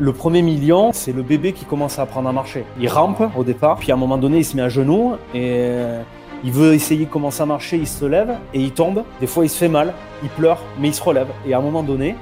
[0.00, 2.64] Le premier million, c'est le bébé qui commence à apprendre à marcher.
[2.80, 5.50] Il rampe au départ, puis à un moment donné, il se met à genoux et
[5.52, 6.02] euh,
[6.42, 9.04] il veut essayer de commencer à marcher, il se lève et il tombe.
[9.20, 9.92] Des fois, il se fait mal,
[10.22, 11.28] il pleure, mais il se relève.
[11.46, 12.16] Et à un moment donné,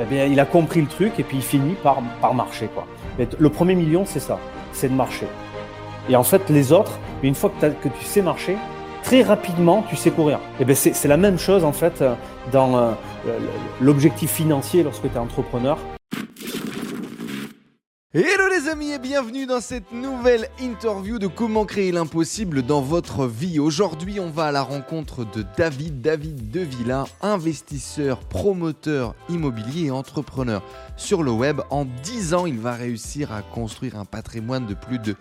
[0.00, 2.00] eh bien, il a compris le truc et puis il finit par,
[2.34, 2.68] marcher.
[2.72, 2.86] Quoi.
[3.36, 4.38] le premier million, c'est ça,
[4.70, 5.26] c'est de marcher.
[6.08, 8.56] Et en fait, les autres, une fois que, tu sais marcher,
[9.02, 10.38] très rapidement, tu sais courir.
[10.60, 12.00] Et bien, c'est la même chose en fait
[12.52, 12.92] dans euh,
[13.80, 15.78] l'objectif financier lorsque tu es entrepreneur.
[18.14, 23.26] Hello les amis et bienvenue dans cette nouvelle interview de comment créer l'impossible dans votre
[23.26, 23.60] vie.
[23.60, 30.62] Aujourd'hui on va à la rencontre de David, David Devilla, investisseur, promoteur immobilier et entrepreneur
[30.96, 31.60] sur le web.
[31.68, 35.14] En 10 ans il va réussir à construire un patrimoine de plus de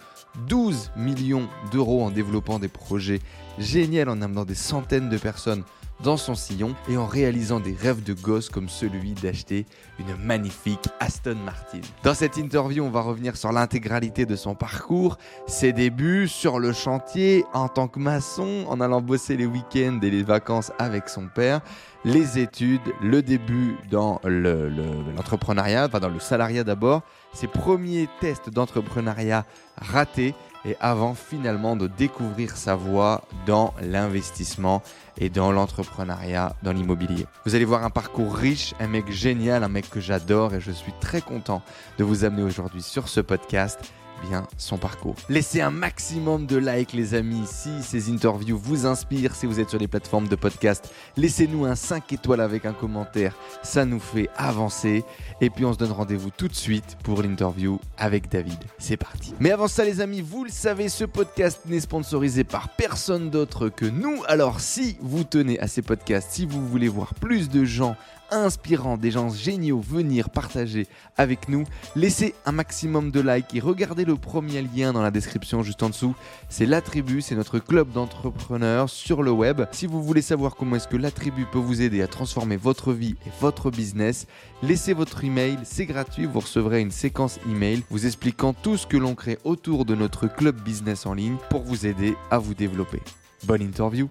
[0.48, 3.20] 12 millions d'euros en développant des projets
[3.60, 5.66] géniaux, en amenant des centaines de personnes
[6.04, 9.66] dans son sillon et en réalisant des rêves de gosse comme celui d'acheter
[10.00, 11.82] une magnifique Aston Martin.
[12.04, 16.74] Dans cette interview, on va revenir sur l'intégralité de son parcours, ses débuts sur le
[16.74, 21.28] chantier en tant que maçon, en allant bosser les week-ends et les vacances avec son
[21.28, 21.62] père,
[22.06, 27.02] les études, le début dans l'entrepreneuriat, enfin dans le salariat d'abord,
[27.34, 29.46] ses premiers tests d'entrepreneuriat
[29.78, 30.34] ratés
[30.68, 34.84] et avant finalement de découvrir sa voie dans l'investissement
[35.18, 37.26] et dans l'entrepreneuriat, dans l'immobilier.
[37.46, 40.72] Vous allez voir un parcours riche, un mec génial, un mec que j'adore et je
[40.72, 41.62] suis très content
[41.98, 43.80] de vous amener aujourd'hui sur ce podcast
[44.22, 45.16] bien son parcours.
[45.30, 49.70] Laissez un maximum de likes les amis si ces interviews vous inspirent, si vous êtes
[49.70, 54.30] sur les plateformes de podcast, laissez-nous un 5 étoiles avec un commentaire, ça nous fait
[54.36, 55.04] avancer
[55.42, 58.60] et puis on se donne rendez-vous tout de suite pour l'interview avec David.
[58.78, 59.34] C'est parti.
[59.40, 63.70] Mais avant ça les amis, vous le savez, ce podcast n'est sponsorisé par personne d'autre
[63.70, 64.24] que nous.
[64.28, 67.96] Alors si vous tenez à ces podcasts, si vous voulez voir plus de gens
[68.32, 71.64] inspirant, des gens géniaux venir partager avec nous.
[71.96, 75.90] Laissez un maximum de likes et regardez le premier lien dans la description juste en
[75.90, 76.16] dessous.
[76.50, 76.82] C'est la
[77.22, 79.64] c'est notre club d'entrepreneurs sur le web.
[79.72, 83.16] Si vous voulez savoir comment est-ce que la peut vous aider à transformer votre vie
[83.26, 84.28] et votre business,
[84.64, 88.98] laissez votre email, c'est gratuit, vous recevrez une séquence email vous expliquant tout ce que
[88.98, 93.02] l'on crée autour de notre club business en ligne pour vous aider à vous développer.
[93.44, 94.10] Bonne interview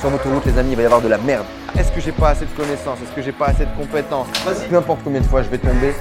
[0.00, 1.46] sur l'autoroute, les amis, il va y avoir de la merde.
[1.78, 2.98] Est-ce que j'ai pas assez de connaissances?
[3.02, 4.28] Est-ce que j'ai pas assez de compétences?
[4.68, 5.94] Peu importe combien de fois je vais tomber,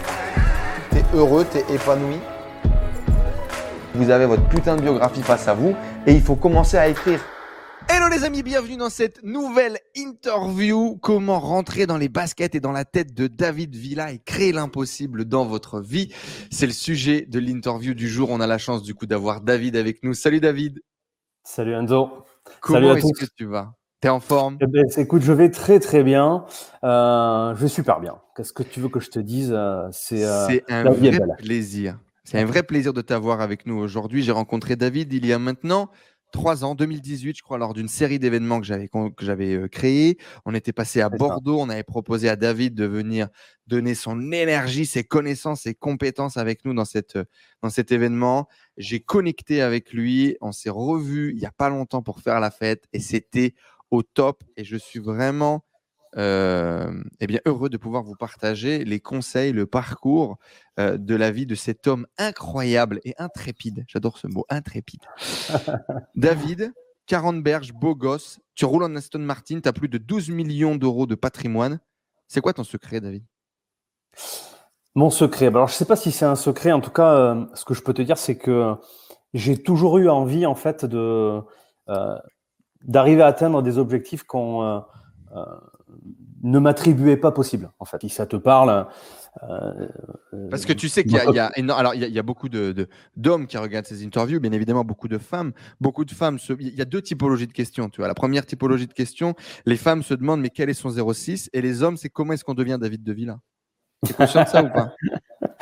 [0.92, 2.18] t'es heureux, t'es épanoui.
[3.94, 7.20] Vous avez votre putain de biographie face à vous et il faut commencer à écrire.
[7.88, 10.98] Hello les amis, bienvenue dans cette nouvelle interview.
[11.02, 15.26] Comment rentrer dans les baskets et dans la tête de David Villa et créer l'impossible
[15.26, 16.12] dans votre vie?
[16.52, 18.32] C'est le sujet de l'interview du jour.
[18.32, 20.14] On a la chance du coup d'avoir David avec nous.
[20.14, 20.82] Salut David.
[21.44, 22.25] Salut Enzo.
[22.66, 23.76] Comment est-ce que tu vas?
[24.02, 24.58] T'es en forme?
[24.62, 26.46] Eh ben, Écoute, je vais très très bien.
[26.84, 28.18] Euh, je vais super bien.
[28.36, 32.00] Qu'est-ce que tu veux que je te dise euh, C'est euh, un vrai plaisir.
[32.24, 34.24] C'est un vrai plaisir de t'avoir avec nous aujourd'hui.
[34.24, 35.92] J'ai rencontré David il y a maintenant
[36.32, 40.18] trois ans, 2018, je crois, lors d'une série d'événements que j'avais que j'avais créé.
[40.46, 41.60] On était passé à Bordeaux.
[41.60, 43.28] On avait proposé à David de venir
[43.68, 47.18] donner son énergie, ses connaissances, ses compétences avec nous dans cette
[47.62, 48.48] dans cet événement.
[48.78, 50.38] J'ai connecté avec lui.
[50.42, 53.54] On s'est revu il y a pas longtemps pour faire la fête et c'était
[53.92, 55.64] au top et je suis vraiment
[56.18, 60.38] euh, eh bien, heureux de pouvoir vous partager les conseils, le parcours
[60.80, 63.84] euh, de la vie de cet homme incroyable et intrépide.
[63.88, 65.02] J'adore ce mot, intrépide.
[66.16, 66.74] David,
[67.08, 70.76] 40 berges, beau gosse, tu roules en Aston Martin, tu as plus de 12 millions
[70.76, 71.80] d'euros de patrimoine.
[72.28, 73.26] C'est quoi ton secret, David?
[74.96, 77.46] Mon secret, alors je ne sais pas si c'est un secret, en tout cas, euh,
[77.54, 78.76] ce que je peux te dire, c'est que
[79.34, 81.42] j'ai toujours eu envie, en fait, de
[82.86, 84.80] d'arriver à atteindre des objectifs qu'on euh,
[85.36, 85.44] euh,
[86.44, 87.72] ne m'attribuait pas possible.
[87.80, 88.88] En fait, si ça te parle.
[89.44, 89.88] Euh,
[90.50, 93.58] Parce que tu sais qu'il y, a, alors il y, a beaucoup de, d'hommes qui
[93.58, 95.52] regardent ces interviews, bien évidemment beaucoup de femmes.
[95.82, 97.90] Beaucoup de femmes, il y a deux typologies de questions.
[97.90, 99.36] Tu vois, la première typologie de questions,
[99.66, 102.46] les femmes se demandent mais quel est son 06 et les hommes, c'est comment est-ce
[102.46, 103.40] qu'on devient David de Villa?
[104.06, 104.94] Tu es conscient de ça ou pas?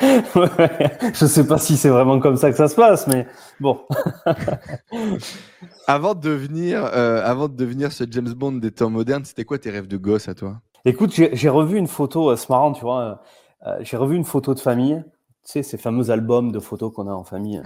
[0.00, 3.26] Je sais pas si c'est vraiment comme ça que ça se passe, mais
[3.60, 3.80] bon.
[5.86, 9.58] avant, de devenir, euh, avant de devenir ce James Bond des temps modernes, c'était quoi
[9.58, 10.60] tes rêves de gosse à toi?
[10.84, 13.20] Écoute, j'ai revu une photo, euh, c'est marrant, tu vois.
[13.66, 15.02] Euh, j'ai revu une photo de famille,
[15.44, 17.62] tu sais, ces fameux albums de photos qu'on a en famille.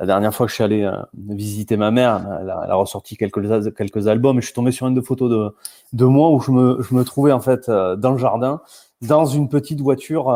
[0.00, 4.08] La dernière fois que je suis allé visiter ma mère, elle a, ressorti quelques, quelques
[4.08, 5.54] albums et je suis tombé sur une de photos de,
[5.92, 8.60] de moi où je me, je me trouvais en fait dans le jardin,
[9.06, 10.30] dans une petite voiture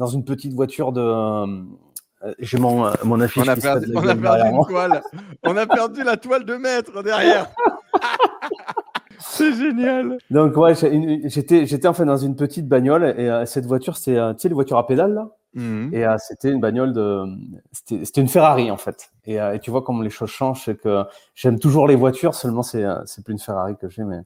[0.00, 1.02] dans une petite voiture de.
[1.02, 3.42] Euh, j'ai mon, euh, mon affiche.
[3.46, 5.02] On a perdu, on a perdu une toile.
[5.44, 7.48] on a perdu la toile de maître derrière.
[9.18, 10.16] C'est génial.
[10.30, 14.14] Donc ouais, j'étais j'étais en fait dans une petite bagnole et euh, cette voiture c'est
[14.14, 15.28] tu sais les voitures à pédales là?
[15.52, 15.94] Mmh.
[15.94, 17.24] Et c'était une bagnole de.
[17.72, 19.10] C'était une Ferrari, en fait.
[19.26, 20.62] Et, et, tu vois comment les choses changent.
[20.64, 21.02] C'est que
[21.34, 22.84] j'aime toujours les voitures, seulement c'est
[23.24, 24.20] plus une Ferrari que j'ai, mais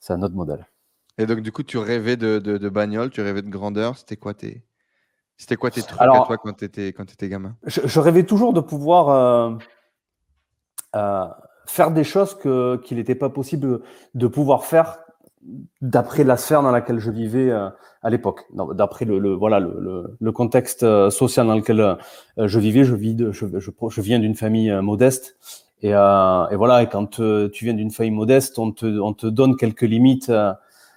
[0.00, 0.66] c'est un autre modèle.
[1.20, 3.98] Et donc, du coup, tu rêvais de, de, bagnole, tu rêvais de grandeur.
[3.98, 4.64] C'était quoi tes,
[5.36, 7.54] c'était quoi tes trucs à toi quand tu étais, quand étais gamin?
[7.66, 9.50] je, rêvais toujours de pouvoir euh,
[10.96, 11.26] euh,
[11.66, 13.82] faire des choses que, qu'il n'était pas possible
[14.14, 14.98] de pouvoir faire
[15.82, 17.68] d'après la sphère dans laquelle je vivais euh,
[18.02, 21.98] à l'époque, d'après le, voilà le, le, contexte social dans lequel
[22.38, 22.84] je vivais.
[22.84, 25.36] Je, vis je, je, viens d'une famille modeste
[25.82, 26.82] et, et, voilà.
[26.82, 27.20] Et quand
[27.50, 30.32] tu viens d'une famille modeste, on te, on te donne quelques limites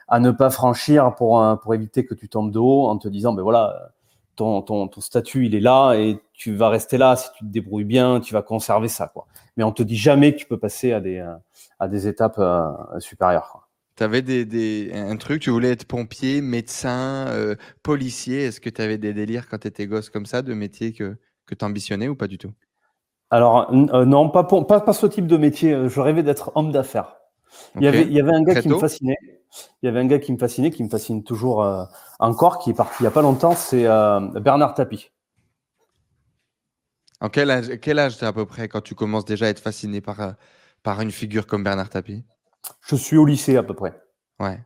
[0.07, 3.33] à ne pas franchir pour, pour éviter que tu tombes de haut en te disant,
[3.33, 3.91] ben voilà,
[4.35, 7.15] ton, ton, ton, statut, il est là et tu vas rester là.
[7.15, 9.07] Si tu te débrouilles bien, tu vas conserver ça.
[9.07, 9.27] Quoi.
[9.57, 11.23] Mais on te dit jamais que tu peux passer à des,
[11.79, 13.67] à des étapes euh, supérieures.
[13.95, 18.45] Tu avais des, des, un truc, tu voulais être pompier, médecin, euh, policier.
[18.45, 21.15] Est-ce que tu avais des délires quand tu étais gosse comme ça, de métier que,
[21.45, 22.51] que tu ambitionnais ou pas du tout?
[23.29, 25.89] Alors, euh, non, pas, pas, pas ce type de métier.
[25.89, 27.17] Je rêvais d'être homme d'affaires.
[27.75, 29.17] Il, y avait, il y avait un gars qui me fascinait.
[29.81, 31.85] Il y avait un gars qui me fascinait, qui me fascine toujours euh,
[32.19, 35.11] encore, qui est parti il n'y a pas longtemps, c'est euh, Bernard Tapie.
[37.21, 40.01] En quel âge, quel âge à peu près quand tu commences déjà à être fasciné
[40.01, 40.31] par, euh,
[40.81, 42.23] par une figure comme Bernard Tapie?
[42.85, 44.01] Je suis au lycée à peu près.
[44.39, 44.59] Ouais.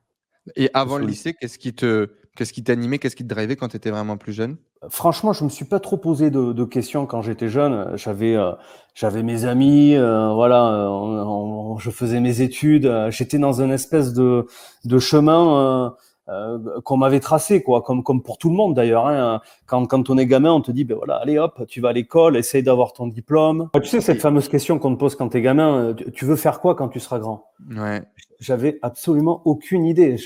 [0.55, 3.67] Et avant le lycée, qu'est-ce qui te, qu'est-ce qui t'animait, qu'est-ce qui te drivait quand
[3.67, 4.57] tu étais vraiment plus jeune?
[4.89, 7.97] Franchement, je me suis pas trop posé de, questions quand j'étais jeune.
[7.97, 8.51] J'avais, euh,
[8.93, 12.89] j'avais mes amis, euh, voilà, euh, je faisais mes études.
[13.09, 14.45] J'étais dans une espèce de,
[14.85, 15.95] de chemin
[16.29, 19.07] euh, qu'on m'avait tracé, quoi, comme, comme pour tout le monde d'ailleurs.
[19.07, 19.39] Hein.
[19.65, 21.93] Quand, quand on est gamin, on te dit, ben voilà, allez hop, tu vas à
[21.93, 23.69] l'école, essaye d'avoir ton diplôme.
[23.81, 26.59] Tu sais, cette fameuse question qu'on te pose quand tu es gamin, tu veux faire
[26.59, 27.45] quoi quand tu seras grand?
[27.73, 28.01] Ouais.
[28.41, 30.17] J'avais absolument aucune idée.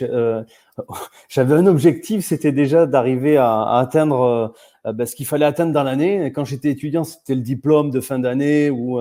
[1.30, 4.54] j'avais un objectif, c'était déjà d'arriver à, atteindre
[4.86, 6.32] ben, ce qu'il fallait atteindre dans l'année.
[6.32, 9.00] Quand j'étais étudiant, c'était le diplôme de fin d'année ou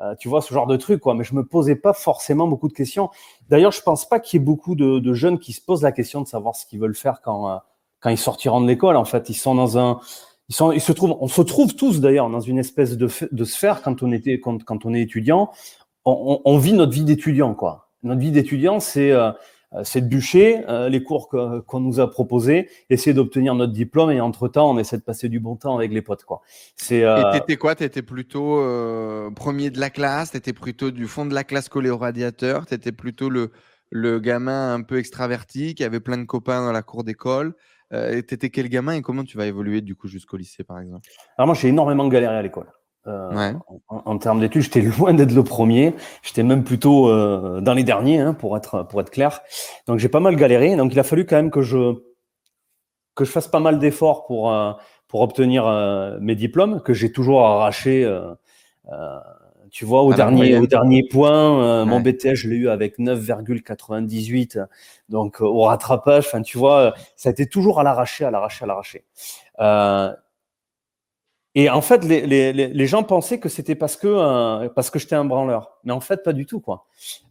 [0.00, 1.04] euh, tu vois, ce genre de truc.
[1.06, 3.10] Mais je me posais pas forcément beaucoup de questions.
[3.48, 6.20] D'ailleurs, je pense pas qu'il y ait beaucoup de, jeunes qui se posent la question
[6.20, 8.96] de savoir ce qu'ils veulent faire quand, euh, ils sortiront de l'école.
[8.96, 13.82] En fait, ils se trouvent, on se trouve tous d'ailleurs dans une espèce de, sphère
[13.82, 15.50] quand on est étudiant.
[16.04, 17.56] On, vit notre vie d'étudiant.
[18.02, 19.32] Notre vie d'étudiant, c'est euh, euh,
[19.82, 24.20] c'est de bûcher euh, les cours qu'on nous a proposés, essayer d'obtenir notre diplôme et
[24.20, 26.24] entre-temps, on essaie de passer du bon temps avec les potes.
[26.24, 26.42] Quoi.
[26.76, 27.30] C'est, euh...
[27.30, 27.74] Et t'étais quoi?
[27.74, 30.30] T'étais plutôt euh, premier de la classe?
[30.30, 32.66] T'étais plutôt du fond de la classe collé au radiateur?
[32.66, 33.50] T'étais plutôt le,
[33.90, 37.54] le gamin un peu extraverti qui avait plein de copains dans la cour d'école?
[37.92, 41.08] Euh, T'étais quel gamin et comment tu vas évoluer du coup jusqu'au lycée par exemple?
[41.36, 42.66] Alors moi j'ai énormément galéré à l'école.
[43.06, 43.52] Euh,
[43.88, 45.94] en, termes d'études, j'étais loin d'être le premier.
[46.22, 49.40] J'étais même plutôt euh, dans les derniers, hein, pour être pour être clair.
[49.86, 50.76] Donc j'ai pas mal galéré.
[50.76, 51.94] Donc il a fallu quand même que je
[53.14, 54.72] que je fasse pas mal d'efforts pour euh,
[55.08, 55.66] pour obtenir
[56.20, 58.10] mes diplômes que j'ai toujours arraché.
[59.70, 64.66] tu vois, au dernier au dernier point, mon BTS je l'ai eu avec 9,98.
[65.08, 68.66] Donc au rattrapage, enfin tu vois, ça a été toujours à l'arraché, à l'arraché, à
[68.66, 69.04] l'arraché.
[71.56, 74.98] Et en fait, les, les, les gens pensaient que c'était parce que euh, parce que
[74.98, 76.86] j'étais un branleur, mais en fait pas du tout quoi.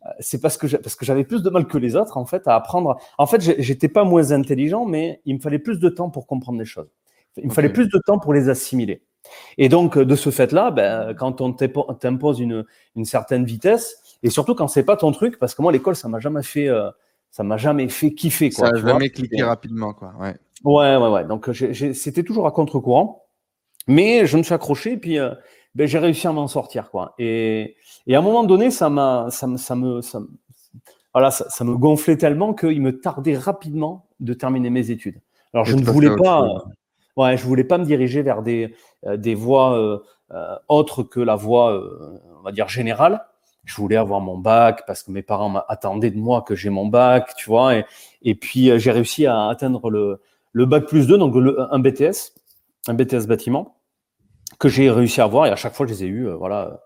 [0.06, 2.48] Euh, c'est parce que parce que j'avais plus de mal que les autres en fait
[2.48, 2.98] à apprendre.
[3.18, 6.58] En fait, j'étais pas moins intelligent, mais il me fallait plus de temps pour comprendre
[6.58, 6.90] les choses.
[7.36, 9.02] Il me fallait plus de temps pour les assimiler.
[9.58, 14.56] Et donc de ce fait-là, ben, quand on t'impose une, une certaine vitesse, et surtout
[14.56, 16.90] quand c'est pas ton truc, parce que moi l'école ça m'a jamais fait euh,
[17.30, 18.69] ça m'a jamais fait kiffer quoi.
[18.69, 20.14] Ça a jamais cliqué rapidement quoi.
[20.19, 20.36] Ouais.
[20.64, 21.26] Ouais ouais ouais.
[21.26, 21.50] Donc
[21.94, 23.22] c'était toujours à contre-courant.
[23.87, 25.33] Mais je me suis accroché et puis euh,
[25.75, 26.90] ben, j'ai réussi à m'en sortir.
[26.92, 27.13] Quoi.
[27.18, 27.75] Et,
[28.07, 30.21] et, à un moment donné, ça, m'a, ça, me, ça, me, ça,
[31.13, 35.19] voilà, ça, ça, me gonflait tellement qu'il me tardait rapidement de terminer mes études.
[35.54, 36.59] Alors je ne voulais pas, euh,
[37.18, 38.73] ouais, je voulais pas me diriger vers des,
[39.06, 39.99] euh, des voies euh,
[40.68, 41.80] autres que la voie,
[42.40, 43.25] on va dire générale.
[43.66, 46.87] Je voulais avoir mon bac parce que mes parents attendaient de moi que j'ai mon
[46.87, 47.78] bac, tu vois.
[47.78, 47.85] Et,
[48.23, 50.19] et puis j'ai réussi à atteindre le,
[50.52, 52.33] le bac plus 2, donc le, un BTS
[52.87, 53.80] un BTS bâtiment
[54.59, 56.81] que j'ai réussi à avoir et à chaque fois je les ai eu, euh, voilà.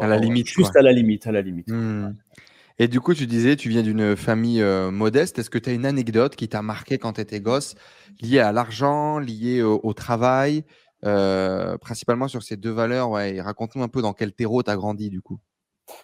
[0.00, 0.46] À la limite.
[0.46, 1.68] Juste à la limite, à la limite.
[1.68, 2.14] Hmm.
[2.78, 5.40] Et du coup, tu disais, tu viens d'une famille euh, modeste.
[5.40, 7.74] Est-ce que tu as une anecdote qui t'a marqué quand tu étais gosse,
[8.22, 10.64] liée à l'argent, liée au, travail,
[11.04, 13.10] euh, principalement sur ces deux valeurs?
[13.10, 15.40] Ouais, Raconte-nous un peu dans quel terreau tu as grandi du coup.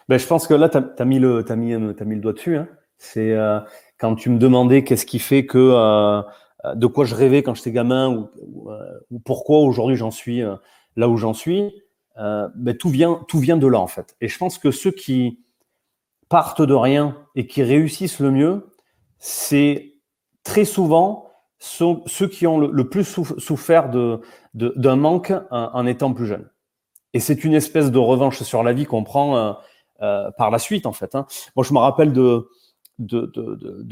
[0.09, 2.33] Ben, je pense que là, tu as, mis, le, as mis, as mis le doigt
[2.33, 2.57] dessus.
[2.57, 2.67] Hein.
[2.97, 3.33] C'est
[3.97, 6.21] quand tu me demandais qu'est-ce qui fait que euh,
[6.63, 10.55] de quoi je rêvais quand j'étais gamin ou, euh, ou, pourquoi aujourd'hui j'en suis euh,
[10.95, 11.73] là où j'en suis,
[12.15, 14.15] ben, tout, vient, tout vient de là en fait.
[14.21, 15.39] Et je pense que ceux qui
[16.29, 18.71] partent de rien et qui réussissent le mieux,
[19.19, 19.93] c'est
[20.43, 21.27] très souvent
[21.59, 23.89] ceux qui ont le, plus souffert
[24.53, 26.49] d'un manque en, étant plus jeunes.
[27.13, 29.53] Et c'est une espèce de revanche sur la vie qu'on prend euh,
[30.01, 31.15] euh, par la suite, en fait.
[31.15, 31.25] Hein.
[31.55, 32.47] Moi, je me rappelle de,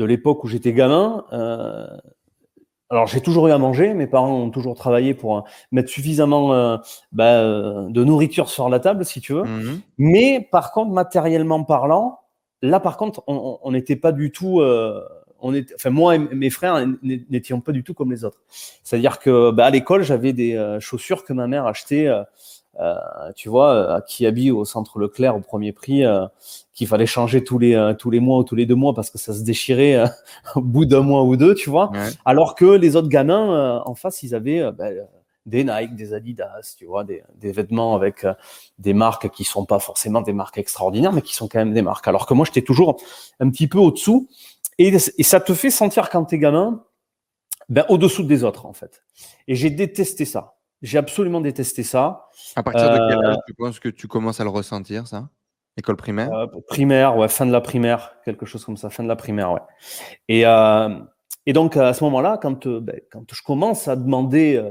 [0.06, 1.26] l'époque où j'étais gamin.
[1.34, 1.88] Euh,
[2.92, 3.96] alors, j'ai toujours eu à manger.
[3.96, 6.78] Mes parents ont toujours travaillé pour mettre suffisamment euh,
[7.12, 9.44] bah, de nourriture sur la table, si tu veux.
[9.44, 12.20] Mmh Mais par contre, matériellement parlant,
[12.62, 14.62] là, par contre, on n'était pas du tout
[15.46, 18.42] on est, enfin moi et mes frères n'étions pas du tout comme les autres.
[18.84, 22.26] C'est-à-dire que bah, à l'école, j'avais des euh, chaussures que ma mère achetait, euh, euh,
[23.36, 26.04] tu vois, à Kiabi au centre Leclerc au premier prix,
[26.74, 29.18] qu'il fallait changer tous les tous les mois ou tous les deux mois parce que
[29.18, 30.04] ça se déchirait
[30.56, 31.92] au bout d'un mois ou deux, tu vois.
[32.26, 34.90] Alors que les autres gamins en face, ils avaient bah,
[35.46, 38.26] des Nike, des Adidas, tu vois, des, des vêtements avec
[38.80, 41.82] des marques qui sont pas forcément des marques extraordinaires, mais qui sont quand même des
[41.82, 42.08] marques.
[42.08, 42.98] Alors que moi, j'étais toujours
[43.40, 44.28] un petit peu au-dessous.
[44.78, 46.84] Et, ça te fait sentir quand t'es gamin,
[47.70, 49.04] ben, au-dessous des autres, en fait.
[49.48, 50.56] Et j'ai détesté ça.
[50.82, 52.28] J'ai absolument détesté ça.
[52.56, 55.30] À partir de quel âge euh, tu penses que tu commences à le ressentir, ça?
[55.78, 56.32] École primaire?
[56.34, 59.52] Euh, Primaire, ouais, fin de la primaire, quelque chose comme ça, fin de la primaire,
[59.52, 59.62] ouais.
[60.30, 60.90] Et, euh,
[61.46, 64.62] et donc, à ce moment-là, quand, ben, quand je commence à demander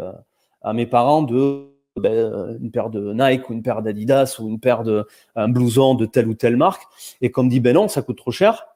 [0.62, 4.58] à mes parents de ben, une paire de Nike ou une paire d'Adidas ou une
[4.58, 5.06] paire de
[5.36, 6.82] un blouson de telle ou telle marque,
[7.20, 8.66] et qu'on me dit, ben non, ça coûte trop cher,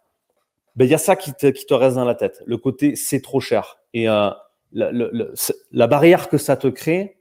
[0.78, 2.40] ben, il y a ça qui te, qui te reste dans la tête.
[2.46, 3.78] Le côté c'est trop cher.
[3.94, 4.30] Et euh,
[4.70, 4.92] la,
[5.72, 7.17] la, barrière que ça te crée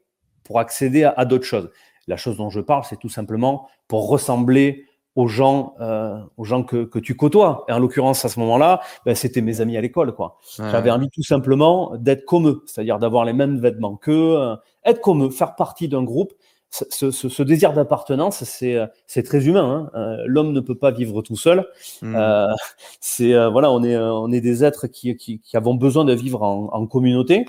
[0.48, 1.70] pour accéder à, d'autres choses.
[2.08, 4.86] La chose dont je parle, c'est tout simplement pour ressembler
[5.16, 7.66] aux gens, euh, aux gens que, que, tu côtoies.
[7.68, 10.13] Et en l'occurrence, à ce moment-là, ben, c'était mes amis à l'école.
[10.16, 10.39] quoi.
[10.58, 15.01] J'avais envie tout simplement d'être comme eux, c'est-à-dire d'avoir les mêmes vêtements qu'eux, euh, être
[15.01, 16.34] comme eux, faire partie d'un groupe
[16.70, 19.89] ce, ce, ce, désir d'appartenance, c'est c'est très humain.
[19.94, 20.00] Hein.
[20.00, 21.66] Euh, l'homme ne peut pas vivre tout seul.
[22.01, 22.16] Mmh.
[22.16, 22.54] Euh,
[23.00, 26.13] c'est euh, voilà, on est on est des êtres qui, qui, qui avons besoin de
[26.13, 27.46] vivre en, en communauté.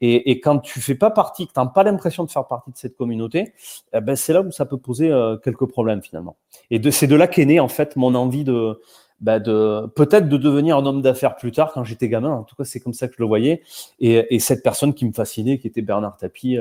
[0.00, 2.76] Et, et, quand tu fais pas partie, que t'as pas l'impression de faire partie de
[2.76, 3.52] cette communauté,
[3.92, 6.36] eh ben c'est là où ça peut poser euh, quelques problèmes finalement.
[6.70, 8.80] Et c'est de là qu'est né en fait mon envie de
[9.20, 12.30] bah de peut-être de devenir un homme d'affaires plus tard quand j'étais gamin.
[12.30, 13.62] En tout cas, c'est comme ça que je le voyais.
[13.98, 16.56] Et, et cette personne qui me fascinait, qui était Bernard Tapie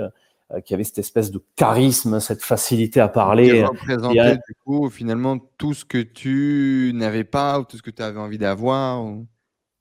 [0.52, 3.64] euh, qui avait cette espèce de charisme, cette facilité à parler.
[3.64, 8.02] Représenter du coup finalement tout ce que tu n'avais pas ou tout ce que tu
[8.02, 9.06] avais envie d'avoir.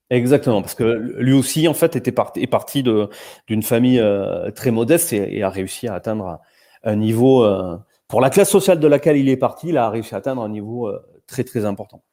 [0.09, 4.71] Exactement, parce que lui aussi en fait était parti, est parti d'une famille euh, très
[4.71, 6.39] modeste et, a réussi à atteindre
[6.83, 10.15] un niveau euh, pour la classe sociale de laquelle il est parti, il a réussi
[10.15, 10.91] à atteindre un niveau
[11.27, 12.03] très très important.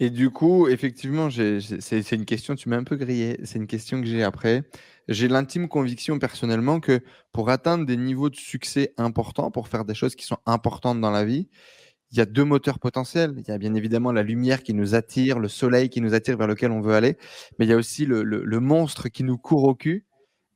[0.00, 4.00] Et du coup, effectivement, c'est une question, tu m'as un peu grillé, c'est une question
[4.00, 4.64] que j'ai après.
[5.08, 7.00] J'ai l'intime conviction personnellement que
[7.32, 11.10] pour atteindre des niveaux de succès importants, pour faire des choses qui sont importantes dans
[11.12, 11.48] la vie,
[12.10, 13.34] il y a deux moteurs potentiels.
[13.38, 16.36] Il y a bien évidemment la lumière qui nous attire, le soleil qui nous attire
[16.36, 17.16] vers lequel on veut aller,
[17.58, 20.06] mais il y a aussi le, le monstre qui nous court au cul.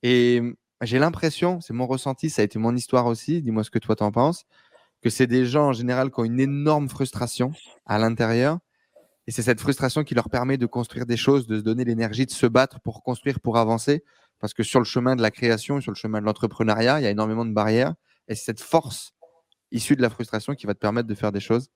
[0.02, 0.40] Et
[0.82, 3.96] j'ai l'impression, c'est mon ressenti, ça a été mon histoire aussi, dis-moi ce que toi
[3.96, 4.44] t'en penses,
[5.02, 7.52] que c'est des gens en général qui ont une énorme frustration
[7.86, 8.58] à l'intérieur
[9.28, 12.24] et c'est cette frustration qui leur permet de construire des choses, de se donner l'énergie
[12.24, 14.02] de se battre pour construire, pour avancer.
[14.38, 17.06] Parce que sur le chemin de la création, sur le chemin de l'entrepreneuriat, il y
[17.06, 17.92] a énormément de barrières.
[18.28, 19.12] Et cette force
[19.72, 21.68] issue de la frustration qui va te permettre de faire des choses.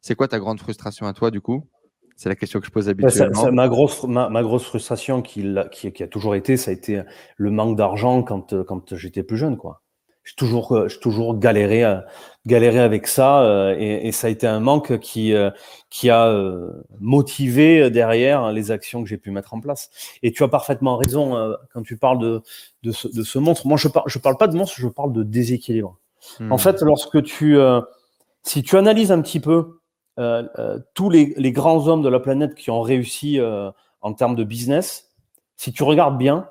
[0.00, 1.68] C'est quoi ta grande frustration à toi, du coup?
[2.16, 3.52] C'est la question que je pose habituellement.
[3.52, 7.02] ma, grosse, ma, grosse frustration qui, qui, qui, a toujours été, ça a été
[7.36, 9.56] le manque d'argent quand, quand j'étais plus jeune.
[9.56, 9.82] quoi
[10.24, 12.00] j'ai toujours, euh, toujours galéré, euh,
[12.46, 15.34] galéré avec ça, euh, et, et, ça a été un manque qui,
[15.90, 16.32] qui a
[17.00, 19.90] motivé derrière les actions que j'ai pu mettre en place.
[20.22, 22.42] Et tu as parfaitement raison quand tu parles de,
[22.82, 23.66] de, ce, de ce monstre.
[23.66, 25.98] Moi, je parle, je parle pas de monstre, je parle de déséquilibre.
[26.40, 26.58] En hmm.
[26.58, 27.56] fait, lorsque tu,
[28.42, 29.80] si tu analyses un petit peu
[30.94, 33.40] tous les, les, grands hommes de la planète qui ont réussi
[34.00, 35.10] en termes de business,
[35.56, 36.48] si tu regardes bien,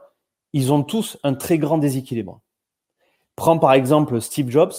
[0.54, 2.42] ils ont tous un très grand déséquilibre.
[3.36, 4.74] Prends par exemple Steve Jobs.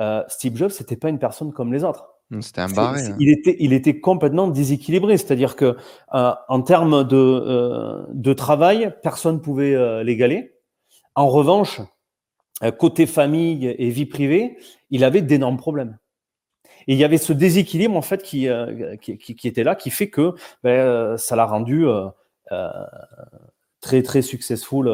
[0.00, 2.08] Euh, Steve Jobs, c'était pas une personne comme les autres.
[2.40, 3.02] C'était un barré.
[3.02, 3.16] Hein.
[3.20, 5.18] Il était, il était complètement déséquilibré.
[5.18, 5.76] C'est-à-dire que
[6.14, 10.54] euh, en termes de, euh, de travail, personne pouvait l'égaler.
[11.14, 11.80] En revanche,
[12.70, 14.56] côté famille et vie privée,
[14.90, 15.98] il avait d'énormes problèmes.
[16.86, 18.48] Et il y avait ce déséquilibre en fait qui,
[19.00, 21.86] qui, qui, était là, qui fait que ben, ça l'a rendu
[23.80, 24.88] très très successful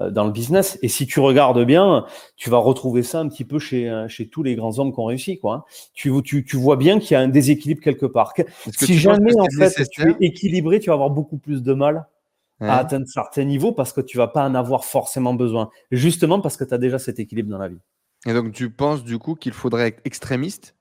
[0.00, 0.78] euh, dans le business.
[0.80, 4.26] Et si tu regardes bien, tu vas retrouver ça un petit peu chez, euh, chez
[4.26, 5.38] tous les grands hommes qui ont réussi.
[5.38, 5.54] Quoi.
[5.54, 5.64] Hein.
[5.92, 8.32] Tu, tu, tu vois bien qu'il y a un déséquilibre quelque part.
[8.72, 12.06] Si jamais en fait tu es équilibré, tu vas avoir beaucoup plus de mal
[12.62, 15.70] à atteindre certains niveaux parce que tu vas pas en avoir forcément besoin.
[15.90, 17.80] Justement parce que tu as déjà cet équilibre dans la vie.
[18.26, 20.76] Et donc tu penses du coup qu'il faudrait être extrémiste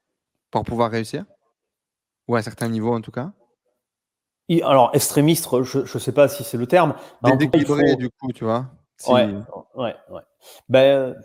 [0.52, 1.26] pour pouvoir réussir?
[2.28, 3.32] Ou à un certain niveau en tout cas?
[4.64, 6.94] Alors, extrémiste, je ne sais pas si c'est le terme.
[7.24, 8.66] Déséquilibré, du coup, tu vois.
[9.08, 9.34] Ouais,
[9.76, 10.22] ouais, ouais.
[10.68, 11.16] Ben,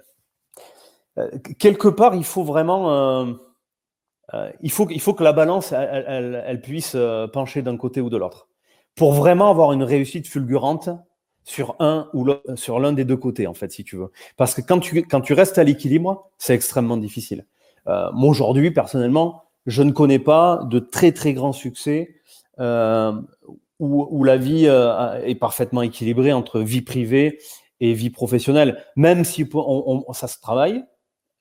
[1.18, 2.92] euh, quelque part, il faut vraiment.
[2.92, 3.32] Euh,
[4.34, 6.96] euh, il, faut, il faut que la balance, elle, elle, puisse
[7.32, 8.48] pencher d'un côté ou de l'autre.
[8.96, 10.88] Pour vraiment avoir une réussite fulgurante
[11.44, 12.26] sur un ou
[12.56, 14.10] sur l'un des deux côtés, en fait, si tu veux.
[14.36, 17.46] Parce que quand tu, quand tu restes à l'équilibre, c'est extrêmement difficile.
[17.86, 22.16] moi, aujourd'hui, personnellement, je ne connais pas de très, très grand succès
[22.58, 23.12] euh,
[23.78, 27.38] où, la vie est parfaitement équilibrée entre vie privée
[27.80, 28.82] et vie professionnelle.
[28.96, 29.48] Même si
[30.12, 30.84] ça se travaille,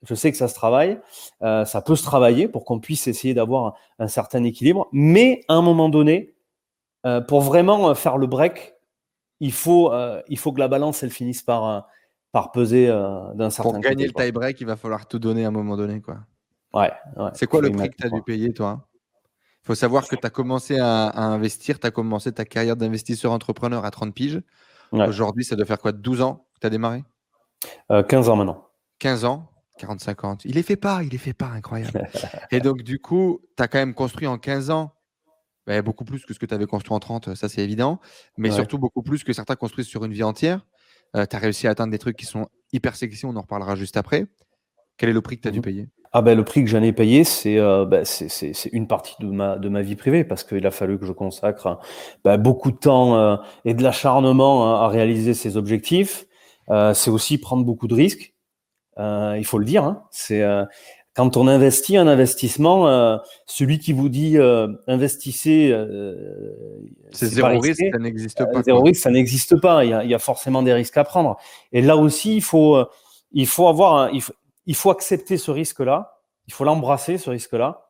[0.02, 0.98] je sais que ça se travaille,
[1.42, 5.54] euh, ça peut se travailler pour qu'on puisse essayer d'avoir un, certain équilibre, mais à
[5.54, 6.34] un moment donné,
[7.06, 8.74] euh, pour vraiment faire le break,
[9.40, 11.88] il faut, euh, il faut que la balance, elle finisse par,
[12.32, 15.48] par peser d'un certain Pour gagner le tie break, il va falloir tout donner à
[15.48, 16.00] un moment donné.
[16.00, 16.18] Quoi.
[16.74, 16.92] Ouais,
[17.34, 18.86] C'est quoi le prix que tu as dû payer, toi?
[19.62, 22.76] Il faut savoir que tu as commencé à, à investir, tu as commencé ta carrière
[22.76, 24.42] d'investisseur entrepreneur à 30 piges.
[24.92, 27.04] Aujourd'hui, ça doit faire quoi 12 ans que tu as démarré
[27.90, 28.68] 15 ans maintenant.
[28.98, 29.50] 15 ans?
[29.80, 30.42] 40-50.
[30.44, 32.08] Il les fait pas, il les fait pas, incroyable.
[32.50, 34.92] et donc, du coup, tu as quand même construit en 15 ans
[35.66, 38.00] bah, beaucoup plus que ce que tu avais construit en 30, ça c'est évident,
[38.36, 40.64] mais surtout beaucoup plus que certains construisent sur une vie entière.
[41.16, 43.74] Euh, tu as réussi à atteindre des trucs qui sont hyper sexy, on en reparlera
[43.74, 44.26] juste après.
[44.96, 45.62] Quel est le prix que tu as dû mmh.
[45.62, 45.88] payer?
[46.12, 49.56] Ah ben, Le prix que j'en ai payé, euh, ben, c'est une partie de ma,
[49.56, 51.78] de ma vie privée, parce qu'il a fallu que je consacre
[52.24, 56.26] ben, beaucoup de temps euh, et de l'acharnement à, à, réaliser ces objectifs.
[56.68, 58.34] c'est aussi prendre beaucoup de risques.
[58.98, 59.84] Il faut le dire.
[59.84, 60.04] Hein.
[60.10, 60.42] C'est
[61.16, 64.36] quand on investit un investissement, euh, celui qui vous dit
[64.86, 65.74] investissez,
[67.10, 68.62] c'est zéro risque, ça n'existe pas.
[68.62, 69.84] Zéro risque, ça n'existe pas.
[69.84, 71.38] Il y, a, il y, a, forcément des risques à prendre.
[71.72, 72.84] Et là aussi, il faut,
[73.32, 74.34] il faut avoir, il, faut,
[74.66, 76.20] il, faut, accepter ce risque-là.
[76.46, 77.86] Il faut l'embrasser, ce risque-là,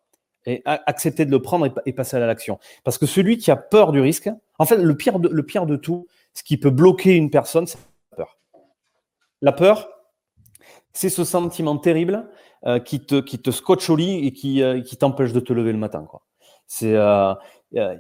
[0.47, 2.59] et accepter de le prendre et, passer à l'action.
[2.85, 5.67] Parce que celui qui a peur du risque, en fait, le pire de, le pire
[5.67, 7.79] de tout, ce qui peut bloquer une personne, c'est
[8.13, 8.39] la peur.
[9.43, 9.89] La peur,
[10.97, 12.27] c'est ce sentiment terrible
[12.67, 15.53] euh, qui, te, qui te scotche au lit et qui, euh, qui t'empêche de te
[15.53, 16.07] lever le matin.
[16.09, 16.23] Quoi.
[16.67, 17.35] C'est, euh,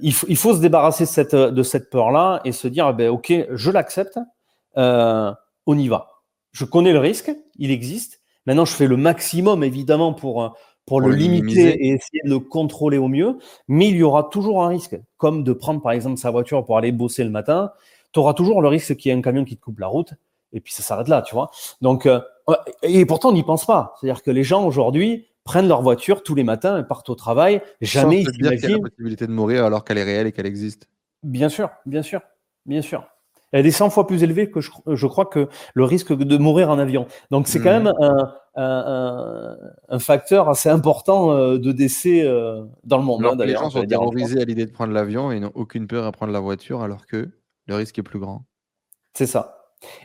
[0.00, 3.10] il, faut, il faut se débarrasser de cette, de cette peur-là et se dire, ben,
[3.10, 4.18] OK, je l'accepte,
[4.76, 6.22] on y va.
[6.52, 8.22] Je connais le risque, il existe.
[8.46, 12.96] Maintenant, je fais le maximum, évidemment, pour, pour, le, limiter et essayer de le contrôler
[12.96, 13.36] au mieux.
[13.68, 16.78] Mais il y aura toujours un risque, comme de prendre, par exemple, sa voiture pour
[16.78, 17.72] aller bosser le matin.
[18.12, 20.14] Tu auras toujours le risque qu'il y ait un camion qui te coupe la route
[20.52, 21.50] et puis ça s'arrête là, tu vois.
[21.82, 22.08] Donc,
[22.82, 23.94] et pourtant, on n'y pense pas.
[23.98, 27.62] C'est-à-dire que les gens aujourd'hui prennent leur voiture tous les matins et partent au travail.
[27.80, 30.46] Jamais ils qu'il y a la possibilité de mourir alors qu'elle est réelle et qu'elle
[30.46, 30.88] existe.
[31.22, 32.20] Bien sûr, bien sûr,
[32.66, 33.06] bien sûr.
[33.52, 36.78] Elle est 100 fois plus élevée que je, crois que le risque de mourir en
[36.78, 37.06] avion.
[37.30, 37.84] Donc c'est quand hmm.
[37.84, 37.94] même
[38.56, 43.24] un, facteur assez important euh, de décès euh, dans le monde.
[43.24, 46.12] Hein, les gens sont terrorisés à l'idée de prendre l'avion et n'ont aucune peur à
[46.12, 47.28] prendre la voiture alors que
[47.66, 48.44] le risque est plus grand.
[49.14, 49.55] C'est ça.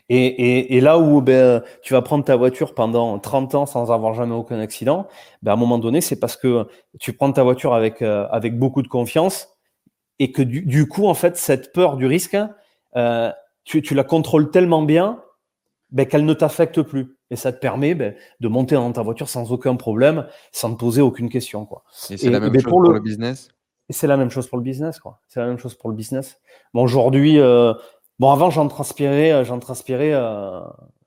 [0.09, 4.35] Et, là où ben, tu vas prendre ta voiture pendant 30 ans sans avoir jamais
[4.35, 5.07] aucun accident,
[5.41, 6.67] ben, à un moment donné, c'est parce que
[6.99, 9.49] tu prends ta voiture avec, euh, avec beaucoup de confiance
[10.19, 12.37] et que du, coup, en fait, cette peur du risque,
[12.95, 13.31] euh,
[13.63, 15.23] tu, la contrôles tellement bien
[15.91, 17.17] ben, qu'elle ne t'affecte plus.
[17.31, 21.01] Et ça te permet de monter dans ta voiture sans aucun problème, sans te poser
[21.01, 21.65] aucune question.
[21.65, 21.83] Quoi.
[22.09, 23.49] Et c'est la même chose pour le, business?
[23.89, 24.99] C'est la même chose pour le business.
[24.99, 25.21] quoi.
[25.27, 26.39] C'est la même chose pour le business.
[26.73, 27.73] Bon, aujourd'hui, euh,
[28.21, 30.61] Bon, avant, j'en transpirais, euh, j'en transpirais, euh,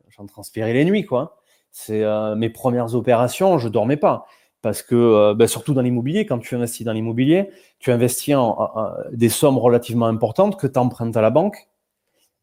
[0.09, 1.37] j'en transpirais les nuits, quoi.
[1.71, 4.27] C'est euh, mes premières opérations, je dormais pas.
[4.63, 8.57] Parce que, ben, surtout dans l'immobilier, quand tu investis dans l'immobilier, tu investis en,
[9.13, 11.69] des sommes relativement importantes que tu empruntes à la banque.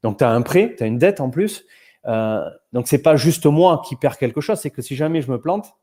[0.04, 1.66] Donc, tu as un prêt, tu as une dette en plus.
[2.06, 5.42] Donc, c'est pas juste moi qui perds quelque chose, c'est que si jamais je me
[5.42, 5.74] plante,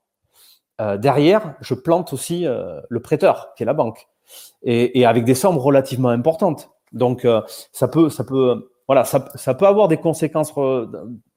[0.78, 4.06] derrière, je plante aussi le prêteur, qui est la banque.
[4.62, 6.70] Et, et, avec des sommes relativement importantes.
[6.92, 7.26] Donc,
[7.72, 10.52] ça peut, ça peut voilà, ça, peut avoir des conséquences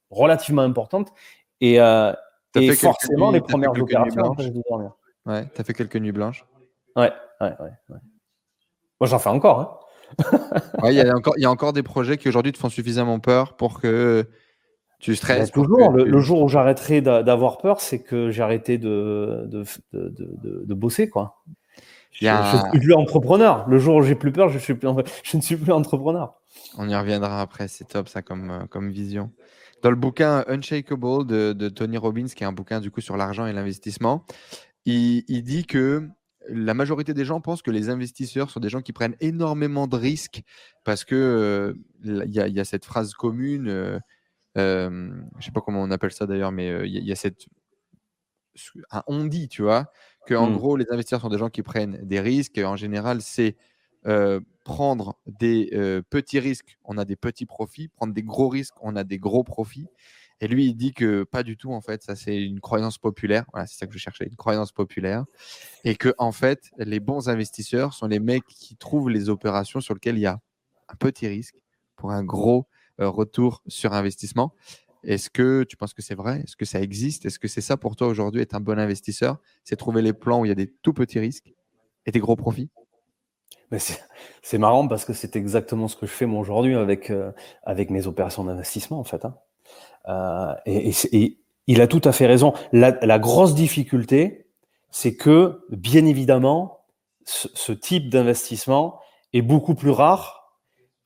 [0.10, 1.14] relativement importantes.
[1.60, 2.14] Et, euh,
[2.76, 4.36] forcément, les premières opérations,
[5.28, 6.46] Ouais, tu as fait quelques nuits blanches.
[6.96, 7.12] Ouais,
[7.42, 8.00] ouais, ouais.
[9.00, 9.60] Moi, j'en fais encore.
[9.60, 9.78] Hein.
[10.90, 13.56] il y, a encore, y a encore des projets qui aujourd'hui te font suffisamment peur
[13.56, 14.28] pour que
[15.00, 15.52] tu stresses.
[15.52, 21.10] toujours, le, jour où j'arrêterai d'avoir peur, c'est que j'ai arrêté de, de, de, bosser.
[21.10, 21.44] Quoi.
[22.12, 23.66] Je, ne suis plus entrepreneur.
[23.68, 24.90] Le jour où j'ai plus peur, je, suis plus,
[25.24, 26.40] je ne suis plus entrepreneur.
[26.77, 29.31] On y reviendra après, c'est top ça comme, euh, comme vision.
[29.81, 33.47] Dans le bouquin Unshakable de, Tony Robbins, qui est un bouquin du coup sur l'argent
[33.47, 34.25] et l'investissement,
[34.86, 36.07] il, il, dit que
[36.49, 39.95] la majorité des gens pensent que les investisseurs sont des gens qui prennent énormément de
[39.95, 40.43] risques
[40.84, 43.99] parce que euh, il y, a cette phrase commune, euh,
[44.57, 47.45] euh, je sais pas comment on appelle ça d'ailleurs, mais il y, a cette
[49.07, 49.91] on dit, tu vois,
[50.27, 50.57] que en mmh.
[50.57, 52.57] gros les investisseurs sont des gens qui prennent des risques.
[52.57, 53.55] Et en général, c'est
[54.63, 58.95] prendre des euh, petits risques, on a des petits profits, prendre des gros risques, on
[58.95, 59.88] a des gros profits.
[60.39, 63.45] Et lui, il dit que pas du tout, en fait, ça c'est une croyance populaire.
[63.54, 65.26] Voilà, c'est ça que je cherchais, une croyance populaire.
[65.84, 69.93] Et que, en fait, les bons investisseurs sont les mecs qui trouvent les opérations sur
[69.93, 70.39] lesquelles il y a
[70.89, 71.56] un petit risque
[71.95, 72.67] pour un gros
[73.00, 74.54] euh, retour sur investissement.
[75.04, 76.41] Est-ce que tu penses que c'est vrai?
[76.41, 77.26] Est-ce que ça existe?
[77.26, 79.39] Est-ce que c'est ça pour toi aujourd'hui, être un bon investisseur?
[79.63, 81.54] C'est trouver les plans où il y a des tout petits risques
[82.06, 82.69] et des gros profits?
[84.42, 87.32] c'est marrant parce que c'est exactement ce que je fais moi aujourd'hui avec, euh,
[87.64, 89.24] avec mes opérations d'investissement en fait.
[89.26, 89.36] Hein.
[90.10, 91.38] Euh, et,
[91.68, 92.54] il a tout à fait raison.
[92.74, 94.48] La, grosse difficulté,
[94.90, 96.80] c'est que bien évidemment,
[97.24, 99.00] ce, type d'investissement
[99.32, 100.58] est beaucoup plus rare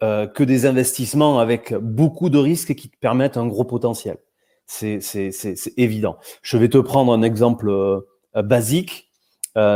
[0.02, 4.18] euh, que des investissements avec beaucoup de risques qui te permettent un gros potentiel.
[4.66, 5.02] C'est
[5.78, 6.18] évident.
[6.42, 7.70] Je vais te prendre un exemple
[8.34, 9.12] basique.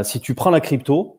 [0.03, 1.18] si tu prends la crypto,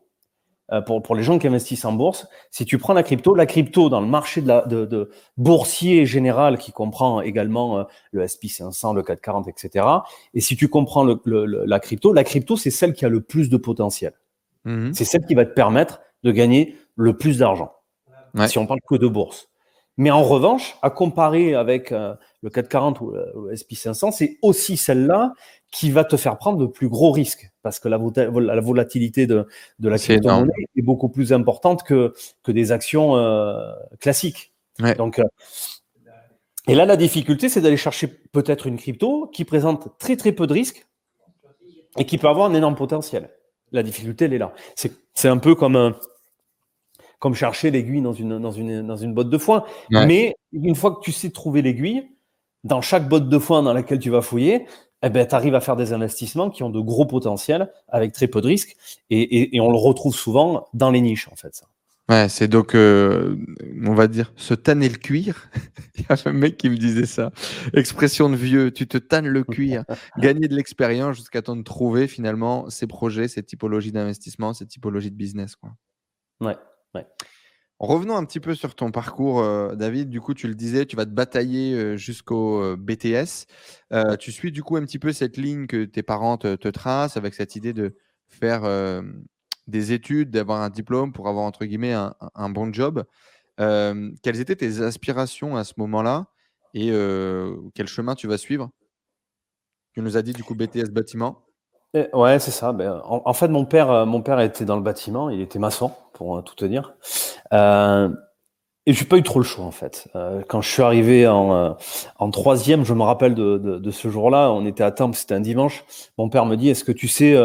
[0.79, 3.89] pour, pour, les gens qui investissent en bourse, si tu prends la crypto, la crypto
[3.89, 8.47] dans le marché de, la, de, de boursier général qui comprend également euh, le SP
[8.47, 9.85] 500, le 440, etc.
[10.33, 13.19] Et si tu comprends le, le, la crypto, la crypto, c'est celle qui a le
[13.19, 14.13] plus de potentiel.
[14.63, 14.93] Mhm.
[14.93, 17.73] C'est celle qui va te permettre de gagner le plus d'argent.
[18.47, 19.50] Si on parle que de bourse.
[20.01, 24.39] Mais en revanche, à comparer avec euh, le 440 ou le, le SP 500, c'est
[24.41, 25.35] aussi celle-là
[25.71, 29.45] qui va te faire prendre de plus gros risques parce que la, la volatilité de,
[29.77, 34.53] de la crypto-monnaie est beaucoup plus importante que, que des actions euh, classiques.
[34.97, 35.23] Donc, euh,
[36.67, 40.47] et là, la difficulté, c'est d'aller chercher peut-être une crypto qui présente très très peu
[40.47, 40.87] de risques
[41.99, 43.29] et qui peut avoir un énorme potentiel.
[43.71, 44.51] La difficulté, elle est là.
[45.13, 45.95] C'est un peu comme un,
[47.21, 49.63] comme chercher l'aiguille dans une, dans, une, dans une botte de foin.
[49.91, 52.09] Mais une fois que tu sais trouver l'aiguille,
[52.63, 54.65] dans chaque botte de foin dans laquelle tu vas fouiller,
[55.03, 58.27] eh ben, tu arrives à faire des investissements qui ont de gros potentiels avec très
[58.27, 58.75] peu de risques.
[59.11, 61.53] Et, on le retrouve souvent dans les niches, en fait.
[61.53, 61.67] Ça.
[62.09, 63.35] Ouais, c'est donc, euh,
[63.85, 65.47] on va dire, se tanner le cuir.
[65.99, 67.31] Il y a un mec qui me disait ça.
[67.75, 69.85] Expression de vieux, tu te tannes le cuir,
[70.17, 75.11] gagner de l'expérience jusqu'à temps de trouver finalement ces projets, ces typologies d'investissement, ces typologies
[75.11, 75.55] de business.
[75.55, 75.69] Quoi.
[76.41, 76.57] Ouais,
[76.95, 77.07] ouais.
[77.81, 80.11] Revenons un petit peu sur ton parcours, euh, David.
[80.11, 83.47] Du coup, tu le disais, tu vas te batailler euh, jusqu'au euh, BTS.
[84.19, 87.33] tu suis du coup un petit peu cette ligne que tes parents te, tracent avec
[87.33, 87.95] cette idée de
[88.27, 88.61] faire
[89.67, 93.03] des études, d'avoir un diplôme pour avoir entre guillemets un, bon job.
[93.57, 96.27] quelles étaient tes aspirations à ce moment-là
[96.75, 96.91] et
[97.73, 98.69] quel chemin tu vas suivre?
[99.93, 101.43] Tu nous as dit du coup BTS bâtiment.
[102.13, 102.71] ouais, c'est ça.
[102.73, 106.37] Ben, en, fait, mon père, mon père était dans le bâtiment, il était maçon pour
[106.37, 106.93] euh, tout te dire.
[107.51, 108.09] Euh,
[108.85, 110.07] et j'ai pas eu trop le choix en fait.
[110.15, 111.75] Euh, quand je suis arrivé en,
[112.19, 115.39] en troisième, je me rappelle de, de, ce jour-là, on était à Temple, c'était un
[115.39, 115.83] dimanche.
[116.19, 117.35] Mon père me dit Est-ce que tu sais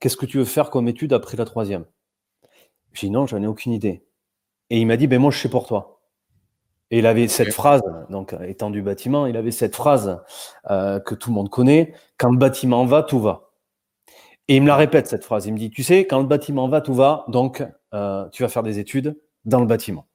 [0.00, 1.84] qu'est-ce que tu veux faire comme étude après la troisième?
[2.92, 4.04] J'ai dit non, j'en ai aucune idée.
[4.70, 6.00] Et il m'a dit Ben moi, je sais pour toi.
[6.90, 10.20] Et il avait cette phrase, donc étant du bâtiment, il avait cette phrase
[10.68, 13.48] que tout le monde connaît Quand le bâtiment va, tout va.
[14.48, 15.46] Et il me la répète, cette phrase.
[15.46, 17.62] Il me dit, tu sais, quand le bâtiment va, tout va, donc
[17.94, 20.06] euh, tu vas faire des études dans le bâtiment.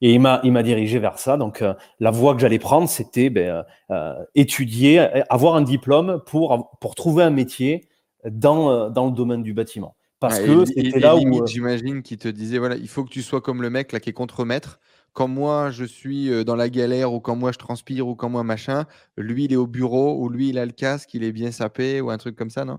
[0.00, 1.36] Et il m'a, il m'a dirigé vers ça.
[1.36, 6.78] Donc, euh, la voie que j'allais prendre, c'était ben, euh, étudier, avoir un diplôme pour,
[6.80, 7.88] pour trouver un métier
[8.24, 9.96] dans, dans le domaine du bâtiment.
[10.20, 11.46] Parce que c'était là où.
[11.46, 14.10] J'imagine qu'il te disait, voilà, il faut que tu sois comme le mec là qui
[14.10, 14.80] est contre-maître.
[15.12, 18.44] Quand moi, je suis dans la galère, ou quand moi, je transpire, ou quand moi,
[18.44, 18.84] machin,
[19.16, 22.00] lui, il est au bureau, ou lui, il a le casque, il est bien sapé,
[22.00, 22.78] ou un truc comme ça, non?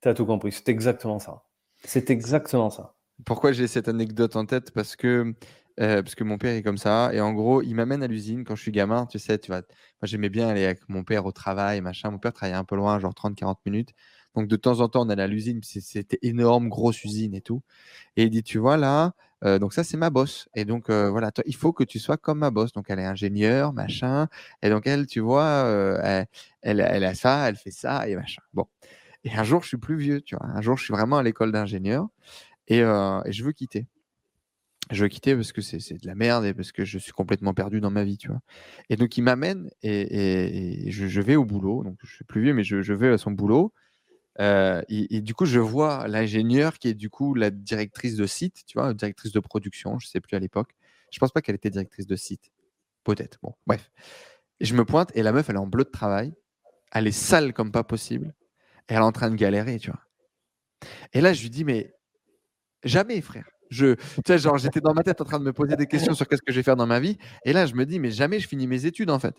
[0.00, 0.52] Tu as tout compris.
[0.52, 1.42] C'est exactement ça.
[1.82, 2.94] C'est exactement ça.
[3.24, 4.72] Pourquoi j'ai cette anecdote en tête?
[4.72, 5.34] Parce que,
[5.80, 7.10] euh, parce que mon père est comme ça.
[7.12, 9.06] Et en gros, il m'amène à l'usine quand je suis gamin.
[9.06, 9.58] Tu sais, tu vas...
[9.60, 9.64] moi,
[10.04, 12.10] j'aimais bien aller avec mon père au travail, machin.
[12.10, 13.90] Mon père travaillait un peu loin, genre 30-40 minutes.
[14.34, 15.60] Donc, de temps en temps, on allait à l'usine.
[15.62, 17.62] C'était énorme, grosse usine et tout.
[18.16, 20.48] Et il dit, tu vois, là, euh, donc ça, c'est ma boss.
[20.56, 22.72] Et donc, euh, voilà, il faut que tu sois comme ma boss.
[22.72, 24.28] Donc, elle est ingénieure, machin.
[24.62, 25.64] Et donc, elle, tu vois,
[26.02, 26.26] elle,
[26.62, 28.42] elle, elle, a ça, elle fait ça et machin.
[28.54, 28.66] Bon.
[29.24, 30.46] Et un jour, je suis plus vieux, tu vois.
[30.46, 32.08] Un jour, je suis vraiment à l'école d'ingénieur
[32.68, 33.86] et, euh, je veux quitter.
[34.90, 37.54] Je veux quitter parce que c'est de la merde et parce que je suis complètement
[37.54, 38.40] perdu dans ma vie, tu vois.
[38.90, 41.84] Et donc, il m'amène et, je, vais au boulot.
[41.84, 43.72] Donc, je suis plus vieux, mais je, vais à son boulot.
[44.40, 48.64] Euh, et, du coup, je vois l'ingénieur qui est du coup la directrice de site,
[48.66, 50.74] tu vois, directrice de production, je sais plus à l'époque.
[51.10, 52.52] Je pense pas qu'elle était directrice de site.
[53.04, 53.38] Peut-être.
[53.42, 53.90] Bon, bref.
[54.60, 56.34] Et je me pointe et la meuf, elle est en bleu de travail.
[56.92, 58.34] Elle est sale comme pas possible
[58.88, 60.00] elle est en train de galérer, tu vois.
[61.12, 61.94] Et là, je lui dis, mais
[62.84, 63.44] jamais, frère.
[63.70, 66.14] Je, tu sais, genre, j'étais dans ma tête en train de me poser des questions
[66.14, 67.18] sur qu'est-ce que je vais faire dans ma vie.
[67.44, 69.34] Et là, je me dis, mais jamais je finis mes études, en fait.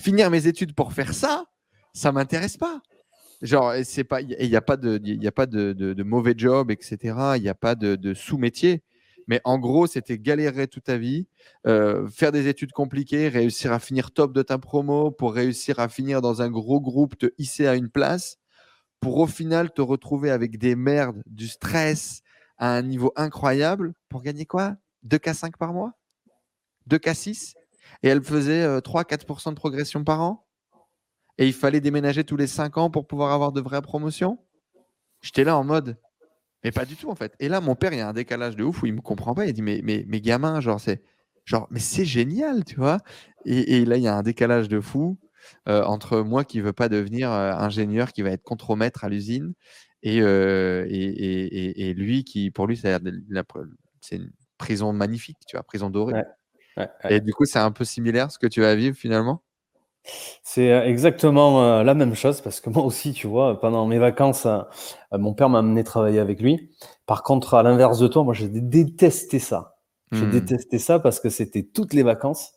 [0.00, 1.44] Finir mes études pour faire ça,
[1.92, 2.80] ça m'intéresse pas.
[3.42, 6.70] Genre, c'est pas, il n'y a pas de, il a pas de, de, mauvais job,
[6.70, 6.98] etc.
[7.36, 8.82] Il n'y a pas de, de sous-métier.
[9.26, 11.26] Mais en gros, c'était galérer toute ta vie,
[11.66, 15.88] euh, faire des études compliquées, réussir à finir top de ta promo pour réussir à
[15.88, 18.38] finir dans un gros groupe, te hisser à une place,
[19.00, 22.22] pour au final te retrouver avec des merdes, du stress
[22.60, 24.76] à un niveau incroyable pour gagner quoi?
[25.08, 25.94] 2K5 par mois?
[26.88, 27.54] 2K6
[28.02, 30.46] Et elle faisait 3-4% euh, de progression par an?
[31.38, 34.38] Et il fallait déménager tous les 5 ans pour pouvoir avoir de vraies promotions?
[35.22, 35.98] J'étais là en mode,
[36.62, 37.34] mais pas du tout en fait.
[37.40, 39.34] Et là, mon père, il y a un décalage de ouf où il me comprend
[39.34, 39.46] pas.
[39.46, 41.02] Il dit, mais, mais, gamin, genre, c'est
[41.44, 42.98] genre, mais c'est génial, tu vois?
[43.46, 45.18] Et, là, il y a un décalage de fou
[45.68, 49.54] euh, entre moi qui veux pas devenir euh, ingénieur, qui va être contremaître à l'usine,
[50.06, 55.90] euh, et, et, et, lui qui, pour lui, c'est une prison magnifique, tu vois, prison
[55.90, 56.22] dorée.
[57.08, 59.42] Et du coup, c'est un peu similaire ce que tu vas vivre finalement?
[60.42, 63.98] C'est euh, exactement euh, la même chose parce que moi aussi, tu vois, pendant mes
[63.98, 64.46] vacances,
[65.12, 66.70] mon père m'a amené travailler avec lui.
[67.04, 69.76] Par contre, à l'inverse de toi, moi, j'ai détesté ça.
[70.12, 70.30] J'ai hmm.
[70.30, 72.52] détesté ça parce que c'était toutes les vacances.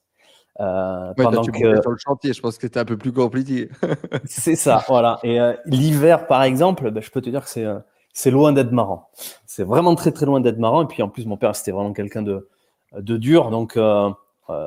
[0.57, 1.81] Pendant tu que...
[1.81, 3.69] sur le chantier, je pense que c'était un peu plus compliqué.
[4.25, 5.19] c'est ça, voilà.
[5.23, 7.65] Et l'hiver, par exemple, ben, je peux te dire que c'est
[8.13, 9.09] c'est loin d'être marrant.
[9.45, 10.83] C'est vraiment très très loin d'être marrant.
[10.83, 12.47] Et puis en plus, mon père, c'était vraiment quelqu'un de,
[12.95, 13.49] de dur.
[13.49, 14.09] Donc, euh,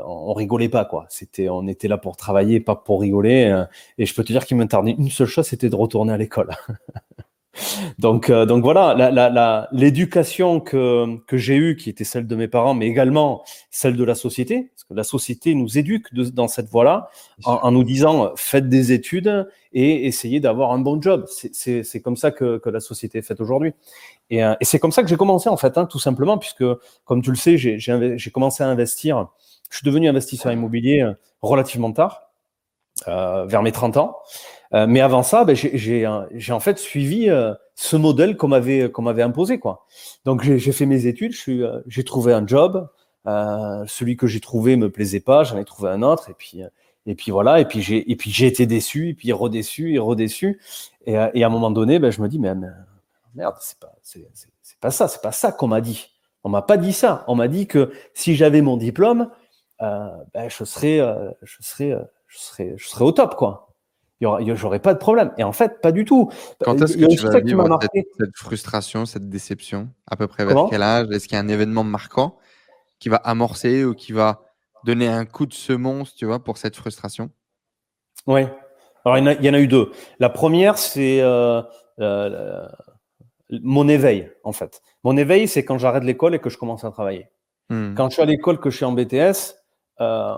[0.07, 1.07] on rigolait pas quoi.
[1.09, 3.45] C'était, on était là pour travailler, pas pour rigoler.
[3.45, 3.65] Euh,
[3.99, 6.51] et je peux te dire qu'il m'interdit une seule chose, c'était de retourner à l'école.
[7.99, 12.49] donc, euh, donc voilà, la, l'éducation que, que j'ai eue, qui était celle de mes
[12.49, 16.69] parents, mais également celle de la société, parce que la société nous éduque dans cette
[16.69, 17.11] voie-là,
[17.45, 21.27] en, nous disant faites des études et essayez d'avoir un bon job.
[21.29, 23.73] C'est, c'est, comme ça que, que la société est faite aujourd'hui.
[24.31, 26.65] Et, et c'est comme ça que j'ai commencé en fait, hein, tout simplement, puisque
[27.05, 29.29] comme tu le sais, j'ai commencé à investir
[29.71, 32.31] je suis devenu investisseur immobilier euh, relativement tard,
[33.09, 34.19] euh, vers mes 30 ans.
[34.75, 37.29] Euh, mais avant ça, ben, j'ai en fait suivi
[37.75, 39.87] ce modèle qu'on m'avait qu'on imposé quoi.
[40.25, 41.33] Donc j'ai fait mes études,
[41.87, 42.89] j'ai trouvé un job,
[43.25, 46.63] celui que j'ai trouvé me plaisait pas, j'en ai trouvé un autre et puis
[47.09, 50.61] et puis voilà et puis j'ai été déçu et puis redéçu et redéçu
[51.07, 52.53] et, et à un moment donné, ben, je me dis mais,
[53.35, 53.93] merde c'est pas
[54.81, 56.11] pas ça, c'est pas ça qu'on m'a dit.
[56.45, 57.25] On m'a pas dit ça.
[57.27, 59.31] On m'a dit que si j'avais mon diplôme,
[59.83, 63.66] euh, ben, je serais, euh, je serais, euh, je serais, je serais au top, quoi.
[64.21, 65.33] J'aurais pas de problème.
[65.39, 66.31] Et en fait, pas du tout.
[66.61, 67.79] Quand est-ce que tu vas vivre
[68.19, 69.89] cette, frustration, cette déception?
[70.07, 71.09] À peu près vers quel âge?
[71.11, 72.39] Est-ce qu'il y a un événement marquant
[72.99, 74.43] qui va amorcer ou qui va
[74.85, 77.31] donner un coup de semonce, tu vois, pour cette frustration?
[78.27, 78.43] Oui.
[79.05, 79.93] Alors, il y, en a, eu deux.
[80.19, 81.63] La première, c'est euh,
[83.51, 84.83] mon éveil, en fait.
[85.05, 87.29] Mon éveil, c'est quand j'arrête l'école et que je commence à travailler.
[87.69, 87.95] Hmm.
[87.95, 89.57] Quand je suis à l'école, que je suis en BTS,
[90.01, 90.37] euh,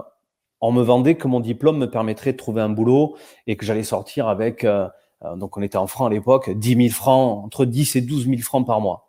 [0.60, 3.16] on me vendait que mon diplôme me permettrait de trouver un boulot
[3.46, 4.88] et que j'allais sortir avec, euh,
[5.24, 8.26] euh, donc on était en francs à l'époque, 10 000 francs, entre 10 et 12
[8.26, 9.04] 000 francs par mois.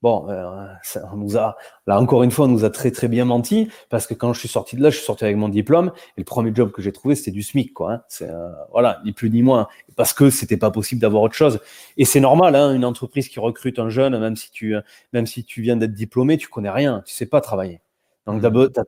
[0.00, 0.26] Bon,
[1.12, 1.56] on nous a,
[1.86, 4.40] là encore une fois, on nous a très très bien menti parce que quand je
[4.40, 6.82] suis sorti de là, je suis sorti avec mon diplôme et le premier job que
[6.82, 7.92] j'ai trouvé, c'était du SMIC, quoi.
[7.92, 8.02] Hein.
[8.08, 8.28] C'est
[8.72, 11.60] voilà, ni plus ni moins, parce que c'était pas possible d'avoir autre chose.
[11.98, 14.74] Et c'est normal, hein, une entreprise qui recrute un jeune, même si tu,
[15.12, 17.80] même si tu viens d'être diplômé, tu connais rien, tu sais pas travailler.
[18.26, 18.40] Donc mmh.
[18.40, 18.84] d'abord, tu as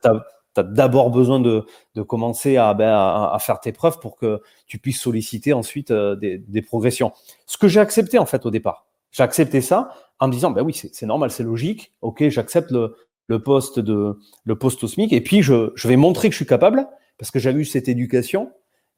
[0.63, 4.79] d'abord besoin de, de commencer à, ben, à, à, faire tes preuves pour que tu
[4.79, 7.13] puisses solliciter ensuite euh, des, des, progressions.
[7.47, 8.87] Ce que j'ai accepté en fait au départ.
[9.11, 11.93] J'ai accepté ça en me disant, ben oui, c'est normal, c'est logique.
[12.03, 15.97] Ok, j'accepte le, le poste de le poste au SMIC et puis je, je vais
[15.97, 16.87] montrer que je suis capable
[17.19, 18.53] parce que j'avais eu cette éducation.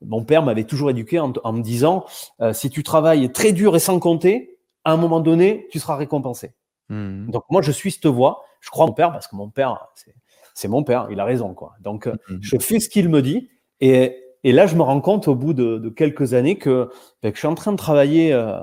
[0.05, 2.05] Mon père m'avait toujours éduqué en, en me disant,
[2.41, 5.97] euh, si tu travailles très dur et sans compter, à un moment donné, tu seras
[5.97, 6.53] récompensé.
[6.91, 7.31] Mmh.
[7.31, 8.45] Donc moi, je suis cette voie.
[8.61, 10.15] Je crois mon père parce que mon père, c'est
[10.57, 11.53] c'est mon père, il a raison.
[11.53, 11.75] Quoi.
[11.81, 12.39] Donc, euh, mm-hmm.
[12.41, 13.51] je fais ce qu'il me dit.
[13.81, 16.91] Et, et, là, je me rends compte au bout de, de quelques années que,
[17.23, 18.59] ben, que, je suis en train de travailler euh,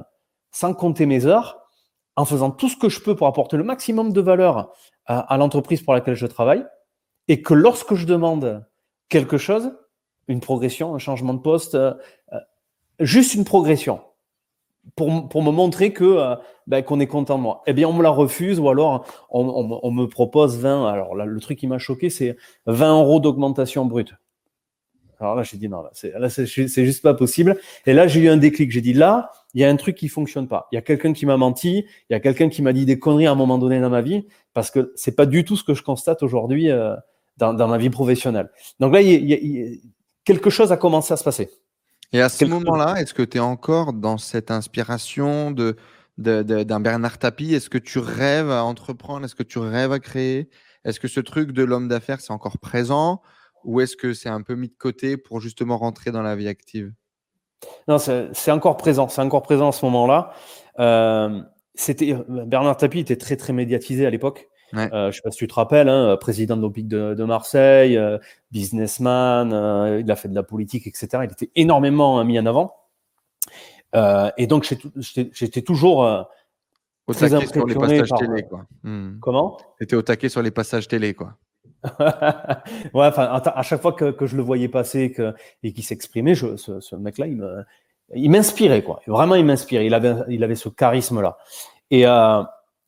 [0.52, 1.60] sans compter mes heures,
[2.16, 4.74] en faisant tout ce que je peux pour apporter le maximum de valeur
[5.06, 6.66] à, à l'entreprise pour laquelle je travaille.
[7.28, 8.66] Et que lorsque je demande
[9.10, 9.72] quelque chose,
[10.28, 11.94] une progression, un changement de poste, euh,
[13.00, 14.02] juste une progression,
[14.96, 16.36] pour, pour me montrer que euh,
[16.68, 17.64] ben, qu'on est content de moi.
[17.68, 20.88] Eh bien, on me la refuse ou alors on, me propose 20.
[20.88, 24.14] Alors là, le truc qui m'a choqué, c'est 20 euros d'augmentation brute.
[25.20, 27.58] Alors là, j'ai dit non, là, c'est, juste pas possible.
[27.86, 28.72] Et là, j'ai eu un déclic.
[28.72, 30.68] J'ai dit là, il y a un truc qui fonctionne pas.
[30.72, 31.86] Il y a quelqu'un qui m'a menti.
[32.10, 34.02] Il y a quelqu'un qui m'a dit des conneries à un moment donné dans ma
[34.02, 36.96] vie parce que c'est pas du tout ce que je constate aujourd'hui euh,
[37.38, 38.50] dans, dans ma vie professionnelle.
[38.80, 39.78] Donc là, il y a, y a,
[40.26, 41.50] quelque chose a commencé à se passer.
[42.14, 45.76] Et à ce moment-là, est-ce que tu es encore dans cette inspiration de,
[46.18, 47.56] d'un Bernard Tapie?
[47.56, 49.26] Est-ce que tu rêves à entreprendre?
[49.26, 50.48] Est-ce que tu rêves à créer?
[50.86, 53.22] Est-ce que ce truc de l'homme d'affaires, c'est encore présent?
[53.64, 56.48] Ou est-ce que c'est un peu mis de côté pour justement rentrer dans la vie
[56.48, 56.94] active?
[57.88, 59.08] Non, c'est encore présent.
[59.08, 60.34] C'est encore présent à ce moment-là.
[60.80, 61.42] Euh,
[61.74, 64.50] c'était Bernard Tapie était très très médiatisé à l'époque.
[64.74, 64.90] Ouais.
[64.94, 67.96] Euh, je sais pas si tu te rappelles, hein, président de l'Olympique de, de, Marseille,
[67.98, 68.18] euh,
[68.52, 71.08] businessman, euh, il a fait de la politique, etc.
[71.24, 72.76] Il était énormément mis en avant.
[73.94, 76.28] et donc j'étais toujours
[77.06, 78.66] au taquet sur les passages télé, quoi.
[78.84, 79.20] Hmm.
[79.20, 79.58] Comment?
[79.80, 81.38] C'était au taquet sur les passages télé, quoi.
[82.00, 85.34] ouais, enfin, à chaque fois que, que, je le voyais passer que,
[85.64, 87.28] et qu'il s'exprimait, ce, ce mec-là,
[88.16, 89.02] il m'inspirait, quoi.
[89.06, 89.86] Vraiment, il m'inspirait.
[89.86, 91.38] Il avait, il avait ce charisme-là.
[91.92, 92.42] Et, euh,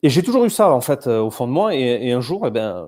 [0.06, 1.74] et j'ai toujours eu ça, en fait, euh, au fond de moi.
[1.74, 2.86] Et, et un jour, eh ben,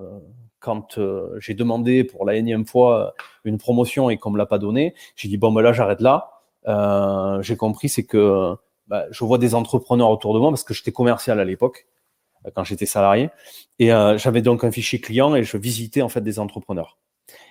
[0.59, 4.57] quand euh, j'ai demandé pour la énième fois une promotion et qu'on me l'a pas
[4.57, 6.31] donné, j'ai dit bon, ben là, j'arrête là.
[6.67, 8.55] Euh, j'ai compris, c'est que
[8.87, 11.87] bah, je vois des entrepreneurs autour de moi parce que j'étais commercial à l'époque
[12.55, 13.29] quand j'étais salarié
[13.79, 16.97] et j'avais donc un fichier client et je visitais en fait des entrepreneurs.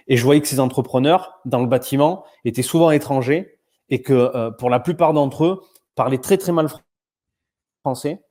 [0.07, 3.59] Et je voyais que ces entrepreneurs dans le bâtiment étaient souvent étrangers
[3.91, 5.63] et que euh, pour la plupart d'entre eux,
[5.95, 6.69] parlaient très très mal
[7.83, 8.23] français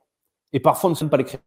[0.54, 1.40] et parfois ne savent pas l'écrire.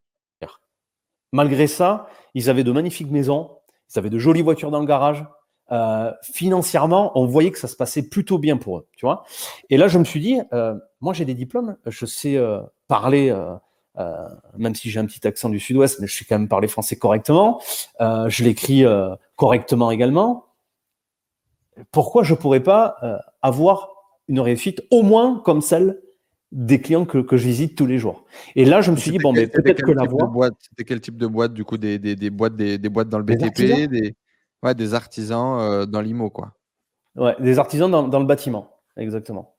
[1.33, 3.51] Malgré ça, ils avaient de magnifiques maisons,
[3.95, 5.25] ils avaient de jolies voitures dans le garage.
[5.73, 9.25] Euh, financièrement, on voyait que ça se passait plutôt bien pour eux, tu vois.
[9.69, 13.35] Et là, je me suis dit, euh, moi j'ai des diplômes, je sais euh, parler,
[14.57, 16.97] même si j'ai un petit accent du sud-ouest, mais je sais quand même parler français
[16.97, 17.61] correctement.
[18.01, 18.85] je l'écris
[19.37, 20.47] correctement également.
[21.93, 22.97] Pourquoi je pourrais pas
[23.43, 23.91] avoir
[24.27, 26.01] une réussite au moins comme celle
[26.53, 28.25] des clients que, que je visite tous les jours.
[28.57, 30.51] Et là, je me suis dit, bon, mais peut-être que la voie.
[30.61, 33.19] C'était quel type de boîte, du coup, des, des, des boîtes, des, des, boîtes dans
[33.19, 34.15] le BTP, des,
[34.63, 36.53] ouais, des artisans euh, dans l'IMO, quoi.
[37.17, 39.55] Ouais, des artisans dans, dans, le bâtiment, exactement.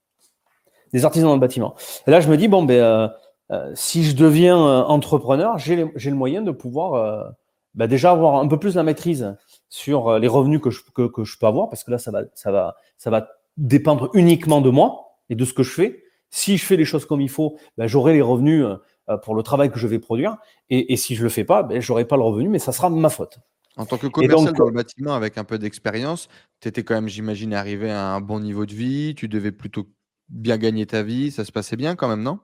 [0.94, 1.76] Des artisans dans le bâtiment.
[2.08, 3.08] Et là, je me dis, bon, ben, euh,
[3.52, 7.34] euh, si je deviens entrepreneur, j'ai le moyen de pouvoir
[7.76, 9.36] ben, déjà avoir un peu plus la maîtrise
[9.70, 12.24] sur les revenus que je, que, que je peux avoir, parce que là, ça va,
[12.34, 16.04] ça va, ça va dépendre uniquement de moi et de ce que je fais.
[16.32, 18.66] Si je fais les choses comme il faut, ben, j'aurai les revenus
[19.10, 20.38] euh, pour le travail que je vais produire.
[20.70, 22.90] Et, et si je le fais pas, ben, j'aurai pas le revenu, mais ça sera
[22.90, 23.38] ma faute.
[23.78, 26.28] En tant que commercial dans le bâtiment avec un peu d'expérience,
[26.60, 29.88] tu étais quand même, j'imagine, arrivé à un bon niveau de vie, tu devais plutôt
[30.30, 32.40] bien gagner ta vie, ça se passait bien quand même, non?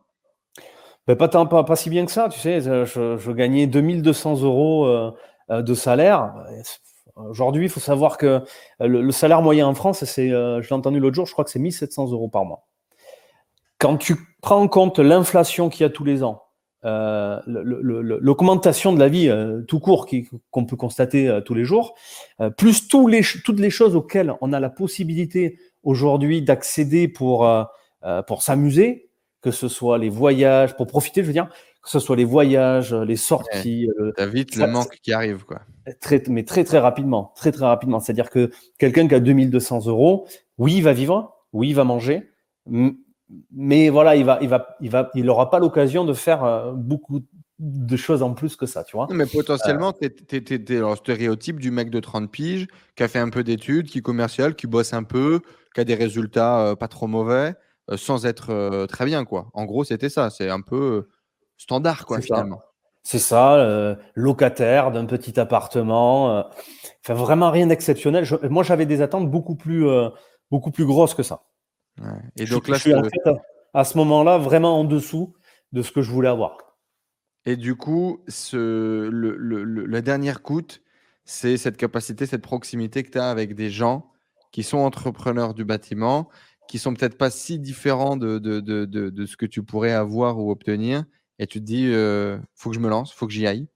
[1.05, 4.85] Ben, pas, pas, pas, si bien que ça, tu sais, je, je gagnais 2200 euros
[4.85, 5.11] euh,
[5.49, 6.33] euh, de salaire.
[7.15, 8.25] Aujourd'hui, il faut savoir que
[8.81, 11.45] euh, le, salaire moyen en France, c'est, euh, je l'ai entendu l'autre jour, je crois
[11.45, 12.66] que c'est 1700 euros par mois.
[13.79, 16.43] Quand tu prends en compte l'inflation qu'il y a tous les ans,
[16.85, 19.31] euh, l'augmentation de la vie
[19.67, 20.07] tout court
[20.51, 21.95] qu'on peut constater tous les jours,
[22.57, 27.49] plus tous les, toutes les choses auxquelles on a la possibilité aujourd'hui d'accéder pour,
[28.27, 29.09] pour s'amuser,
[29.41, 31.49] que ce soit les voyages, pour profiter, je veux dire,
[31.87, 33.89] que ce soit les voyages, les sorties.
[33.97, 35.61] Ouais, T'as vite le manque qui arrive, quoi.
[36.01, 38.01] Très, mais très très rapidement, très très rapidement.
[38.01, 42.29] C'est-à-dire que quelqu'un qui a 2200 euros, oui, il va vivre, oui, il va manger,
[43.51, 46.71] mais voilà, il va, il va, il va, il aura pas l'occasion de faire euh,
[46.73, 47.21] beaucoup
[47.59, 49.07] de choses en plus que ça, tu vois.
[49.11, 53.19] Mais potentiellement, euh, tu es, le stéréotype du mec de 30 piges qui a fait
[53.19, 55.41] un peu d'études, qui est commercial, qui bosse un peu,
[55.73, 57.55] qui a des résultats euh, pas trop mauvais,
[57.95, 59.47] sans être très bien, quoi.
[59.53, 60.29] En gros, c'était ça.
[60.29, 61.07] C'est un peu
[61.57, 62.61] standard, quoi, finalement.
[63.09, 66.39] C'est ça, euh, locataire d'un petit appartement.
[66.39, 66.41] Euh,
[67.05, 68.27] enfin, vraiment rien d'exceptionnel.
[68.49, 70.09] Moi, j'avais des attentes beaucoup plus, euh,
[70.51, 71.43] beaucoup plus grosses que ça.
[72.35, 73.31] Et donc là, je suis en fait,
[73.73, 75.33] à ce moment-là vraiment en dessous
[75.71, 76.57] de ce que je voulais avoir.
[77.45, 80.81] Et du coup, ce, le, le, la dernière coûte,
[81.23, 84.11] c'est cette capacité, cette proximité que tu as avec des gens
[84.51, 86.29] qui sont entrepreneurs du bâtiment,
[86.67, 90.39] qui sont peut-être pas si différents de, de, de, de, ce que tu pourrais avoir
[90.39, 91.05] ou obtenir,
[91.39, 93.67] et tu te dis, euh, faut que je me lance, faut que j'y aille.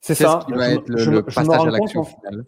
[0.00, 0.40] C'est ça.
[0.42, 2.44] Ce qui va être le, passage à l'action finale?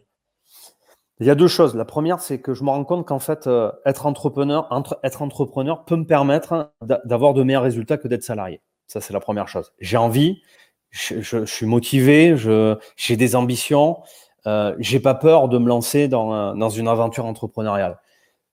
[1.21, 1.75] Il y a deux choses.
[1.75, 4.69] La première, c'est que je me rends compte qu'en fait, euh, être entrepreneur,
[5.05, 6.73] être entrepreneur peut me permettre
[7.05, 8.63] d'avoir de meilleurs résultats que d'être salarié.
[8.87, 9.73] Ça, c'est la première chose.
[9.81, 10.43] J'ai envie,
[10.89, 12.35] je, je, suis motivé,
[12.97, 13.99] j'ai des ambitions,
[14.47, 18.01] euh, j'ai pas peur de me lancer dans, dans une aventure entrepreneuriale.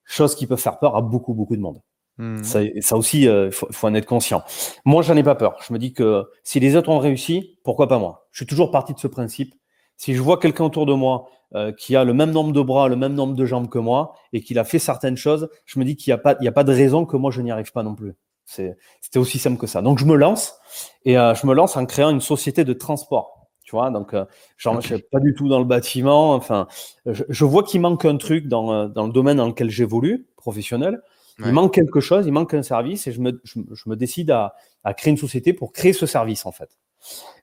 [0.04, 1.80] Chose qui peut faire peur à beaucoup, beaucoup de monde.
[2.18, 2.42] Hmm.
[2.42, 4.42] Ça, ça, aussi, il euh, faut, faut, en être conscient.
[4.84, 5.56] Moi, j'en ai pas peur.
[5.66, 8.28] Je me dis que si les autres ont réussi, pourquoi pas moi?
[8.32, 9.54] Je suis toujours parti de ce principe.
[9.96, 12.88] Si je vois quelqu'un autour de moi euh, qui a le même nombre de bras,
[12.88, 15.84] le même nombre de jambes que moi, et qu'il a fait certaines choses, je me
[15.84, 17.50] dis qu'il n'y a pas, il y a pas de raison que moi je n'y
[17.50, 18.14] arrive pas non plus.
[18.48, 19.82] C'était aussi simple que ça.
[19.82, 20.58] Donc je me lance
[21.04, 23.46] et euh, je me lance en créant une société de transport.
[23.62, 24.24] Tu vois, donc euh,
[24.56, 24.88] genre, okay.
[24.88, 26.32] je suis pas du tout dans le bâtiment.
[26.34, 26.66] Enfin,
[27.04, 30.26] je, je vois qu'il manque un truc dans, euh, dans le domaine dans lequel j'évolue,
[30.36, 31.02] professionnel.
[31.44, 34.32] Il manque quelque chose, il manque un service et je me, je, je me décide
[34.32, 36.68] à, à, créer une société pour créer ce service en fait.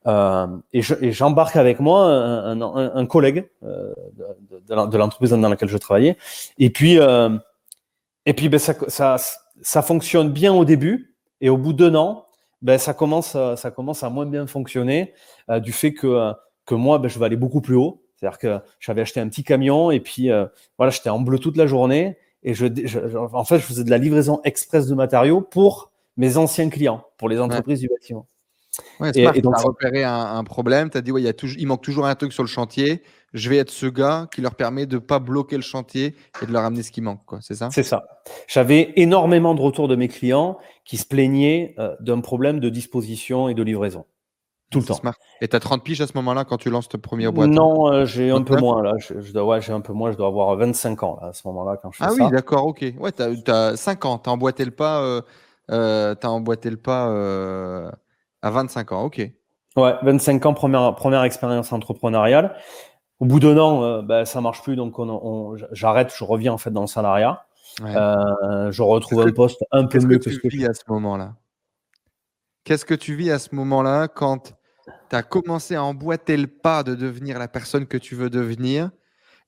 [0.08, 0.82] Euh, et
[1.12, 3.94] j'embarque avec moi un, un, un collègue euh,
[4.70, 6.18] de, de l'entreprise dans laquelle je travaillais.
[6.60, 7.30] Et puis, euh,
[8.26, 9.18] et puis ben, ça, ça,
[9.62, 12.28] ça fonctionne bien au début et au bout d'un an,
[12.62, 15.14] ben, ça, commence, ça commence à moins bien fonctionner
[15.62, 16.34] du fait que,
[16.66, 18.02] que moi, ben, je vais aller beaucoup plus haut.
[18.16, 20.30] C'est-à-dire que j'avais acheté un petit camion et puis
[20.78, 22.66] voilà, j'étais en bleu toute la journée et je,
[23.18, 27.28] en fait, je faisais de la livraison express de matériaux pour mes anciens clients, pour
[27.28, 28.28] les entreprises du bâtiment.
[29.00, 31.34] Ouais, et, donc, tu as repéré un, problème, tu as dit, ouais, il, y a
[31.34, 33.04] toujours, il manque toujours un truc sur le chantier,
[33.34, 36.46] je vais être ce gars qui leur permet de ne pas bloquer le chantier et
[36.46, 37.70] de leur amener ce qui manque, c'est ça?
[37.72, 38.04] C'est ça.
[38.48, 43.50] J'avais énormément de retours de mes clients qui se plaignaient euh, d'un problème de disposition
[43.50, 44.06] et de livraison.
[44.72, 45.00] Tout le temps.
[45.42, 47.50] Et tu as 30 piges à ce moment-là quand tu lances ton premier boîte?
[47.50, 48.94] Non, euh, j'ai un peu moins là.
[48.98, 50.12] Je, dois, ouais, j'ai un peu moins.
[50.12, 52.16] Je dois avoir 25 ans à ce moment-là quand je fais ah ça.
[52.20, 52.84] Ah oui, d'accord, ok.
[53.00, 54.18] Ouais, tu as, 5 ans.
[54.18, 55.02] Tu as emboîté le pas,
[55.70, 57.10] euh, as emboîté le pas
[58.42, 59.22] à 25 ans, ok.
[59.76, 62.56] Ouais, 25 ans, première, première expérience entrepreneuriale.
[63.20, 66.58] Au bout d'un an, euh, bah, ça marche plus, donc on, j'arrête, je reviens en
[66.58, 67.46] fait dans le salariat.
[67.80, 71.36] je retrouve un poste un peu mieux que, ce que je vis à ce moment-là?
[72.64, 74.56] Qu'est-ce que tu vis à ce moment-là quand
[75.10, 78.90] tu as commencé à emboîter le pas de devenir la personne que tu veux devenir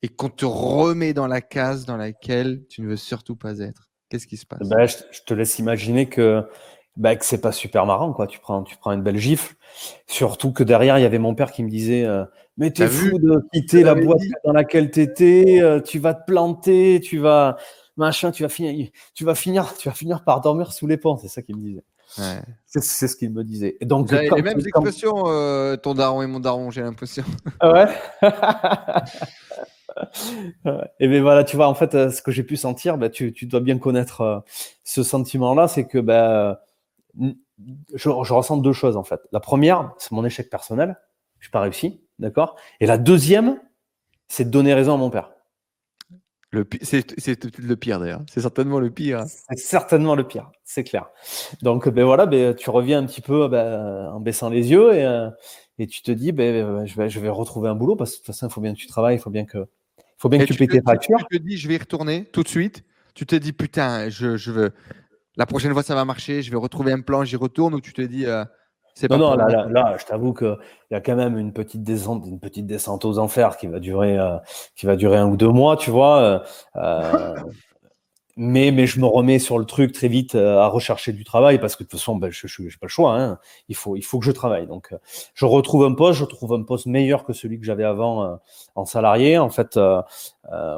[0.03, 3.89] et qu'on te remet dans la case dans laquelle tu ne veux surtout pas être?
[4.09, 4.67] Qu'est-ce qui se passe?
[4.69, 6.47] Ben, je, te laisse imaginer que,
[6.98, 8.12] bah, que c'est pas super marrant.
[8.12, 8.28] Quoi.
[8.28, 9.56] Tu, prends, tu prends une belle gifle.
[10.08, 12.26] Surtout que derrière, il y avait mon père qui me disait euh,
[12.58, 16.26] Mais t'es fou de quitter la boîte dans laquelle tu étais, euh, tu vas te
[16.26, 17.58] planter, tu vas
[17.95, 21.18] machin, tu vas finir, tu vas finir, tu vas finir par dormir sous les ponts.
[21.18, 21.84] C'est ça qu'il me disait.
[22.66, 23.78] C'est ce qu'il me disait.
[23.82, 27.24] donc, les mêmes expressions, euh, ton daron et mon daron, j'ai l'impression.
[27.60, 27.88] Ah ouais?
[31.00, 33.34] et bien voilà, tu vois, en fait, euh, ce que j'ai pu sentir, bah, tu,
[33.43, 34.39] dois bien connaître euh,
[34.84, 36.62] ce sentiment-là, c'est que bah,
[37.93, 39.22] je, ressens deux choses en fait.
[39.32, 40.97] La première, c'est mon échec personnel,
[41.39, 42.55] je n'ai pas réussi, d'accord?
[42.80, 43.59] Et la deuxième,
[44.28, 45.32] c'est de donner raison à mon père.
[46.82, 48.22] C'est le pire d'ailleurs.
[48.32, 49.26] C'est certainement le pire.
[49.26, 51.09] C'est certainement le pire, c'est clair.
[51.61, 55.05] Donc ben voilà, ben, tu reviens un petit peu ben, en baissant les yeux et,
[55.05, 55.30] euh,
[55.78, 58.20] et tu te dis ben, je, vais, je vais retrouver un boulot parce que de
[58.20, 59.68] toute façon, il faut bien que tu travailles, il faut bien que,
[60.18, 61.20] faut bien que tu, payes tes factures.
[61.30, 62.84] Tu te dis je vais y retourner tout de suite.
[63.13, 64.72] Tu te dis putain, je, je veux.
[65.38, 67.93] La prochaine fois, ça va marcher, je vais retrouver un plan, j'y retourne ou tu
[67.93, 68.25] te dis.
[68.25, 68.43] Euh,
[69.11, 70.57] non, non, là, là, je t'avoue qu'il
[70.89, 74.17] y a quand même une petite descente, une petite descente aux enfers qui va durer,
[74.17, 74.38] euh,
[74.75, 76.43] qui va durer un ou deux mois, tu vois.
[76.75, 77.35] Euh,
[78.35, 81.75] mais, mais je me remets sur le truc très vite à rechercher du travail parce
[81.75, 83.15] que de toute façon, ben, je n'ai pas le choix.
[83.21, 83.38] Hein.
[83.69, 84.65] Il, faut, il faut que je travaille.
[84.65, 84.91] Donc,
[85.35, 88.39] je retrouve un poste, je trouve un poste meilleur que celui que j'avais avant
[88.73, 89.38] en salarié.
[89.38, 89.79] En fait,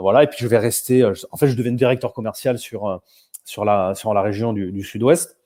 [0.01, 0.23] voilà.
[0.23, 1.05] Et puis, je vais rester.
[1.05, 3.01] en fait, je deviens directeur commercial sur,
[3.43, 5.37] sur, la, sur la région du, du Sud-Ouest.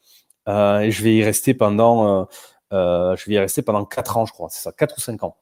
[0.47, 2.27] et je vais y rester pendant
[2.73, 4.49] euh, je vais y rester pendant 4 ans, je crois.
[4.49, 5.37] C'est ça, 4 ou 5 ans.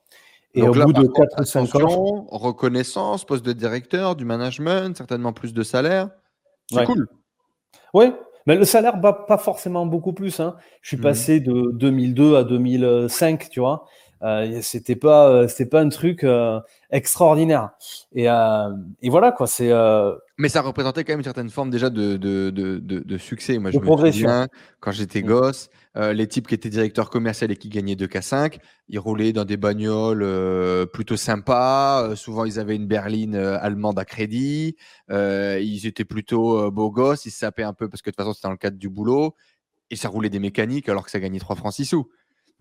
[0.54, 2.28] Et au bout de 4 ou 5 ans.
[2.30, 6.10] Reconnaissance, poste de directeur, du management, certainement plus de salaire.
[6.70, 7.08] C'est cool.
[7.93, 8.14] Oui,
[8.47, 10.39] mais le salaire, va pas forcément beaucoup plus.
[10.39, 10.56] Hein.
[10.82, 11.02] Je suis mmh.
[11.02, 13.86] passé de 2002 à 2005, tu vois.
[14.24, 16.60] Euh, c'était pas, euh, c'était pas un truc euh,
[16.92, 17.72] extraordinaire.
[18.14, 19.48] Et, et, voilà quoi.
[19.48, 19.72] C'est.
[20.38, 23.58] Mais ça représentait quand même une certaine forme déjà de, de, de, de succès.
[23.58, 24.48] Moi, je me souviens
[24.80, 25.26] quand j'étais mmh.
[25.26, 28.58] gosse, les types qui étaient directeurs commerciaux et qui gagnaient 2K5,
[28.89, 30.26] ils roulaient dans des bagnoles
[30.92, 32.16] plutôt sympas.
[32.16, 34.76] souvent, ils avaient une berline allemande à crédit.
[35.10, 37.26] ils étaient plutôt beaux gosses.
[37.26, 38.89] Ils se sapaient un peu parce que de toute façon, c'était dans le cadre du
[38.89, 39.36] boulot.
[39.92, 42.10] Et ça roulait des mécaniques alors que ça gagnait 3 francs 6 sous.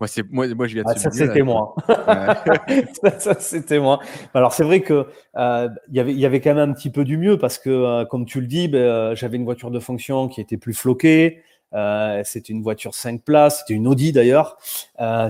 [0.01, 1.75] Moi, c'est moi, moi, je viens de ah, ça, c'était moi.
[3.19, 3.99] ça, c'était moi.
[4.33, 5.05] Alors, c'est vrai que
[5.37, 8.05] euh, y il y avait quand même un petit peu du mieux parce que, euh,
[8.05, 11.43] comme tu le dis, ben, euh, j'avais une voiture de fonction qui était plus floquée.
[11.75, 14.57] Euh, c'était une voiture 5 places, c'était une Audi d'ailleurs.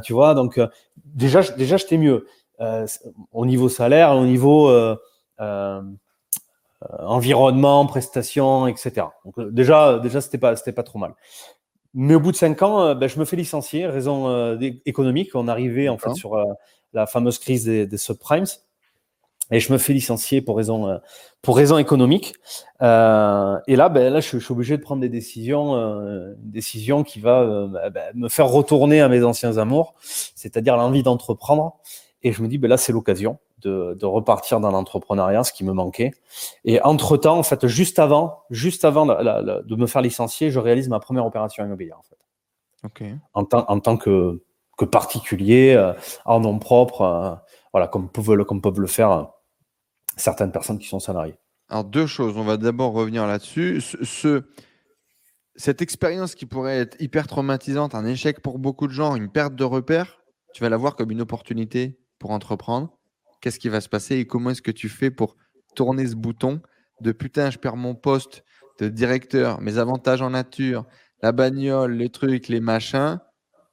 [0.05, 0.57] tu vois, donc
[1.03, 2.25] déjà, déjà, j'étais mieux
[3.33, 4.71] au niveau salaire, au niveau
[6.97, 9.07] environnement, prestations, etc.
[9.25, 11.13] Donc déjà, déjà, c'était pas, c'était pas trop mal.
[11.93, 15.31] Mais au bout de cinq ans, euh, ben, je me fais licencier, raison euh, économique.
[15.35, 16.45] On arrivait en fait sur euh,
[16.93, 18.45] la fameuse crise des, subprimes.
[19.53, 20.97] Et je me fais licencier pour raison,
[21.41, 22.35] pour raison économique.
[22.79, 27.67] et là, ben, là je, suis obligé de prendre des décisions, une décision qui va
[27.89, 31.75] ben, me faire retourner à mes anciens amours, c'est-à-dire l'envie d'entreprendre.
[32.23, 35.73] Et je me dis, ben là, c'est l'occasion de, repartir dans l'entrepreneuriat, ce qui me
[35.73, 36.11] manquait.
[36.65, 40.99] Et entre-temps, en fait, juste avant, juste avant de me faire licencier, je réalise ma
[40.99, 42.17] première opération immobilière, en fait.
[43.33, 44.41] En, en tant que,
[44.77, 45.93] que particulier, euh,
[46.25, 47.35] en nom propre, euh,
[47.71, 49.23] voilà, comme peuvent, le, comme peuvent le faire euh,
[50.17, 51.37] certaines personnes qui sont salariées.
[51.69, 52.35] Alors, deux choses.
[52.37, 53.79] On va d'abord revenir là-dessus.
[53.81, 54.43] Ce,
[55.55, 59.55] cette expérience qui pourrait être hyper traumatisante, un échec pour beaucoup de gens, une perte
[59.55, 60.21] de repères,
[60.53, 62.97] tu vas la voir comme une opportunité pour entreprendre
[63.41, 65.35] qu'est-ce qui va se passer et comment est-ce que tu fais pour
[65.75, 66.61] tourner ce bouton
[67.01, 68.43] de putain, je perds mon poste
[68.79, 70.85] de directeur, mes avantages en nature,
[71.21, 73.19] la bagnole, les trucs, les machins.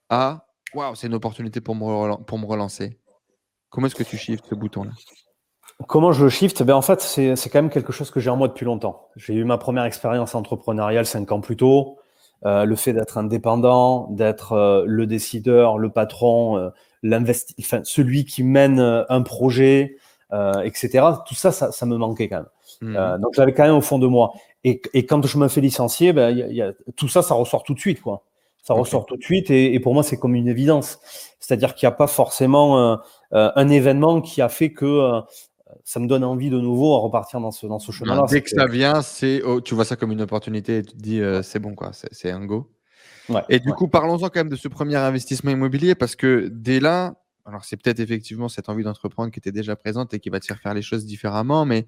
[0.08, 2.98] à waouh, c'est une opportunité pour me, relancer
[3.70, 4.92] Comment est-ce que tu shifts ce bouton-là?
[5.86, 6.62] Comment je shift?
[6.62, 9.08] Ben En fait, c'est quand même quelque chose que j'ai en moi depuis longtemps.
[9.16, 11.98] J'ai eu ma première expérience entrepreneuriale cinq ans plus tôt.
[12.46, 16.70] Euh, le fait d'être indépendant, d'être euh, le décideur, le patron, euh,
[17.04, 19.96] enfin, celui qui mène euh, un projet,
[20.62, 21.06] etc.
[21.26, 22.46] Tout ça, ça, ça, me manquait quand même.
[22.80, 23.20] Mmh.
[23.20, 24.32] donc j'avais quand même au fond de moi.
[24.62, 27.34] Et, et quand je me fais licencier, ben, y a, y a, tout ça, ça
[27.34, 28.02] ressort tout de suite.
[28.02, 28.24] quoi.
[28.62, 31.00] Ça ressort tout de suite et, et pour moi, c'est comme une évidence.
[31.40, 32.98] C'est-à-dire qu'il n'y a pas forcément
[33.32, 35.22] un événement qui a fait que
[35.84, 38.26] ça me donne envie de nouveau à repartir dans ce, dans ce chemin-là.
[38.28, 40.98] Dès que ça vient, c'est, oh, tu vois ça comme une opportunité et tu te
[40.98, 42.70] dis euh, c'est bon, quoi, c'est, un go.
[43.48, 47.14] Et du coup, parlons-en quand même de ce premier investissement immobilier parce que dès là,
[47.44, 50.46] alors c'est peut-être effectivement cette envie d'entreprendre qui était déjà présente et qui va te
[50.46, 51.86] faire faire les choses différemment, mais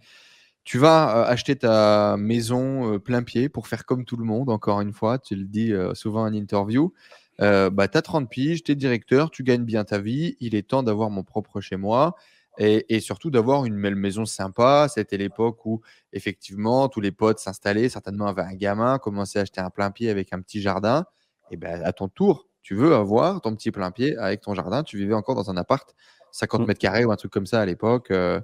[0.64, 4.50] tu vas euh, acheter ta maison euh, plein pied pour faire comme tout le monde,
[4.50, 6.92] encore une fois, tu le dis souvent en interview.
[7.38, 10.68] bah, tu as 30 piges, tu es directeur, tu gagnes bien ta vie, il est
[10.68, 12.16] temps d'avoir mon propre chez moi
[12.58, 14.86] et, surtout d'avoir une belle maison sympa.
[14.92, 15.80] C'était l'époque où
[16.12, 20.10] effectivement tous les potes s'installaient, certainement avaient un gamin, commençaient à acheter un plein pied
[20.10, 21.06] avec un petit jardin.
[21.50, 24.82] Et ben à ton tour, tu veux avoir ton petit plein pied avec ton jardin.
[24.82, 25.94] Tu vivais encore dans un appart
[26.32, 26.66] 50 mmh.
[26.66, 28.40] mètres carrés ou un truc comme ça à l'époque, euh,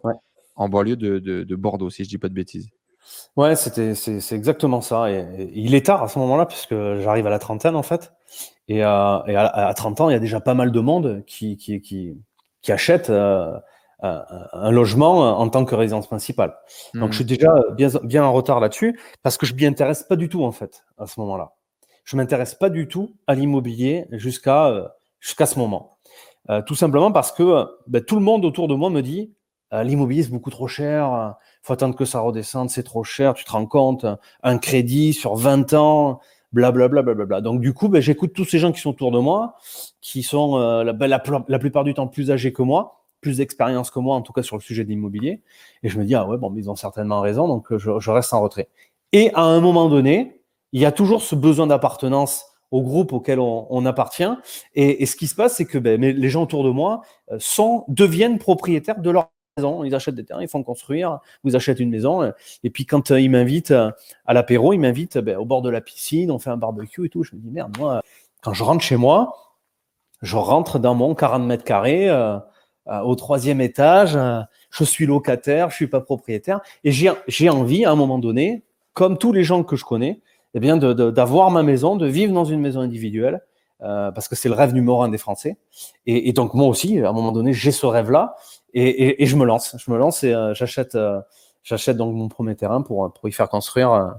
[0.56, 2.68] en banlieue de, Bordeaux, si je dis pas de bêtises.
[3.36, 5.10] Ouais, c'était c'est exactement ça.
[5.10, 8.12] Et, il est tard à ce moment-là puisque j'arrive à la trentaine en fait.
[8.68, 11.80] Et, euh, à, 30 ans, il y a déjà pas mal de monde qui qui,
[11.80, 12.20] qui,
[12.62, 13.10] qui achète.
[13.10, 13.56] Euh,
[14.02, 16.54] un logement en tant que résidence principale.
[16.92, 20.16] Donc je suis déjà bien, bien en retard là-dessus parce que je m'y intéresse pas
[20.16, 21.55] du tout en fait à ce moment-là.
[22.06, 24.88] Je m'intéresse pas du tout à l'immobilier jusqu'à euh,
[25.20, 25.98] jusqu'à ce moment.
[26.48, 29.34] Euh, tout simplement parce que ben, tout le monde autour de moi me dit
[29.74, 33.44] euh, l'immobilier c'est beaucoup trop cher, faut attendre que ça redescende, c'est trop cher, tu
[33.44, 34.06] te rends compte,
[34.42, 36.20] un crédit sur 20 ans,
[36.52, 37.02] blablabla.
[37.02, 39.18] Bla, bla, bla, Donc du coup, ben, j'écoute tous ces gens qui sont autour de
[39.18, 39.56] moi,
[40.00, 43.98] qui sont la, ben, la, plupart du temps plus âgés que moi, plus d'expérience que
[43.98, 45.42] moi, en tout cas sur le sujet de l'immobilier.
[45.82, 48.32] Et je me dis, ah ouais, bon, ils ont certainement raison, donc euh, je, reste
[48.32, 48.68] en retrait.
[49.12, 50.35] Et à un moment donné,
[50.76, 54.28] il y a toujours ce besoin d'appartenance au groupe auquel on, appartient.
[54.74, 57.84] Et, ce qui se passe, c'est que ben, les gens autour de moi euh, sont,
[57.88, 59.84] deviennent propriétaires de leur maison.
[59.84, 62.32] Ils achètent des terrains, ils font construire, vous achetez une maison.
[62.64, 63.74] Et puis quand euh, ils m'invitent
[64.26, 67.08] à l'apéro, ils m'invitent ben, au bord de la piscine, on fait un barbecue et
[67.08, 67.22] tout.
[67.22, 68.02] Je me dis, merde, moi,
[68.42, 69.34] quand je rentre chez moi,
[70.22, 72.10] je rentre dans mon 40 mètres carrés.
[72.88, 77.84] Euh, au troisième étage, euh, je suis locataire, je suis pas propriétaire, et j'ai envie
[77.84, 78.62] à un moment donné,
[78.92, 80.20] comme tous les gens que je connais,
[80.54, 83.42] eh bien d'avoir ma maison, de vivre dans une maison individuelle,
[83.82, 85.58] euh, parce que c'est le rêve numéro un des Français.
[86.06, 88.36] Et, donc moi aussi, à un moment donné, j'ai ce rêve-là,
[88.72, 90.98] et, et, je me lance, je me lance et j'achète,
[91.62, 94.14] j'achète donc mon premier terrain pour pour y faire construire.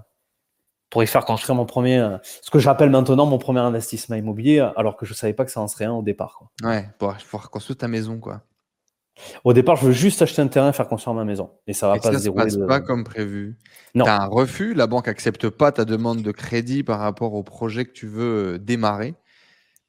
[0.89, 4.95] pour y faire construire mon premier, ce que j'appelle maintenant mon premier investissement immobilier, alors
[4.95, 6.38] que je savais pas que ça en serait un au départ.
[6.38, 6.69] Quoi.
[6.69, 8.41] Ouais, pour, pour construire ta maison, quoi.
[9.43, 11.51] Au départ, je veux juste acheter un terrain et faire construire ma maison.
[11.68, 12.43] Et ça va pas se dérouler.
[12.43, 13.57] passe pas comme prévu.
[13.93, 17.43] Tu as un refus, la banque accepte pas ta demande de crédit par rapport au
[17.43, 19.15] projet que tu veux euh, démarrer.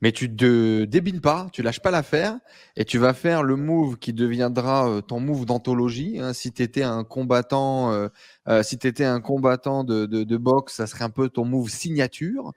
[0.01, 2.39] Mais tu te débines pas, tu lâches pas l'affaire
[2.77, 6.21] et tu vas faire le move qui deviendra euh, ton move d'anthologie.
[6.21, 6.33] Hein.
[6.35, 11.11] Si tu étais un combattant, euh, si un combattant de, de, boxe, ça serait un
[11.11, 12.53] peu ton move signature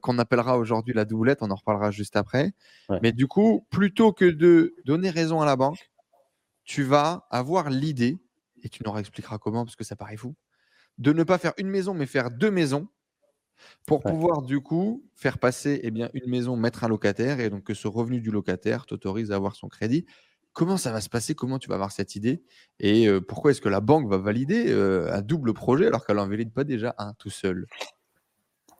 [0.00, 1.42] qu'on appellera aujourd'hui la doublette.
[1.42, 2.52] On en reparlera juste après.
[3.02, 5.90] Mais du coup, plutôt que de donner raison à la banque,
[6.68, 8.18] tu vas avoir l'idée,
[8.62, 10.36] et tu nous expliqueras comment parce que ça paraît fou,
[10.98, 12.88] de ne pas faire une maison mais faire deux maisons
[13.86, 17.64] pour pouvoir du coup faire passer eh bien, une maison, mettre un locataire et donc
[17.64, 20.04] que ce revenu du locataire t'autorise à avoir son crédit.
[20.52, 21.34] Comment ça va se passer?
[21.34, 22.42] Comment tu vas avoir cette idée?
[22.80, 26.16] Et euh, pourquoi est-ce que la banque va valider euh, un double projet alors qu'elle
[26.16, 27.66] n'en valide pas déjà un tout seul?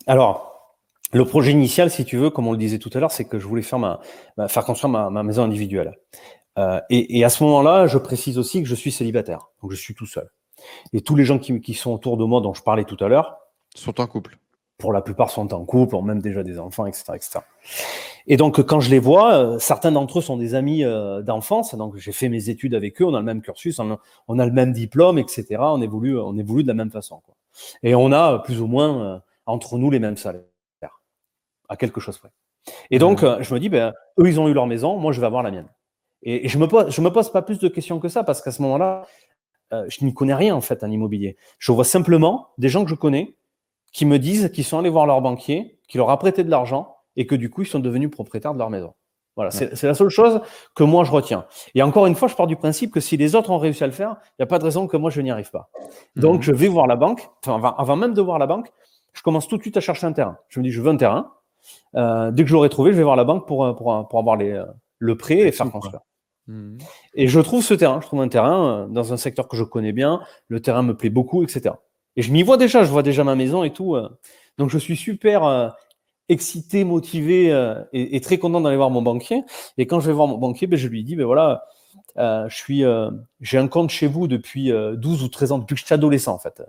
[0.07, 0.76] Alors,
[1.12, 3.39] le projet initial, si tu veux, comme on le disait tout à l'heure, c'est que
[3.39, 4.01] je voulais faire, ma,
[4.49, 5.97] faire construire ma, maison individuelle.
[6.59, 9.94] Euh, et, à ce moment-là, je précise aussi que je suis célibataire, donc je suis
[9.94, 10.28] tout seul.
[10.92, 13.38] Et tous les gens qui, sont autour de moi, dont je parlais tout à l'heure,
[13.74, 14.38] sont en couple.
[14.76, 17.40] Pour la plupart sont en couple, ont même déjà des enfants, etc., etc.
[18.26, 21.74] Et donc quand je les vois, euh, certains d'entre eux sont des amis euh, d'enfance.
[21.74, 23.90] Donc j'ai fait mes études avec eux, on a le même cursus, on
[24.38, 25.46] a, le même diplôme, etc.
[25.61, 27.20] On évolue, on évolue de la même façon.
[27.24, 27.34] Quoi.
[27.82, 30.42] Et on a plus ou moins entre nous les mêmes salaires,
[31.68, 32.30] à quelque chose près.
[32.90, 33.38] Et donc mmh.
[33.40, 35.50] je me dis, ben, eux ils ont eu leur maison, moi je vais avoir la
[35.50, 35.68] mienne.
[36.22, 38.50] Et, je me pose, je me pose pas plus de questions que ça parce qu'à
[38.50, 39.06] ce moment-là,
[39.72, 41.36] euh, je n'y connais rien en fait en immobilier.
[41.58, 43.36] Je vois simplement des gens que je connais
[43.92, 46.96] qui me disent qu'ils sont allés voir leur banquier, qui leur a prêté de l'argent
[47.16, 48.94] et que du coup ils sont devenus propriétaires de leur maison.
[49.36, 50.40] Voilà, c'est la seule chose
[50.74, 51.46] que moi je retiens.
[51.76, 53.86] Et encore une fois, je pars du principe que si les autres ont réussi à
[53.86, 55.70] le faire, il n'y a pas de raison que moi je n'y arrive pas.
[56.16, 56.42] Donc mhm.
[56.42, 58.66] je vais voir la banque, enfin, avant, avant, même de voir la banque,
[59.12, 60.38] je commence tout de suite à chercher un terrain.
[60.48, 61.30] Je me dis, je veux un terrain.
[61.94, 64.60] dès que je l'aurai trouvé, je vais voir la banque pour, pour, pour avoir les,
[64.98, 66.00] le prêt et faire construire.
[66.49, 66.78] Mmh.
[67.14, 69.92] Et je trouve ce terrain, je trouve un terrain dans un secteur que je connais
[69.92, 71.74] bien, le terrain me plaît beaucoup, etc.
[72.16, 73.96] Et je m'y vois déjà, je vois déjà ma maison et tout.
[74.57, 75.74] donc je suis super
[76.28, 77.55] excité, motivé
[77.92, 79.44] et, très content d'aller voir mon banquier.
[79.76, 81.64] Et quand je vais voir mon banquier, ben, je lui dis, ben voilà,
[82.18, 85.59] euh, je suis, euh, j'ai un compte chez vous depuis 12 euh, ou 13 ans,
[85.59, 86.62] depuis que je suis adolescent en fait.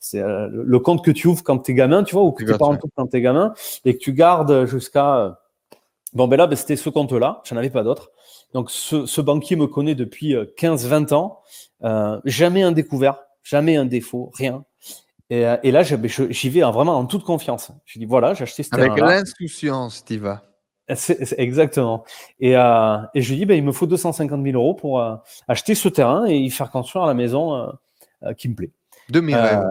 [0.00, 2.56] C'est le compte que tu ouvres quand tu es gamin, tu vois, ou que tes
[2.56, 3.52] parents quand tu es gamin,
[3.84, 5.38] et que tu gardes jusqu'à.
[6.12, 8.10] Bon, ben là, ben, c'était ce compte-là, j'en avais pas d'autre.
[8.54, 11.42] Donc ce, ce, banquier me connaît depuis 15-20 ans,
[12.24, 14.64] jamais un découvert, jamais un défaut, rien.
[15.28, 17.72] Et, et là, j'y vais vraiment en toute confiance.
[17.84, 20.42] Je dis voilà, j'ai acheté ce Avec l'insouciance, tu vas.
[21.38, 22.04] exactement.
[22.40, 25.16] Et, euh, et, je lui dis, ben, il me faut 250 000 euros pour euh,
[25.48, 27.66] acheter ce terrain et y faire construire la maison euh,
[28.24, 28.70] euh qui me plaît.
[29.08, 29.64] De mes rêves.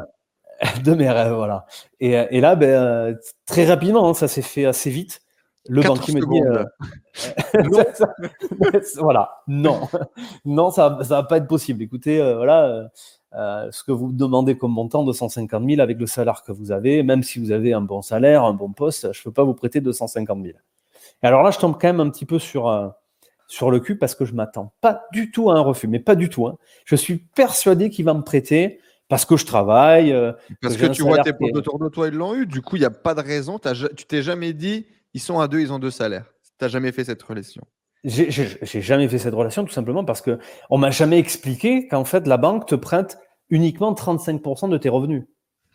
[0.83, 1.65] De mes rêves, voilà.
[1.99, 5.21] Et, et là, ben, très rapidement, hein, ça s'est fait assez vite.
[5.69, 6.65] Le banquier me dit, non.
[9.01, 9.87] voilà, non,
[10.45, 11.81] non, ça, ça va pas être possible.
[11.83, 12.89] Écoutez, voilà,
[13.33, 17.23] ce que vous demandez comme montant, 250 000 avec le salaire que vous avez, même
[17.23, 20.43] si vous avez un bon salaire, un bon poste, je peux pas vous prêter 250
[20.43, 20.57] 000.
[21.23, 22.89] Et alors là, je tombe quand même un petit peu sur, euh,
[23.47, 26.15] sur le cul parce que je m'attends pas du tout à un refus, mais pas
[26.15, 26.47] du tout.
[26.47, 26.57] Hein.
[26.85, 30.11] Je suis persuadé qu'il va me prêter parce que je travaille.
[30.11, 32.45] Euh, parce que, tu vois tes potes autour de toi, ils l'ont eu.
[32.45, 33.59] Du coup, il n'y a pas de raison.
[33.95, 36.25] tu t'es jamais dit, ils sont à deux, ils ont deux salaires.
[36.59, 37.63] Tu n'as jamais fait cette relation.
[38.03, 40.37] J'ai jamais fait cette relation tout simplement parce que
[40.69, 43.17] on m'a jamais expliqué qu'en fait la banque te prête
[43.49, 45.23] uniquement 35% de tes revenus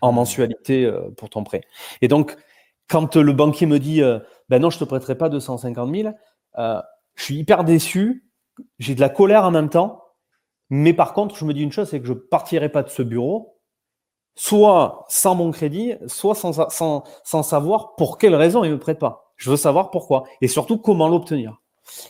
[0.02, 1.62] en mensualité euh, pour ton prêt.
[2.02, 2.36] Et donc,
[2.88, 4.02] quand le banquier me dit
[4.48, 6.14] ben non, je te prêterai pas 250 000.
[6.58, 6.82] Euh,
[7.14, 8.24] je suis hyper déçu,
[8.78, 10.04] j'ai de la colère en même temps,
[10.70, 13.02] mais par contre, je me dis une chose, c'est que je partirai pas de ce
[13.02, 13.60] bureau,
[14.36, 19.27] soit sans mon crédit, soit sans savoir pour quelle raison il me prête pas.
[19.38, 21.62] Je veux savoir pourquoi et surtout comment l'obtenir.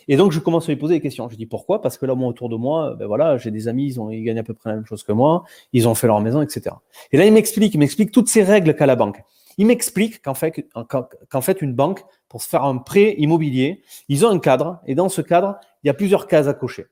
[0.09, 1.29] Et donc, je commence à lui poser des questions.
[1.29, 1.81] Je dis pourquoi?
[1.81, 4.24] Parce que là, moi, autour de moi, ben voilà, j'ai des amis, ils, ont, ils
[4.24, 6.74] gagnent à peu près la même chose que moi, ils ont fait leur maison, etc.
[7.12, 9.22] Et là, il m'explique, il m'explique toutes ces règles qu'a la banque.
[9.57, 10.66] Il m'explique qu'en fait,
[11.31, 14.95] qu'en fait, une banque, pour se faire un prêt immobilier, ils ont un cadre, et
[14.95, 16.87] dans ce cadre, il y a plusieurs cases à cocher.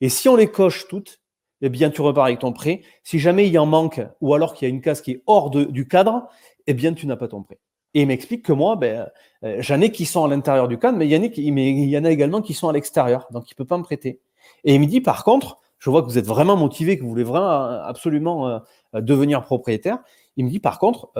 [0.00, 1.20] Et si on les coche toutes,
[1.60, 2.82] eh bien, tu repars avec ton prêt.
[3.02, 5.22] Si jamais il y en manque, ou alors qu'il y a une case qui est
[5.26, 6.28] hors du cadre,
[6.66, 7.58] eh bien, tu n'as pas ton prêt.
[7.98, 9.08] Et il m'explique que moi, ben,
[9.42, 11.50] euh, j'en ai qui sont à l'intérieur du cadre, mais il, y en a qui,
[11.50, 13.82] mais il y en a également qui sont à l'extérieur, donc il peut pas me
[13.82, 14.20] prêter.
[14.62, 17.08] Et il me dit, par contre, je vois que vous êtes vraiment motivé, que vous
[17.08, 18.58] voulez vraiment euh, absolument euh,
[18.94, 19.98] devenir propriétaire.
[20.36, 21.10] Il me dit, par contre,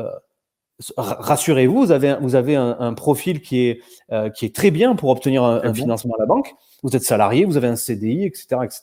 [0.96, 3.80] rassurez-vous, vous avez, vous avez un, profil qui est,
[4.12, 6.54] euh, qui est très bien pour obtenir un, financement à la banque.
[6.84, 8.60] Vous êtes salarié, vous avez un CDI, etc.
[8.62, 8.82] etc.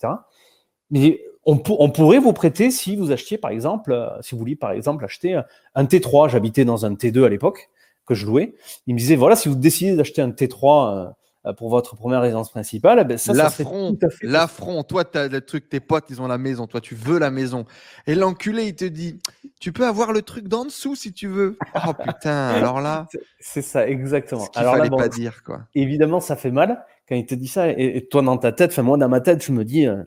[0.91, 4.71] Mais on, on pourrait vous prêter si vous achetiez, par exemple, si vous vouliez, par
[4.71, 5.39] exemple, acheter
[5.73, 6.29] un T3.
[6.29, 7.69] J'habitais dans un T2 à l'époque
[8.05, 8.55] que je louais.
[8.87, 11.13] Il me disait, voilà, si vous décidez d'acheter un T3
[11.45, 14.83] euh, pour votre première résidence principale, eh ben ça, l'affront, l'affront.
[14.83, 16.65] Toi, tu as le truc, tes potes, ils ont la maison.
[16.65, 17.65] Toi, tu veux la maison.
[18.07, 19.19] Et l'enculé, il te dit,
[19.59, 21.57] tu peux avoir le truc d'en dessous si tu veux.
[21.75, 23.07] Oh putain, alors là.
[23.39, 24.47] C'est ça, exactement.
[24.53, 25.61] Ce alors là, pas dire, quoi.
[25.75, 27.69] Évidemment, ça fait mal quand il te dit ça.
[27.69, 30.03] Et, toi, dans ta tête, enfin, moi, dans ma tête, je me dis, euh,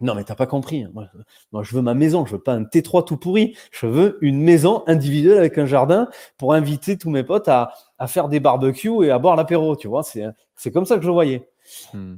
[0.00, 0.86] non, mais t'as pas compris.
[0.94, 1.06] Moi,
[1.52, 2.24] moi, je veux ma maison.
[2.24, 3.56] Je veux pas un T3 tout pourri.
[3.72, 8.06] Je veux une maison individuelle avec un jardin pour inviter tous mes potes à, à
[8.06, 9.74] faire des barbecues et à boire l'apéro.
[9.76, 11.48] Tu vois, c'est, comme ça que je le voyais.
[11.92, 12.16] Hmm.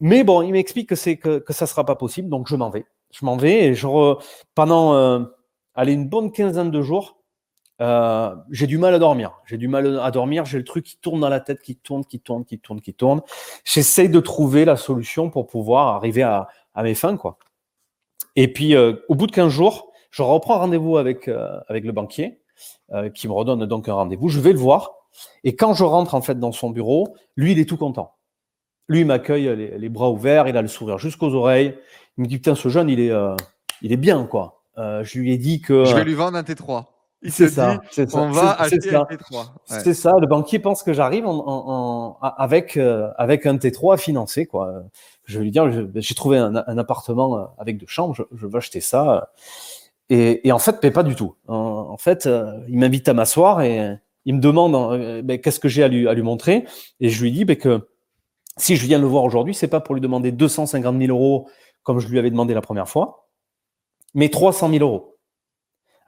[0.00, 2.70] Mais bon, il m'explique que c'est que, que ça sera pas possible, donc je m'en
[2.70, 2.86] vais.
[3.10, 3.86] Je m'en vais et je
[4.54, 5.20] pendant euh,
[5.74, 7.18] allez, une bonne quinzaine de jours,
[7.80, 9.40] euh, j'ai du mal à dormir.
[9.46, 10.44] J'ai du mal à dormir.
[10.44, 12.94] J'ai le truc qui tourne dans la tête, qui tourne, qui tourne, qui tourne, qui
[12.94, 13.22] tourne.
[13.64, 17.38] J'essaye de trouver la solution pour pouvoir arriver à, à mes fins, quoi.
[18.36, 21.92] Et puis, euh, au bout de 15 jours, je reprends rendez-vous avec, euh, avec le
[21.92, 22.40] banquier,
[22.92, 24.28] euh, qui me redonne donc un rendez-vous.
[24.28, 24.92] Je vais le voir.
[25.44, 28.14] Et quand je rentre, en fait, dans son bureau, lui, il est tout content.
[28.88, 31.76] Lui, il m'accueille les, bras ouverts, il a le sourire jusqu'aux oreilles.
[32.16, 33.12] Il me dit, putain, ce jeune, il est,
[33.82, 34.62] il est bien, quoi.
[34.76, 35.84] je lui ai dit que.
[35.84, 36.86] Je vais lui vendre un T3.
[37.26, 37.80] C'est ça.
[37.90, 38.18] C'est ça.
[38.18, 39.46] On va acheter un T3.
[39.64, 40.12] C'est ça.
[40.20, 44.84] Le banquier pense que j'arrive en, avec, avec un T3 à financer, quoi
[45.28, 48.80] je vais lui dire, j'ai trouvé un, appartement euh, avec deux chambres, je, veux acheter
[48.80, 49.30] ça.
[50.08, 51.34] Et, en fait, mais pas du tout.
[51.46, 55.68] En, fait, euh, il m'invite à m'asseoir et il me demande euh, ben, qu'est-ce que
[55.68, 56.64] j'ai à lui, à lui montrer.
[57.00, 57.88] Et je lui dis ben, que
[58.56, 61.48] si je viens le voir aujourd'hui, c'est pas pour lui demander 250 000 euros
[61.82, 63.28] comme je lui avais demandé la première fois,
[64.14, 65.17] mais 300 000 euros.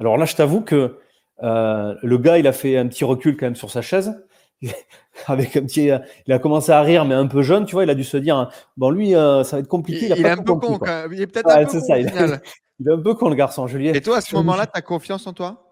[0.00, 0.98] Alors là, je t'avoue que
[1.42, 4.14] le gars, il a fait un petit recul quand même sur sa chaise.
[5.26, 5.90] avec un petit,
[6.26, 8.16] il a commencé à rire, mais un peu jeune, tu vois, il a dû se
[8.16, 10.06] dire, bon, lui, euh, ça va être compliqué.
[10.06, 10.78] Il, il est un peu con,
[11.10, 11.80] il est peut-être un peu con.
[11.80, 13.92] Ça, il, est, un peu con, le garçon, Julien.
[13.94, 15.66] Et toi, à ce moment-là, tu as confiance en toi?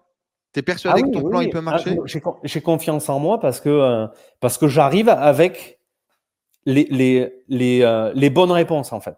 [0.53, 1.97] Tu es persuadé ah que ton plan il peut marcher?
[1.99, 4.07] ah, J'ai confiance en moi parce que, euh,
[4.39, 5.79] parce que j'arrive avec
[6.65, 9.17] les, les, les, euh, les, bonnes réponses en fait.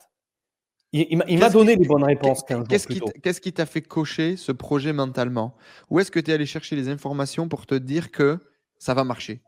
[0.93, 2.43] Il, il m'a donné les bonnes réponses.
[2.69, 5.55] Qu'est-ce qui t'a fait cocher ce projet mentalement?
[5.89, 8.39] Où est-ce que tu es allé chercher les informations pour te dire que
[8.77, 9.41] ça va marcher?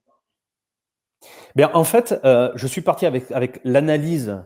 [1.56, 4.42] Bien, en fait, euh, je suis parti avec, avec l'analyse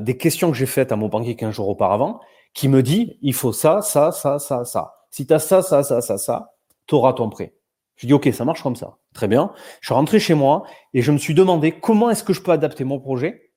[0.00, 2.20] des questions que j'ai faites à mon banquier 15 jours auparavant,
[2.54, 4.94] qui me dit il faut ça, ça, ça, ça, ça.
[5.10, 6.54] Si tu as ça, ça, ça, ça, ça,
[6.86, 7.54] tu auras ton prêt.
[7.96, 8.96] Je dis, OK, ça marche comme ça.
[9.14, 9.52] Très bien.
[9.80, 10.64] Je suis rentré chez moi
[10.94, 13.52] et je me suis demandé comment est-ce que je peux adapter mon projet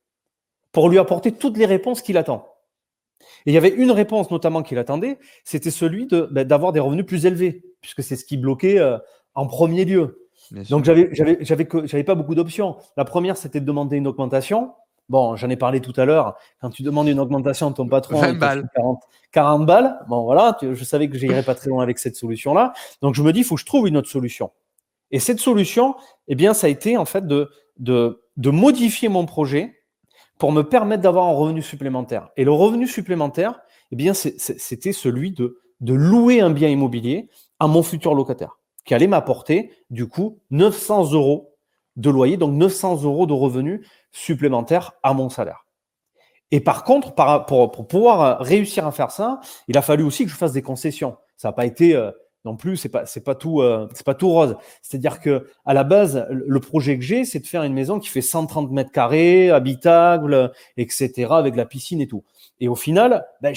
[0.71, 2.47] pour lui apporter toutes les réponses qu'il attend.
[3.45, 6.79] Et il y avait une réponse notamment qu'il attendait, c'était celui de, ben, d'avoir des
[6.79, 8.97] revenus plus élevés, puisque c'est ce qui bloquait euh,
[9.35, 10.25] en premier lieu.
[10.69, 12.77] Donc j'avais, pas beaucoup d'options.
[12.97, 14.73] La première, c'était de demander une augmentation.
[15.09, 16.35] Bon, j'en ai parlé tout à l'heure.
[16.61, 18.69] Quand tu demandes une augmentation de ton patron, 20 balles.
[19.31, 19.99] 40, balles.
[20.07, 22.73] Bon, voilà, je savais que j'irais pas très loin avec cette solution-là.
[23.01, 24.51] Donc, je me dis, il faut que je trouve une autre solution.
[25.11, 25.95] Et cette solution,
[26.27, 29.74] eh bien, ça a été en fait de, de, de modifier mon projet
[30.37, 32.29] pour me permettre d'avoir un revenu supplémentaire.
[32.37, 33.59] Et le revenu supplémentaire,
[33.91, 37.29] eh bien, c'était celui de, louer un bien immobilier
[37.59, 41.55] à mon futur locataire, qui allait m'apporter, du coup, 900 euros
[41.95, 45.65] de loyer, donc 900 euros de revenus supplémentaires à mon salaire.
[46.51, 47.13] Et par contre,
[47.45, 51.17] pour, pouvoir réussir à faire ça, il a fallu aussi que je fasse des concessions.
[51.37, 52.11] Ça n'a pas été euh,
[52.45, 54.55] non plus, c'est pas c'est pas tout euh, c'est pas tout rose.
[54.83, 58.07] C'est-à-dire que à la base, le projet que j'ai, c'est de faire une maison qui
[58.07, 62.23] fait 130 mètres carrés, habitable, etc., avec la piscine et tout.
[62.59, 63.55] Et au final, ben,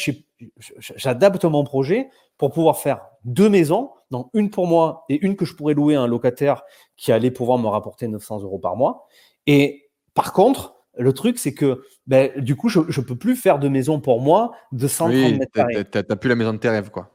[0.78, 2.08] j'adapte mon projet
[2.38, 5.94] pour pouvoir faire deux maisons, donc une pour moi et une que je pourrais louer
[5.94, 6.62] à un locataire
[6.96, 9.06] qui allait pouvoir me rapporter 900 euros par mois.
[9.46, 13.58] Et par contre, le truc, c'est que ben, du coup, je ne peux plus faire
[13.58, 15.84] de maison pour moi de 130 mètres carrés.
[15.84, 17.10] Tu n'as plus la maison de tes rêves, quoi.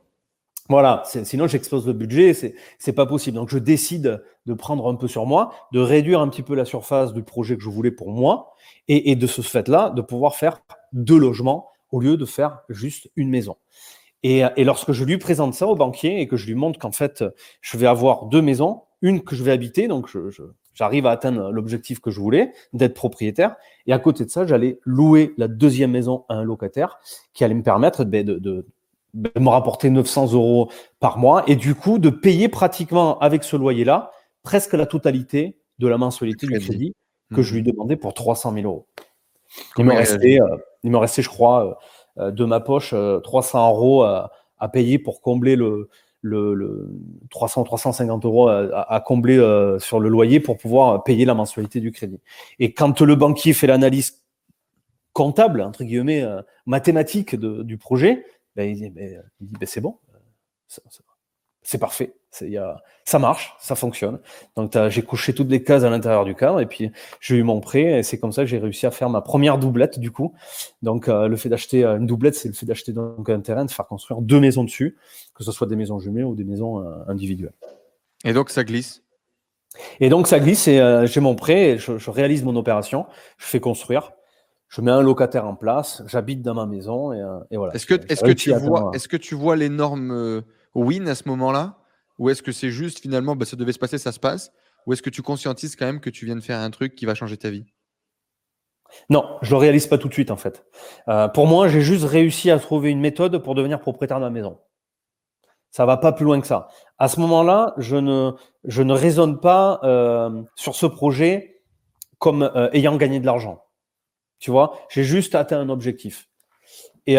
[0.70, 2.34] Voilà, sinon j'explose le budget,
[2.80, 3.36] c'est pas possible.
[3.36, 6.64] Donc je décide de prendre un peu sur moi, de réduire un petit peu la
[6.64, 8.54] surface du projet que je voulais pour moi,
[8.88, 10.62] et, de ce fait-là, de pouvoir faire
[10.94, 13.58] deux logements au lieu de faire juste une maison.
[14.24, 17.26] Et, lorsque je lui présente ça au banquier et que je lui montre qu'en fait,
[17.60, 20.10] je vais avoir deux maisons, une que je vais habiter, donc
[20.74, 24.80] j'arrive à atteindre l'objectif que je voulais, d'être propriétaire, et à côté de ça, j'allais
[24.86, 27.00] louer la deuxième maison à un locataire
[27.34, 28.66] qui allait me permettre de, de,
[29.14, 34.12] me rapporter 900 euros par mois et du coup de payer pratiquement avec ce loyer-là
[34.42, 36.96] presque la totalité de la mensualité du crédit
[37.34, 37.72] que je lui mmh.
[37.72, 38.88] demandais pour 300 000 euros.
[39.78, 41.80] Il me restait, euh, il me restait, je crois,
[42.18, 42.94] euh, de ma poche
[43.24, 44.32] 300 euh, euros à,
[44.72, 45.90] payer pour combler le,
[46.22, 46.90] le,
[47.32, 49.36] 300 350 euros à, combler
[49.80, 52.22] sur le loyer pour pouvoir payer la mensualité du crédit.
[52.60, 54.24] Et quand le banquier fait l'analyse
[55.12, 56.26] comptable, entre guillemets,
[56.66, 58.24] mathématique du projet,
[58.56, 59.98] ben, il dit, ben, ben, c'est bon,
[61.64, 62.14] c'est parfait.
[62.42, 64.20] Y a, ça marche, ça fonctionne.
[64.56, 66.92] Donc j'ai couché toutes les cases à l'intérieur du cadre et puis
[67.22, 69.58] j'ai eu mon prêt et c'est comme ça que j'ai réussi à faire ma première
[69.58, 70.34] doublette du coup.
[70.82, 73.66] Donc euh, le fait d'acheter euh, une doublette, c'est le fait d'acheter donc un terrain,
[73.66, 74.98] de faire construire deux maisons dessus,
[75.34, 77.54] que ce soit des maisons jumelles ou des maisons euh, individuelles.
[78.26, 79.04] Et donc ça glisse?
[80.00, 83.60] Et donc ça glisse et j'ai mon prêt, je, je, réalise mon opération, je fais
[83.60, 84.12] construire
[84.74, 87.76] je mets un locataire en place, j'habite dans ma maison et, voilà.
[87.76, 90.42] Est-ce que, tu vois, est-ce que tu vois l'énorme
[90.74, 91.78] win à ce moment-là?
[92.18, 94.52] Ou est-ce que c'est juste finalement, bah, ça devait se passer, ça se passe?
[94.88, 97.06] Ou est-ce que tu conscientises quand même que tu viens de faire un truc qui
[97.06, 97.66] va changer ta vie?
[99.12, 100.66] Non, je ne le réalise pas tout de suite en fait.
[101.08, 104.32] Euh, pour moi, j'ai juste réussi à trouver une méthode pour devenir propriétaire de ma
[104.32, 104.60] maison.
[105.70, 106.68] Ça va pas plus loin que ça.
[106.98, 108.32] À ce moment-là, je ne,
[108.64, 111.62] je ne raisonne pas euh, sur ce projet
[112.18, 113.64] comme euh, ayant gagné de l'argent.
[114.44, 116.28] Tu vois, j'ai juste atteint un objectif.
[117.08, 117.16] Et,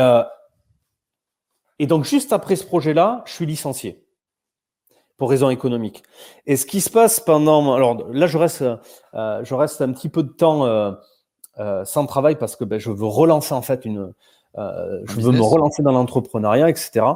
[1.79, 4.05] et donc, juste après ce projet-là, je suis licencié
[5.17, 6.03] pour raison économique.
[6.47, 8.63] Et ce qui se passe pendant, alors là, je reste,
[9.15, 10.93] euh, je reste un petit peu de temps euh,
[11.61, 14.13] euh, sans travail parce que ben, je veux relancer en fait une,
[14.55, 17.07] je veux me relancer dans l'entrepreneuriat, etc.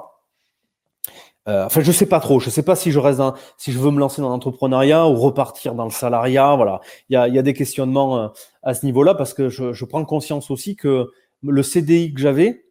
[1.48, 2.40] enfin, je sais pas trop.
[2.40, 5.14] Je sais pas si je reste dans, si je veux me lancer dans l'entrepreneuriat ou
[5.14, 6.54] repartir dans le salariat.
[6.56, 8.32] Voilà, il y a, y a, des questionnements
[8.62, 11.10] à ce niveau-là parce que je, je prends conscience aussi que
[11.42, 12.64] le CDI que j'avais,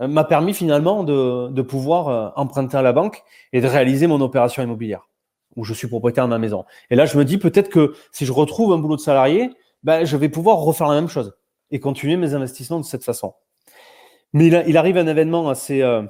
[0.00, 3.22] euh, m'a permis finalement de, de, pouvoir euh, emprunter à la banque
[3.52, 5.08] et de réaliser mon opération immobilière
[5.56, 6.64] où je suis propriétaire de ma maison.
[6.90, 9.50] Et là, je me dis peut-être que si je retrouve un boulot de salarié,
[9.82, 11.34] ben, je vais pouvoir refaire la même chose
[11.70, 13.34] et continuer mes investissements de cette façon.
[14.32, 16.02] Mais il, il arrive un événement assez euh,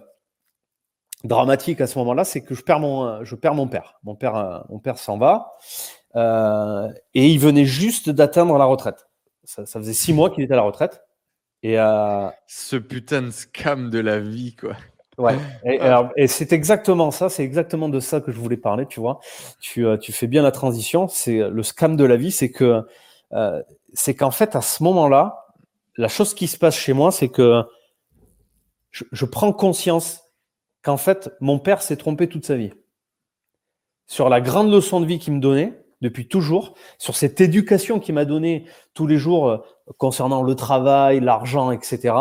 [1.24, 3.98] dramatique à ce moment-là, c'est que je perds mon, je perds mon père.
[4.04, 5.54] Mon père, mon père s'en va
[6.16, 9.08] euh, et il venait juste d'atteindre la retraite.
[9.44, 11.02] Ça, ça faisait six mois qu'il était à la retraite.
[11.62, 11.76] Et
[12.46, 14.76] Ce putain de scam de la vie, quoi.
[15.18, 15.36] Ouais.
[16.16, 19.18] Et, c'est exactement ça, c'est exactement de ça que je voulais parler, tu vois.
[19.60, 21.08] Tu, euh, tu fais bien la transition.
[21.08, 22.84] C'est le scam de la vie, c'est que
[23.32, 23.62] euh,
[23.94, 25.46] c'est qu'en fait, à ce moment-là,
[25.96, 27.64] la chose qui se passe chez moi, c'est que
[28.92, 30.22] je, je, prends conscience
[30.82, 32.72] qu'en fait, mon père s'est trompé toute sa vie.
[34.06, 38.14] Sur la grande leçon de vie qu'il me donnait, depuis toujours, sur cette éducation qu'il
[38.14, 38.64] m'a donnée
[38.94, 39.58] tous les jours euh,
[39.98, 42.14] concernant le travail, l'argent, etc.,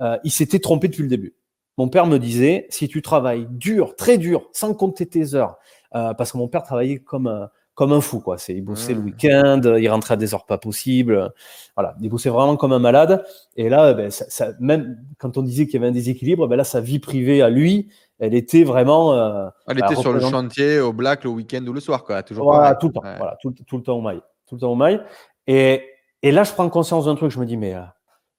[0.00, 1.34] euh, il s'était trompé depuis le début.
[1.76, 5.58] Mon père me disait, si tu travailles dur, très dur, sans compter tes heures,
[5.94, 7.48] euh, parce que mon père travaillait comme
[7.80, 8.36] comme un fou, quoi.
[8.36, 9.04] C'est, il bossait le mmh.
[9.06, 11.32] week-end, il rentrait à des heures pas possibles.
[11.74, 13.24] Voilà, il bossait vraiment comme un malade.
[13.56, 16.64] Et là, ben, ça, même quand on disait qu'il y avait un déséquilibre, ben là,
[16.64, 19.14] sa vie privée à lui, elle était vraiment.
[19.14, 22.22] Euh, elle était sur le chantier, au black, le week-end ou le soir, quoi.
[22.22, 23.00] Toujours voilà, tout le temps.
[23.00, 24.20] Voilà, tout, tout, le temps au mail.
[24.46, 25.02] Tout le temps au mail.
[25.46, 25.82] Et,
[26.20, 27.30] et là, je prends conscience d'un truc.
[27.30, 27.80] Je me dis, mais, euh,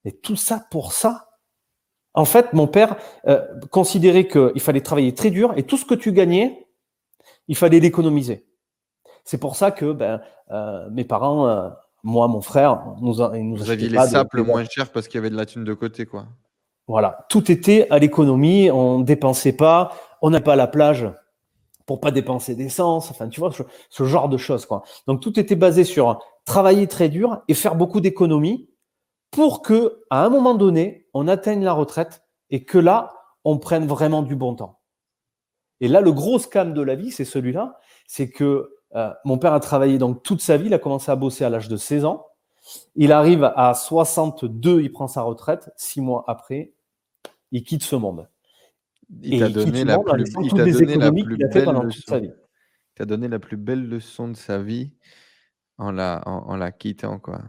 [0.05, 1.29] mais tout ça pour ça?
[2.13, 2.95] En fait, mon père
[3.27, 6.67] euh, considérait qu'il fallait travailler très dur et tout ce que tu gagnais,
[7.47, 8.45] il fallait l'économiser.
[9.23, 11.69] C'est pour ça que ben, euh, mes parents, euh,
[12.03, 15.19] moi, mon frère, nous, nous Vous aviez les sapes le moins cher parce qu'il y
[15.19, 16.25] avait de la thune de côté, quoi.
[16.87, 21.07] Voilà, tout était à l'économie, on ne dépensait pas, on n'a pas la plage
[21.85, 24.83] pour pas dépenser d'essence, enfin tu vois, ce, ce, genre de choses quoi.
[25.07, 28.69] Donc tout était basé sur travailler très dur et faire beaucoup d'économies
[29.31, 33.13] pour que, à un moment donné, on atteigne la retraite et que là,
[33.43, 34.79] on prenne vraiment du bon temps.
[35.79, 39.53] Et là, le gros scam de la vie, c'est celui-là, c'est que euh, mon père
[39.53, 42.05] a travaillé donc toute sa vie, il a commencé à bosser à l'âge de 16
[42.05, 42.27] ans.
[42.95, 45.71] Il arrive à 62, il prend sa retraite.
[45.75, 46.73] Six mois après,
[47.51, 48.29] il quitte ce monde.
[49.21, 52.21] Il t'a donné, la plus, il donné la plus belle leçon.
[52.99, 54.93] Il donné la plus belle leçon de sa vie
[55.77, 57.41] en la, en, en la quittant, quoi.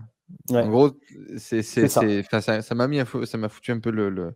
[0.51, 0.93] En gros,
[1.36, 2.01] c'est, ça.
[2.62, 4.34] ça, m'a mis ça m'a foutu un peu le, le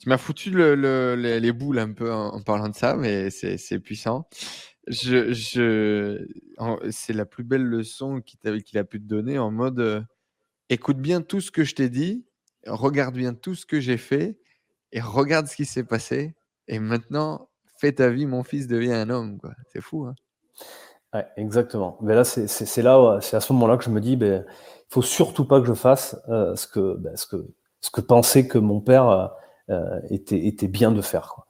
[0.00, 4.26] tu m'as foutu le, les, boules un peu en, parlant de ça, mais c'est puissant.
[4.90, 6.18] C'est
[7.12, 10.00] la plus belle leçon qu'il, a pu te donner en mode euh,
[10.68, 12.24] écoute bien tout ce que je t'ai dit,
[12.66, 14.38] regarde bien tout ce que j'ai fait
[14.92, 16.34] et regarde ce qui s'est passé.
[16.66, 19.38] Et maintenant, fais ta vie, mon fils devient un homme.
[19.72, 20.06] C'est fou.
[20.06, 20.14] Hein
[21.36, 21.96] exactement.
[22.00, 24.44] Mais là, c'est, là, c'est à ce moment-là que je me dis, ben,
[24.88, 27.46] faut surtout pas que je fasse euh, ce, que, ben, ce, que,
[27.80, 29.32] ce que pensait que mon père
[29.68, 31.34] euh, était, était bien de faire.
[31.34, 31.46] Quoi.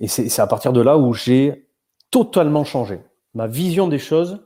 [0.00, 1.67] et c'est à partir de là où j'ai
[2.10, 3.00] totalement changé.
[3.34, 4.44] Ma vision des choses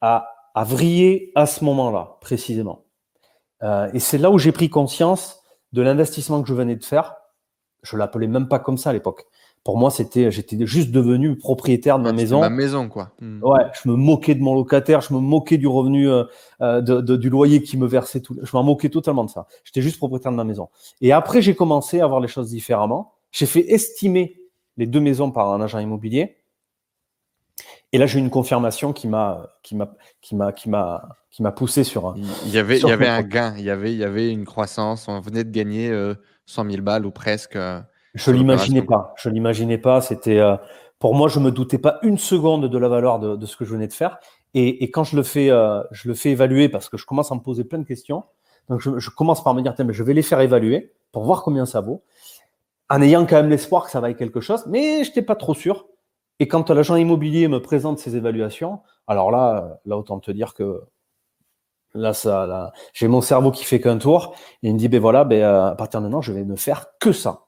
[0.00, 2.84] a, a vrillé à ce moment-là, précisément.
[3.62, 5.42] et c'est là où j'ai pris conscience
[5.72, 7.16] de l'investissement que je venais de faire.
[7.82, 9.26] Je l'appelais même pas comme ça à l'époque
[9.64, 12.40] pour moi, c'était, j'étais juste devenu propriétaire de ma maison.
[12.40, 13.12] Ma maison, quoi.
[13.18, 13.42] Hmm.
[13.42, 16.24] Ouais, je me moquais de mon locataire, je me moquais du revenu euh,
[16.60, 18.36] euh de, du loyer qui me versait tout.
[18.42, 19.46] Je m'en moquais totalement de ça.
[19.64, 20.68] J'étais juste propriétaire de ma maison.
[21.00, 23.14] Et après, j'ai commencé à voir les choses différemment.
[23.32, 24.38] J'ai fait estimer
[24.76, 26.36] les deux maisons par un agent immobilier.
[27.92, 31.42] Et là, j'ai eu une confirmation qui m'a, qui m'a, qui m'a, qui m'a, qui
[31.42, 32.14] m'a poussé sur.
[32.16, 33.54] Il y avait, il y avait un gain.
[33.56, 35.06] Il y avait, il y avait une croissance.
[35.08, 35.88] On venait de gagner
[36.46, 37.56] 100 euh, 000 balles ou presque.
[37.56, 37.80] Euh,
[38.14, 39.14] je l'imaginais pas.
[39.16, 40.00] Je l'imaginais pas.
[40.00, 40.56] C'était euh,
[40.98, 43.64] pour moi, je me doutais pas une seconde de la valeur de, de ce que
[43.64, 44.18] je venais de faire.
[44.54, 45.48] Et, et quand je le fais,
[45.90, 48.24] je le fais évaluer parce que je commence à me poser plein de questions.
[48.68, 51.42] Donc je, je commence par me dire, mais je vais les faire évaluer pour voir
[51.42, 52.02] combien ça vaut,
[52.90, 54.64] en ayant quand même l'espoir que ça vaille quelque chose.
[54.66, 55.86] Mais je n'étais pas trop sûr.
[56.40, 60.82] Et quand l'agent immobilier me présente ses évaluations, alors là, là autant te dire que
[61.96, 65.00] Là, ça, là, j'ai mon cerveau qui fait qu'un tour et il me dit, ben
[65.00, 67.44] voilà, ben, euh, à partir de maintenant, je vais ne faire que ça.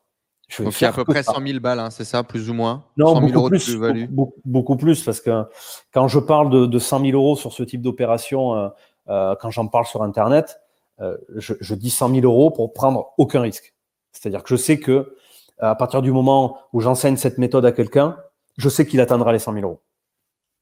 [0.48, 2.48] Je Donc, il y a à peu près 100 000 balles, hein, c'est ça, plus
[2.48, 2.84] ou moins?
[2.96, 5.44] Non, 100 000 beaucoup, euros plus, de plus beaucoup, beaucoup, plus, parce que
[5.92, 8.68] quand je parle de, de 100 000 euros sur ce type d'opération, euh,
[9.08, 10.60] euh, quand j'en parle sur Internet,
[11.00, 13.74] euh, je, je, dis 100 000 euros pour prendre aucun risque.
[14.12, 15.16] C'est-à-dire que je sais que
[15.58, 18.16] à partir du moment où j'enseigne cette méthode à quelqu'un,
[18.56, 19.82] je sais qu'il atteindra les 100 000 euros.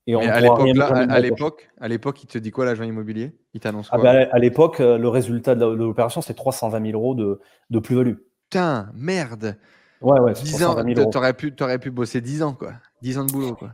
[0.07, 3.33] Et on à l'époque, à, l'époque, à l'époque, il te dit quoi l'agent immobilier?
[3.55, 4.11] Il t'annonce ah quoi?
[4.11, 7.41] ah ben, À l'époque, le résultat de l'opération, c'est 320 000 euros de,
[7.71, 8.17] de plus-value.
[8.51, 9.57] Putain, merde
[10.05, 10.33] Ouais, ouais.
[10.35, 10.77] 10 ans,
[11.11, 12.75] t'aurais pu, aurais pu bosser 10 ans, quoi.
[13.01, 13.71] 10 ans de boulot, quoi.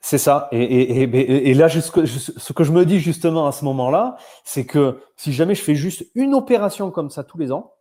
[0.00, 0.48] C'est ça.
[0.52, 4.66] Et, et, et, et là, ce que je me dis justement à ce moment-là, c'est
[4.66, 7.72] que si jamais je fais juste une opération comme ça tous les ans,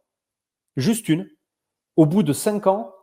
[0.78, 1.28] juste une,
[1.95, 2.93] au bout de 5 ans,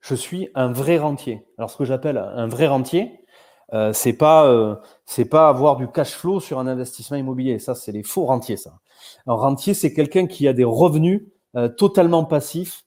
[0.00, 1.46] je suis un vrai rentier.
[1.58, 3.20] Alors, ce que j'appelle un vrai rentier,
[3.72, 4.74] euh, c'est pas euh,
[5.06, 7.58] c'est pas avoir du cash flow sur un investissement immobilier.
[7.58, 8.56] Ça, c'est les faux rentiers.
[8.56, 8.80] Ça.
[9.26, 11.22] Un rentier, c'est quelqu'un qui a des revenus
[11.56, 12.84] euh, totalement passifs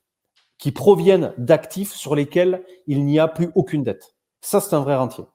[0.57, 4.15] qui proviennent d'actifs sur lesquels il n'y a plus aucune dette.
[4.41, 5.25] Ça, c'est un vrai rentier.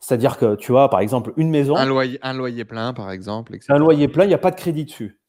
[0.00, 1.76] C'est-à-dire que tu vois, par exemple, une maison.
[1.76, 3.54] Un loyer, un loyer plein, par exemple.
[3.54, 3.72] Etc.
[3.72, 5.20] Un loyer plein, il n'y a pas de crédit dessus.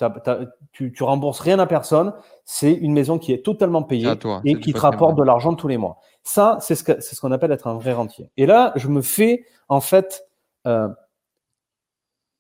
[0.72, 2.14] tu, tu rembourses rien à personne.
[2.46, 4.12] C'est une maison qui est totalement payée
[4.46, 6.00] et qui te rapporte de l'argent tous les mois.
[6.24, 8.32] Ça, c'est ce ce qu'on appelle être un vrai rentier.
[8.38, 10.26] Et là, je me fais, en fait,
[10.68, 10.90] euh,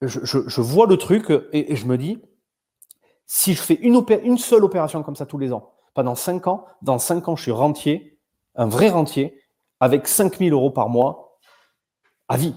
[0.01, 2.21] je, je, vois le truc et, je me dis,
[3.25, 6.65] si je fais une, une seule opération comme ça tous les ans, pendant 5 ans,
[6.81, 8.19] dans 5 ans, je suis rentier,
[8.55, 9.41] un vrai rentier,
[9.79, 11.26] avec 5000 euros par mois,
[12.27, 12.55] à vie.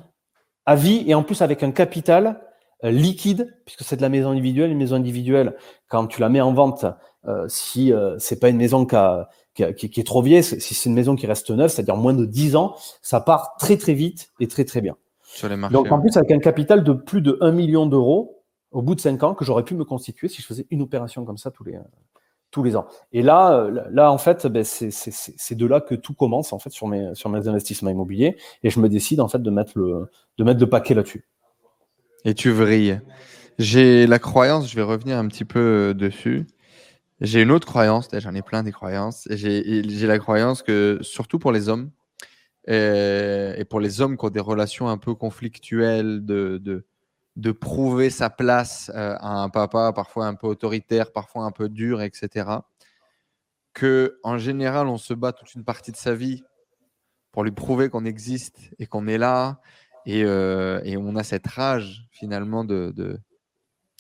[0.67, 2.41] À vie, et en plus avec un capital
[2.85, 4.71] euh, liquide, puisque c'est de la maison individuelle.
[4.71, 5.57] Une maison individuelle,
[5.89, 6.87] quand tu la mets en vente,
[7.27, 10.89] euh, si euh, c'est pas une maison qui, qui, qui, est trop vieille, si c'est
[10.89, 14.31] une maison qui reste neuve, c'est-à-dire moins de 10 ans, ça part très très vite
[14.41, 14.97] et très très bien.
[15.23, 18.43] Sur les marchés, Donc en plus avec un capital de plus de 1 million d'euros
[18.73, 21.25] au bout de 5 ans que j'aurais pu me constituer si je faisais une opération
[21.25, 21.79] comme ça tous les,
[22.51, 22.87] tous les ans.
[23.13, 26.71] Et là, euh, là en fait, ben, c'est de là que tout commence en fait
[26.71, 30.09] sur mes, sur mes investissements immobiliers et je me décide en fait de mettre le,
[30.39, 31.25] de mettre le paquet là-dessus.
[32.25, 33.01] Et tu vrilles.
[33.59, 36.47] J'ai la croyance, je vais revenir un petit peu euh, dessus.
[37.21, 39.29] J'ai une autre croyance, j'en ai plein des croyances.
[39.31, 41.91] J'ai la croyance que, surtout pour les hommes,
[42.69, 46.87] euh, et, pour les hommes qui ont des relations un peu conflictuelles, de, de,
[47.37, 51.69] de prouver sa place euh, à un papa, parfois un peu autoritaire, parfois un peu
[51.69, 52.49] dur, etc.
[53.73, 56.43] Que en général, on se bat toute une partie de sa vie
[57.33, 59.61] pour lui prouver qu'on existe et qu'on est là,
[60.07, 63.19] et, euh, et, on a cette rage finalement de, de,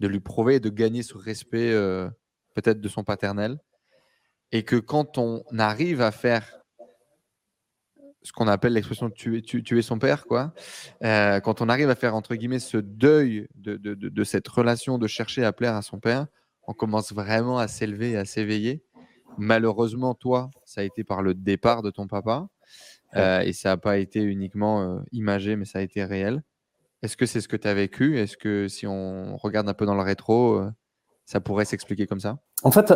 [0.07, 2.09] lui prouver et de gagner ce respect euh,
[2.55, 3.59] peut-être de son paternel,
[4.51, 6.60] et que quand on arrive à faire
[8.23, 10.53] ce qu'on appelle l'expression tuer, tuer, son père, quoi.
[11.03, 14.99] Euh, quand on arrive à faire entre guillemets ce deuil de, de, de, cette relation
[14.99, 16.27] de chercher à plaire à son père,
[16.67, 18.83] on commence vraiment à s'élever, à s'éveiller.
[19.39, 22.49] Malheureusement, toi, ça a été par le départ de ton papa,
[23.17, 26.43] euh, et ça n'a pas été uniquement euh, imagé, mais ça a été réel.
[27.03, 28.19] Est-ce que c'est ce que tu as vécu?
[28.19, 30.61] Est-ce que si on regarde un peu dans le rétro,
[31.25, 32.37] ça pourrait s'expliquer comme ça?
[32.63, 32.93] En fait,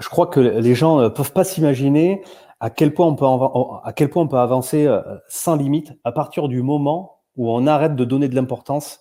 [0.00, 2.22] je crois que les gens ne peuvent pas s'imaginer
[2.60, 7.66] à quel point on peut, avancer euh, sans limite à partir du moment où on
[7.66, 9.00] arrête de donner de l'importance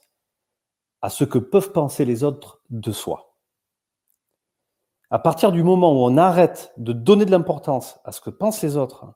[1.01, 3.35] à ce que peuvent penser les autres de soi.
[5.09, 8.61] À partir du moment où on arrête de donner de l'importance à ce que pensent
[8.61, 9.13] les autres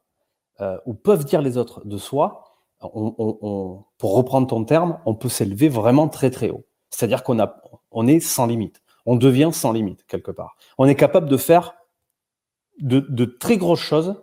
[0.61, 2.45] euh, ou peuvent dire les autres de soi,
[2.79, 6.65] pour reprendre ton terme, on peut s'élever vraiment très très haut.
[6.91, 8.81] C'est-à-dire qu'on est sans limite.
[9.05, 10.55] On devient sans limite quelque part.
[10.77, 11.73] On est capable de faire
[12.79, 14.15] de très grosses choses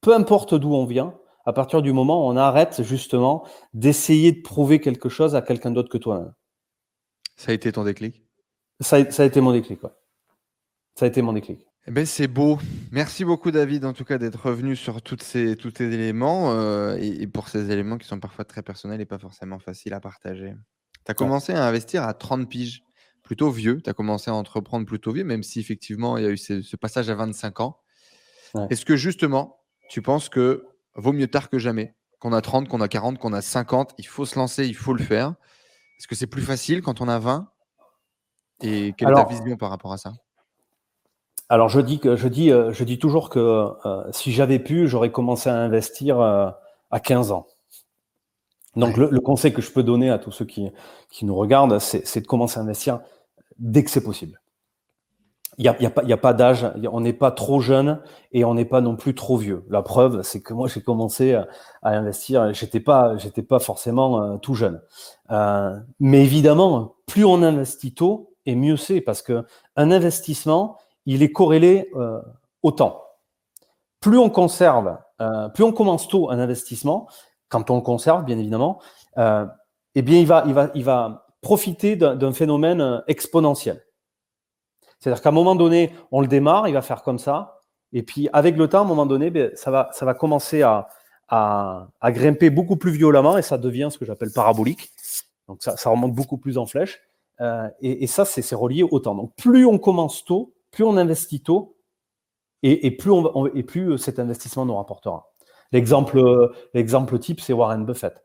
[0.00, 4.42] peu importe d'où on vient, à partir du moment où on arrête justement d'essayer de
[4.42, 6.34] prouver quelque chose à quelqu'un d'autre que toi.
[7.36, 8.22] Ça a été ton déclic?
[8.80, 9.98] Ça a, été mon déclic, quoi.
[10.94, 11.66] Ça a été mon déclic.
[11.86, 12.58] Eh ben, c'est beau.
[12.92, 16.96] Merci beaucoup, David, en tout cas, d'être revenu sur toutes ces, tous ces éléments euh,
[17.00, 20.52] et, pour ces éléments qui sont parfois très personnels et pas forcément faciles à partager.
[21.06, 22.82] Tu as commencé à investir à 30 piges,
[23.22, 23.80] plutôt vieux.
[23.82, 26.76] Tu as commencé à entreprendre plutôt vieux, même si effectivement, il y a eu ce,
[26.76, 27.80] passage à 25 ans.
[28.70, 29.57] Est-ce que justement,
[29.88, 31.94] tu penses que vaut mieux tard que jamais?
[32.20, 34.92] Qu'on a 30, qu'on a 40, qu'on a 50, il faut se lancer, il faut
[34.92, 35.34] le faire.
[35.98, 37.48] Est-ce que c'est plus facile quand on a 20
[38.62, 40.12] Et quelle est ta vision par rapport à ça?
[41.48, 43.38] Alors je dis que je dis euh, je dis toujours que
[43.86, 46.50] euh, si j'avais pu, j'aurais commencé à investir euh,
[46.90, 47.46] à 15 ans.
[48.76, 50.70] Donc le, conseil que je peux donner à tous ceux qui,
[51.10, 53.00] qui nous regardent, c'est de commencer à investir
[53.58, 54.40] dès que c'est possible
[55.58, 58.00] il n'y a, y a, pas, d'âge, on n'est pas trop jeune
[58.30, 59.64] et on n'est pas non plus trop vieux.
[59.68, 61.48] La preuve, c'est que moi j'ai commencé à,
[61.82, 63.16] investir, j'étais pas,
[63.48, 64.80] pas forcément euh, tout jeune.
[65.32, 69.44] Euh, mais évidemment, plus on investit tôt, et mieux c'est, parce que
[69.74, 72.20] un investissement, il est corrélé euh,
[72.62, 73.02] au temps.
[74.00, 74.96] Plus on conserve,
[75.54, 77.08] plus on commence tôt un investissement,
[77.48, 78.78] quand on le conserve, bien évidemment,
[79.16, 83.82] eh bien il va, il va, il va profiter d'un phénomène exponentiel.
[84.98, 87.62] C'est-à-dire qu'à un moment donné, on le démarre, il va faire comme ça.
[87.92, 90.62] Et puis, avec le temps, à un moment donné, ben, ça, va, ça va commencer
[90.62, 90.88] à,
[91.28, 94.90] à, à, grimper beaucoup plus violemment et ça devient ce que j'appelle parabolique.
[95.46, 97.00] Donc, ça, ça, remonte beaucoup plus en flèche.
[97.40, 99.14] Euh, et, et, ça, c'est relié au temps.
[99.14, 101.76] Donc, plus on commence tôt, plus on investit tôt,
[102.62, 105.32] et, et plus, on, et plus cet investissement nous rapportera.
[105.72, 108.24] L'exemple, l'exemple type, c'est Warren Buffett.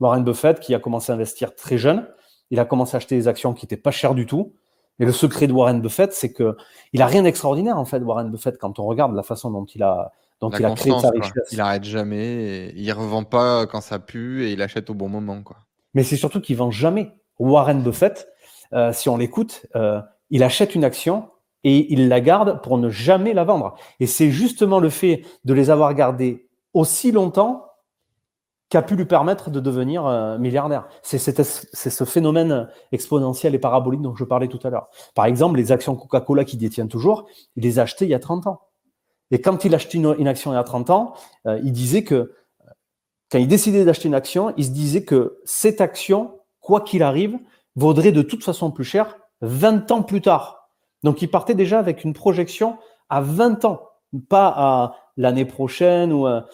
[0.00, 2.08] Warren Buffett qui a commencé à investir très jeune.
[2.50, 4.54] Il a commencé à acheter des actions qui n'étaient pas chères du tout.
[5.00, 6.56] Et le secret de Warren Buffett, c'est que
[6.92, 9.82] il a rien d'extraordinaire en fait, Warren Buffett, quand on regarde la façon dont il
[9.82, 11.52] a, dont il a créé sa richesse.
[11.52, 15.42] Il arrête jamais, il revend pas quand ça pue et il achète au bon moment,
[15.42, 15.58] quoi.
[15.94, 17.12] Mais c'est surtout qu'il vend jamais.
[17.38, 18.28] Warren Buffett,
[18.72, 21.28] euh, si on l'écoute, euh, il achète une action
[21.64, 23.76] et il la garde pour ne jamais la vendre.
[24.00, 27.67] Et c'est justement le fait de les avoir gardés aussi longtemps
[28.68, 30.88] qui a pu lui permettre de devenir euh, milliardaire.
[31.02, 34.88] C'est ce phénomène exponentiel et parabolique dont je parlais tout à l'heure.
[35.14, 38.18] Par exemple, les actions Coca-Cola qu'il détient toujours, il les a achetées il y a
[38.18, 38.60] 30 ans.
[39.30, 41.14] Et quand il achetait une, une action il y a 30 ans,
[41.46, 42.34] euh, il disait que,
[43.30, 47.38] quand il décidait d'acheter une action, il se disait que cette action, quoi qu'il arrive,
[47.76, 50.70] vaudrait de toute façon plus cher 20 ans plus tard.
[51.04, 52.76] Donc il partait déjà avec une projection
[53.08, 53.88] à 20 ans,
[54.28, 56.46] pas à l'année prochaine ou à,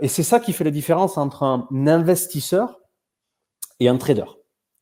[0.00, 2.80] et c'est ça qui fait la différence entre un investisseur
[3.80, 4.24] et un trader.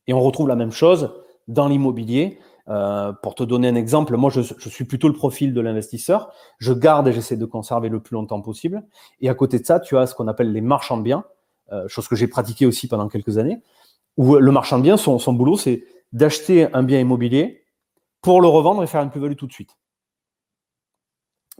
[0.07, 1.13] Et on retrouve la même chose
[1.47, 2.39] dans l'immobilier.
[2.69, 6.33] Euh, pour te donner un exemple, moi je, suis plutôt le profil de l'investisseur.
[6.59, 8.83] Je garde et j'essaie de conserver le plus longtemps possible.
[9.21, 11.23] Et à côté de ça, tu as ce qu'on appelle les marchands de biens,
[11.71, 13.61] euh, chose que j'ai pratiqué aussi pendant quelques années,
[14.17, 17.63] où le marchand de biens, son, son boulot, c'est d'acheter un bien immobilier
[18.21, 19.77] pour le revendre et faire une plus-value tout de suite.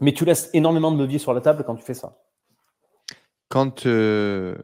[0.00, 2.18] Mais tu laisses énormément de levier sur la table quand tu fais ça.
[3.48, 4.56] Quand, euh,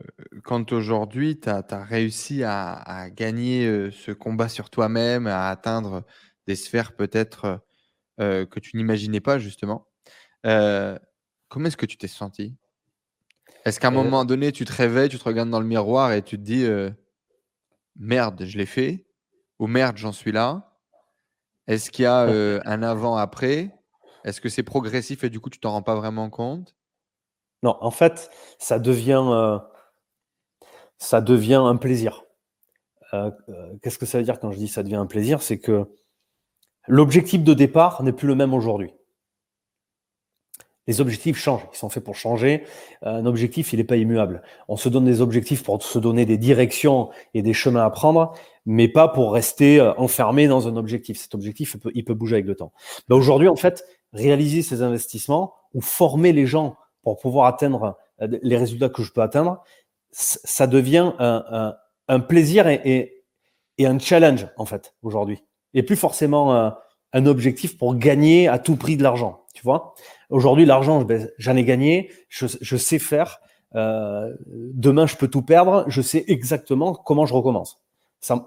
[0.43, 6.05] quand aujourd'hui, tu as, réussi à, gagner euh, ce combat sur toi-même, à atteindre
[6.47, 7.65] des sphères peut-être
[8.21, 9.89] euh, que tu n'imaginais pas, justement,
[10.43, 12.55] comment est-ce que tu t'es senti?
[13.65, 16.21] Est-ce qu'à un moment donné, tu te réveilles, tu te regardes dans le miroir et
[16.21, 16.67] tu te dis
[17.97, 19.07] merde, je l'ai fait
[19.59, 20.79] ou merde, j'en suis là?
[21.67, 22.27] Est-ce qu'il y a
[22.67, 23.75] un avant-après?
[24.25, 26.75] Est-ce que c'est progressif et du coup, tu t'en rends pas vraiment compte?
[27.65, 29.59] Non, en fait, ça devient, euh,
[31.11, 32.25] un plaisir.
[33.15, 35.41] Euh, euh, qu'est-ce que ça veut dire quand je dis ça devient un plaisir?
[35.41, 35.87] C'est que
[36.87, 38.93] l'objectif de départ n'est plus le même aujourd'hui.
[40.87, 42.65] Les objectifs changent, ils sont faits pour changer.
[43.01, 44.43] Un objectif, il n'est pas immuable.
[44.69, 48.35] On se donne des objectifs pour se donner des directions et des chemins à prendre,
[48.67, 51.17] mais pas pour rester enfermé dans un objectif.
[51.17, 52.75] Cet objectif, il peut, bouger avec le temps.
[53.09, 58.39] Ben, aujourd'hui, en fait, réaliser ces investissements ou former les gens pour pouvoir atteindre euh,
[58.43, 59.63] les résultats que je peux atteindre,
[60.11, 63.25] ça devient un, plaisir et,
[63.81, 65.43] un challenge, en fait, aujourd'hui.
[65.75, 66.71] Et plus forcément euh,
[67.13, 69.95] un, objectif pour gagner à tout prix de l'argent, tu vois.
[70.31, 73.41] Aujourd'hui, l'argent, ben, j'en ai gagné, je, sais faire.
[73.75, 77.81] Euh, demain, je peux tout perdre, je sais exactement comment je recommence.
[78.21, 78.45] Ça,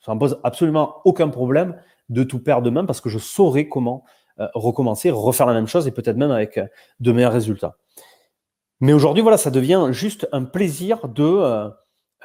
[0.00, 1.78] ça, me pose absolument aucun problème
[2.08, 4.02] de tout perdre demain parce que je saurai comment
[4.54, 6.58] recommencer, refaire la même chose et peut-être même avec
[7.00, 7.76] de meilleurs résultats.
[8.82, 11.70] Mais aujourd'hui, voilà, ça devient juste un plaisir de, euh,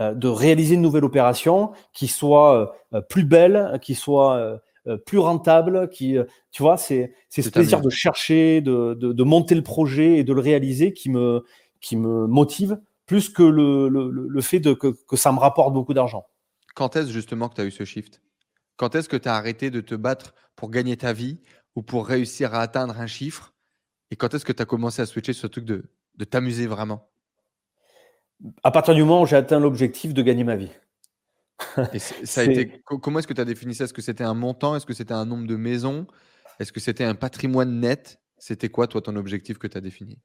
[0.02, 4.60] euh, de réaliser une nouvelle opération qui soit euh, plus belle, qui soit
[5.06, 6.18] plus rentable, qui,
[6.52, 10.42] tu vois, c'est ce plaisir de chercher, de, de, monter le projet et de le
[10.42, 11.44] réaliser qui me,
[11.80, 15.74] qui me motive plus que le, le, le fait de, que, que ça me rapporte
[15.74, 16.26] beaucoup d'argent.
[16.74, 18.22] Quand est-ce justement que tu as eu ce shift?
[18.78, 21.40] Quand est-ce que tu as arrêté de te battre pour gagner ta vie
[21.76, 23.54] ou pour réussir à atteindre un chiffre?
[24.10, 25.84] Et quand est-ce que tu as commencé à switcher ce truc de
[26.18, 27.10] de t'amuser vraiment?
[28.64, 30.72] À partir du moment où j'ai atteint l'objectif de gagner ma vie.
[32.24, 33.86] ça a été, comment est-ce que tu as défini ça?
[33.86, 34.76] Est-ce que c'était un montant?
[34.76, 36.06] Est-ce que c'était un nombre de maisons?
[36.60, 38.20] Est-ce que c'était un patrimoine net?
[38.38, 40.20] C'était quoi, toi, ton objectif que tu as défini?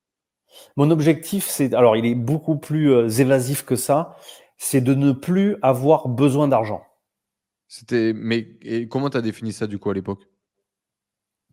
[0.77, 1.73] Mon objectif, c'est.
[1.75, 4.17] Alors, il est beaucoup plus euh, évasif que ça.
[4.59, 6.85] C'est de ne plus avoir besoin d'argent.
[7.69, 8.13] C'était.
[8.15, 10.29] Mais et comment tu as défini ça, du coup, à l'époque?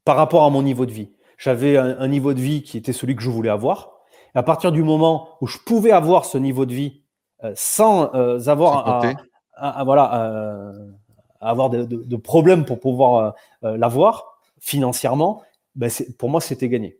[0.03, 1.11] Par rapport à mon niveau de vie.
[1.37, 3.98] J'avais un, niveau de vie qui était celui que je voulais avoir
[4.36, 7.01] à partir du moment où je pouvais avoir ce niveau de vie
[7.43, 9.03] euh, sans euh, avoir
[9.55, 10.91] à, voilà, euh,
[11.41, 15.41] avoir de, problèmes pour pouvoir l'avoir financièrement,
[15.75, 16.97] ben pour moi, c'était gagné.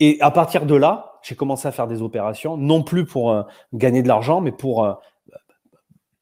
[0.00, 4.02] Et à partir de là, j'ai commencé à faire des opérations, non plus pour gagner
[4.02, 4.98] de l'argent, mais pour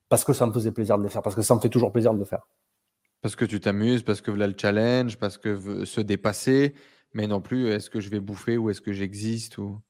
[0.09, 1.93] parce que ça me faisait plaisir de les faire, parce que ça me fait toujours
[1.93, 2.47] plaisir de le faire.
[3.23, 6.75] Parce que tu t'amuses, parce que là le challenge, parce que se dépasser,
[7.17, 9.81] mais non plus est-ce que je vais bouffer ou est-ce que j'existe ou...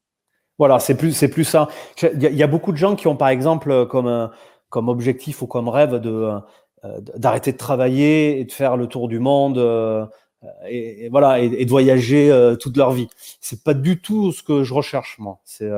[0.58, 1.68] Voilà, c'est plus, c'est plus ça.
[2.00, 4.30] Il y, a beaucoup de gens qui ont par exemple comme,
[4.70, 6.30] comme objectif ou comme rêve de,
[6.84, 10.06] euh, d'arrêter de travailler et de faire le tour du monde euh,
[10.66, 13.08] et, voilà et, de voyager euh, toute leur vie.
[13.40, 15.40] C'est pas du tout ce que je recherche moi.
[15.44, 15.68] C'est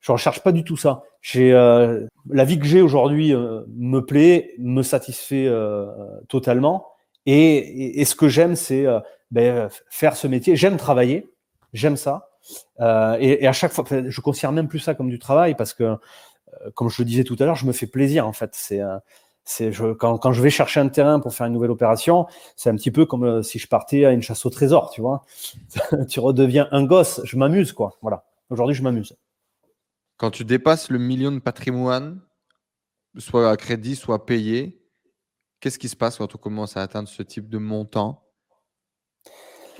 [0.00, 1.02] je recherche pas du tout ça.
[1.22, 5.50] J'ai la vie que j'ai aujourd'hui me plaît, me satisfait
[6.28, 6.88] totalement
[7.24, 8.86] et, et, ce que j'aime c'est
[9.30, 10.56] ben, faire ce métier.
[10.56, 11.30] J'aime travailler,
[11.72, 12.30] j'aime ça.
[12.80, 15.84] Euh, et, à chaque fois, je considère même plus ça comme du travail parce que,
[15.84, 15.96] euh,
[16.74, 18.50] comme je le disais tout à l'heure, je me fais plaisir en fait.
[18.54, 22.26] C'est euh, quand, quand, je vais chercher un terrain pour faire une nouvelle opération,
[22.56, 25.24] c'est un petit peu comme si je partais à une chasse au trésor, tu vois.
[26.08, 27.96] tu redeviens un gosse, je m'amuse quoi.
[28.02, 28.24] Voilà.
[28.48, 29.16] Aujourd'hui, je m'amuse.
[30.16, 32.20] Quand tu dépasses le million de patrimoine,
[33.16, 34.82] soit à crédit, soit payé,
[35.60, 38.29] qu'est-ce qui se passe quand on commence à atteindre ce type de montant?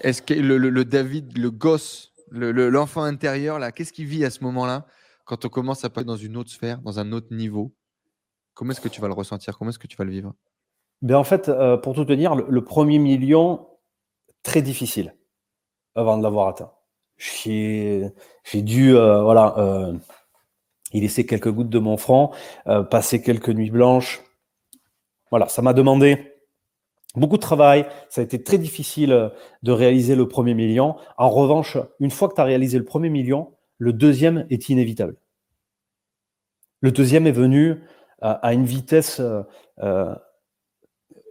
[0.01, 4.87] Est-ce que le, David, le gosse, l'enfant intérieur, là, qu'est-ce qu'il vit à ce moment-là
[5.25, 7.73] quand on commence à passer dans une autre sphère, dans un autre niveau,
[8.55, 9.57] comment est-ce que tu vas le ressentir?
[9.57, 10.35] Comment est-ce que tu vas le vivre?
[11.03, 13.69] Ben En fait, euh, pour tout te dire, le, premier million,
[14.43, 15.15] très difficile
[15.95, 16.73] avant de l'avoir atteint.
[17.17, 18.13] J'ai
[18.55, 19.97] dû euh, voilà, euh,
[20.93, 22.33] y laisser quelques gouttes de mon front,
[22.91, 24.23] passer quelques nuits blanches.
[25.31, 26.30] Voilà, ça m'a demandé
[27.15, 27.87] beaucoup de travail.
[28.09, 29.31] Ça a été très difficile
[29.63, 30.97] de réaliser le premier million.
[31.19, 35.17] En revanche, une fois que tu as réalisé le premier million, le deuxième est inévitable.
[36.81, 37.83] Le deuxième est venu
[38.21, 39.43] à, une vitesse euh,
[39.79, 40.15] euh,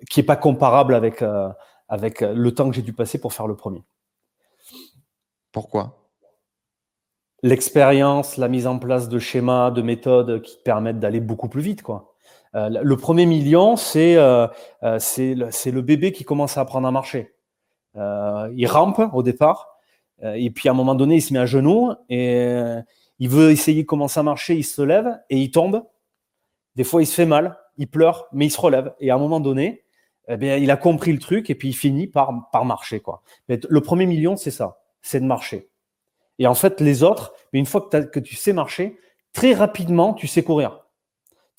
[0.10, 1.50] qui n'est pas comparable avec, euh,
[1.88, 3.84] avec le temps que j'ai dû passer pour faire le premier.
[5.52, 6.12] Pourquoi?
[7.42, 11.82] L'expérience, la mise en place de schémas, de méthodes qui permettent d'aller beaucoup plus vite.
[11.82, 12.09] Quoi.
[12.54, 14.18] Le premier million, c'est
[15.00, 17.34] c'est le, bébé qui commence à apprendre à marcher.
[17.96, 19.78] il rampe au départ,
[20.24, 22.48] et puis à un moment donné, il se met à genoux et
[23.20, 25.84] il veut essayer de commencer à marcher, il se lève et il tombe.
[26.76, 28.94] Des fois, il se fait mal, il pleure, mais il se relève.
[29.00, 29.84] Et à un moment donné,
[30.30, 32.32] eh bien, il a compris le truc et puis il finit par,
[32.64, 33.00] marcher.
[33.00, 33.22] Quoi.
[33.48, 35.70] Le premier million, c'est ça, c'est de marcher.
[36.38, 38.98] Et en fait, les autres, une fois que tu sais marcher,
[39.34, 40.86] très rapidement, tu sais courir.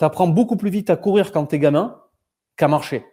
[0.00, 2.00] Tu apprends beaucoup plus vite à courir quand tu es gamin
[2.56, 3.04] qu'à marcher.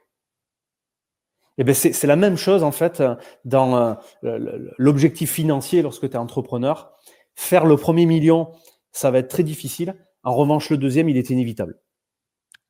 [1.58, 3.04] Et ben c'est la même chose en fait
[3.44, 6.94] dans euh, l'objectif financier lorsque tu es entrepreneur.
[7.36, 8.54] Faire le premier million,
[8.94, 9.98] ça va être très difficile.
[10.24, 11.78] En revanche, le deuxième, il est inévitable.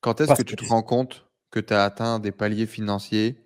[0.02, 3.38] Quand est-ce que tu te rends compte que tu as atteint des paliers financiers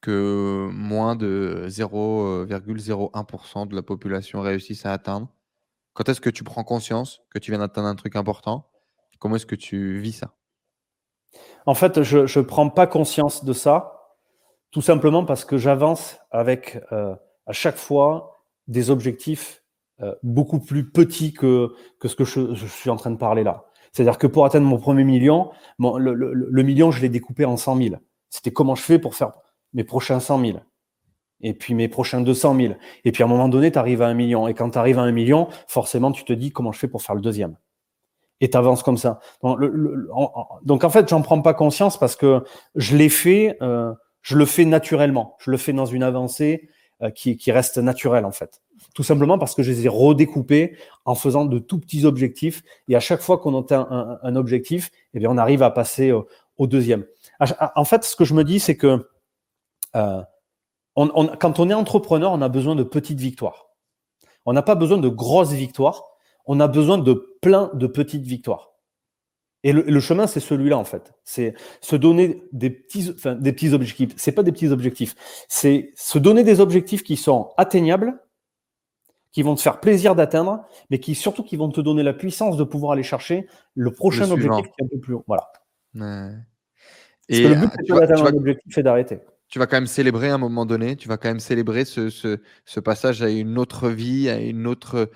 [0.00, 5.28] que moins de 0,01% de la population réussissent à atteindre?
[5.92, 8.70] Quand est-ce que tu prends conscience que tu viens d'atteindre un truc important?
[9.18, 10.34] Comment est-ce que tu vis ça?
[11.66, 14.16] En fait, je ne prends pas conscience de ça,
[14.70, 17.14] tout simplement parce que j'avance avec euh,
[17.46, 19.62] à chaque fois des objectifs
[20.00, 23.64] euh, beaucoup plus petits que, que ce que je, suis en train de parler là.
[23.92, 27.96] C'est-à-dire que pour atteindre mon premier million, le, million, je l'ai découpé en 100 000.
[28.28, 29.32] C'était comment je fais pour faire
[29.72, 30.58] mes prochains 100 000.
[31.40, 32.74] Et puis mes prochains 200 000.
[33.04, 34.46] Et puis à un moment donné, tu arrives à un million.
[34.46, 37.02] Et quand tu arrives à un million, forcément, tu te dis comment je fais pour
[37.02, 37.56] faire le deuxième?
[38.40, 39.20] Et tu avances comme ça.
[39.42, 42.44] Donc, en, fait, j'en prends pas conscience parce que
[42.76, 43.92] je l'ai fait, euh,
[44.22, 45.36] je le fais naturellement.
[45.40, 46.68] Je le fais dans une avancée
[47.02, 48.60] euh, qui, qui reste naturelle en fait.
[48.94, 52.62] Tout simplement parce que je les ai redécoupés en faisant de tout petits objectifs.
[52.88, 56.26] Et à chaque fois qu'on atteint un, objectif, eh bien, on arrive à passer au,
[56.66, 57.04] deuxième.
[57.76, 59.08] En fait, ce que je me dis, c'est que
[59.94, 60.22] euh,
[60.96, 63.66] quand on est entrepreneur, on a besoin de petites victoires.
[64.44, 66.02] On n'a pas besoin de grosses victoires.
[66.48, 68.72] On a besoin de plein de petites victoires.
[69.64, 71.12] Et le, chemin, c'est celui-là, en fait.
[71.24, 74.14] C'est se donner des petits, enfin, des petits objectifs.
[74.16, 75.14] C'est pas des petits objectifs.
[75.48, 78.18] C'est se donner des objectifs qui sont atteignables
[79.32, 82.56] qui vont te faire plaisir d'atteindre, mais qui surtout qui vont te donner la puissance
[82.56, 85.24] de pouvoir aller chercher le prochain objectif qui est un peu plus haut.
[85.26, 85.52] Voilà.
[87.28, 89.18] Et le but, c'est d'atteindre un objectif et d'arrêter.
[89.48, 92.10] Tu vas quand même célébrer à un moment donné, tu vas quand même célébrer ce,
[92.10, 95.10] ce, passage à une autre vie, à une autre,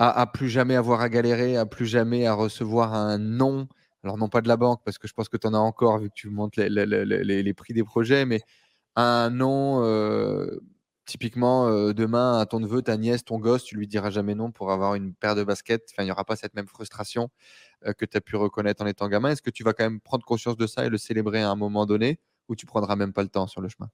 [0.00, 3.68] à, plus jamais avoir à galérer, à plus jamais à recevoir un non.
[4.02, 5.98] Alors non pas de la banque, parce que je pense que tu en as encore
[5.98, 8.40] vu que tu montes les, prix des projets, mais
[8.96, 10.60] un non euh,
[11.10, 14.52] Typiquement, euh, demain, à ton neveu, ta nièce, ton gosse, tu lui diras jamais non
[14.52, 15.92] pour avoir une paire de baskets.
[15.98, 17.30] Il n'y aura pas cette même frustration
[17.86, 19.30] euh, que tu as pu reconnaître en étant gamin.
[19.30, 21.56] Est-ce que tu vas quand même prendre conscience de ça et le célébrer à un
[21.56, 23.90] moment donné ou tu prendras même pas le temps sur le chemin?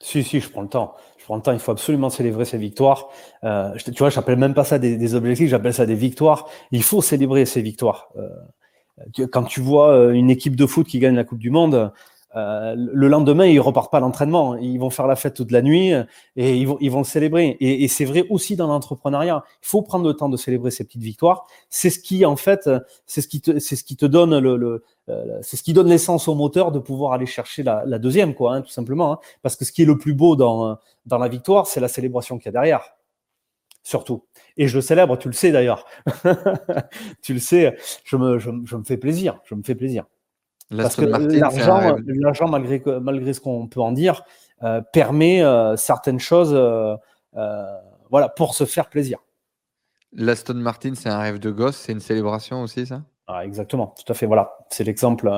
[0.00, 0.94] Si, si, je prends le temps.
[1.18, 1.52] Je prends le temps.
[1.52, 3.08] Il faut absolument célébrer ces victoires.
[3.44, 6.48] Euh, tu vois, j'appelle même pas ça des, objectifs, j'appelle ça des victoires.
[6.70, 8.08] Il faut célébrer ces victoires.
[9.32, 11.92] quand tu vois une équipe de foot qui gagne la Coupe du Monde,
[12.36, 14.56] euh, le lendemain, ils repartent pas à l'entraînement.
[14.56, 15.92] Ils vont faire la fête toute la nuit
[16.36, 17.56] et ils vont, ils vont célébrer.
[17.60, 19.42] Et, c'est vrai aussi dans l'entrepreneuriat.
[19.62, 21.46] Il faut prendre le temps de célébrer ces petites victoires.
[21.70, 22.68] C'est ce qui, en fait,
[23.06, 25.88] c'est ce qui te, c'est ce qui te donne le, euh, c'est ce qui donne
[25.88, 29.14] l'essence au moteur de pouvoir aller chercher la, deuxième, quoi, hein, tout simplement.
[29.14, 29.18] Hein.
[29.42, 30.76] Parce que ce qui est le plus beau dans,
[31.06, 32.96] dans la victoire, c'est la célébration qu'il y a derrière.
[33.82, 34.24] Surtout.
[34.56, 35.86] Et je le célèbre, tu le sais d'ailleurs.
[37.22, 39.38] tu le sais, je me, je me fais plaisir.
[39.44, 40.04] Je me fais plaisir.
[40.74, 44.24] Parce que l'argent, malgré, malgré ce qu'on peut en dire,
[44.62, 46.96] euh, permet euh, certaines choses euh,
[48.10, 49.18] voilà, pour se faire plaisir.
[50.12, 53.02] L'Aston Martin, c'est un rêve de gosse, c'est une célébration aussi, ça?
[53.26, 54.24] Ah, Exactement, tout à fait.
[54.24, 55.30] Voilà, c'est l'exemple,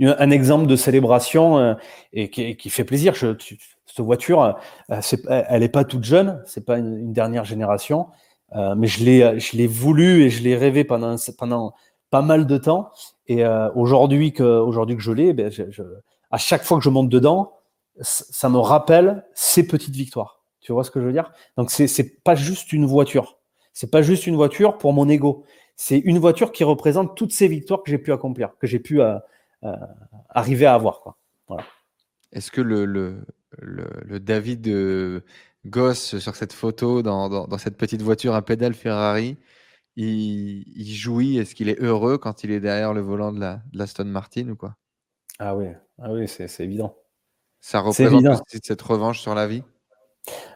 [0.00, 1.76] un exemple de célébration
[2.12, 3.14] et qui, fait plaisir.
[3.14, 3.34] Je,
[3.86, 4.56] cette voiture,
[4.88, 8.08] elle n'est pas toute jeune, c'est pas une, dernière génération,
[8.54, 11.74] mais je l'ai, je l'ai voulu et je l'ai rêvé pendant, pendant
[12.10, 12.92] pas mal de temps.
[13.26, 15.50] Et euh, aujourd'hui que aujourd'hui que je l'ai, ben,
[16.30, 17.52] à chaque fois que je monte dedans,
[18.00, 20.42] ça me rappelle ces petites victoires.
[20.60, 21.32] Tu vois ce que je veux dire?
[21.56, 23.38] Donc c'est c'est pas juste une voiture,
[23.72, 25.44] C'est pas juste une voiture pour mon ego.
[25.76, 29.00] C'est une voiture qui représente toutes ces victoires que j'ai pu accomplir, que j'ai pu
[29.00, 29.18] euh,
[29.64, 29.74] euh,
[30.30, 31.16] arriver à avoir.
[32.32, 33.24] Est-ce que le,
[34.20, 35.22] David
[35.66, 39.36] Gosse sur cette photo, dans, dans, cette petite voiture à pédale Ferrari,
[39.96, 43.60] il, il jouit Est-ce qu'il est heureux quand il est derrière le volant de la,
[43.72, 44.76] de Stone Martin ou quoi?
[45.38, 45.66] Ah oui,
[46.00, 46.96] ah oui c'est évident.
[47.60, 49.62] Ça représente aussi cette revanche sur la vie?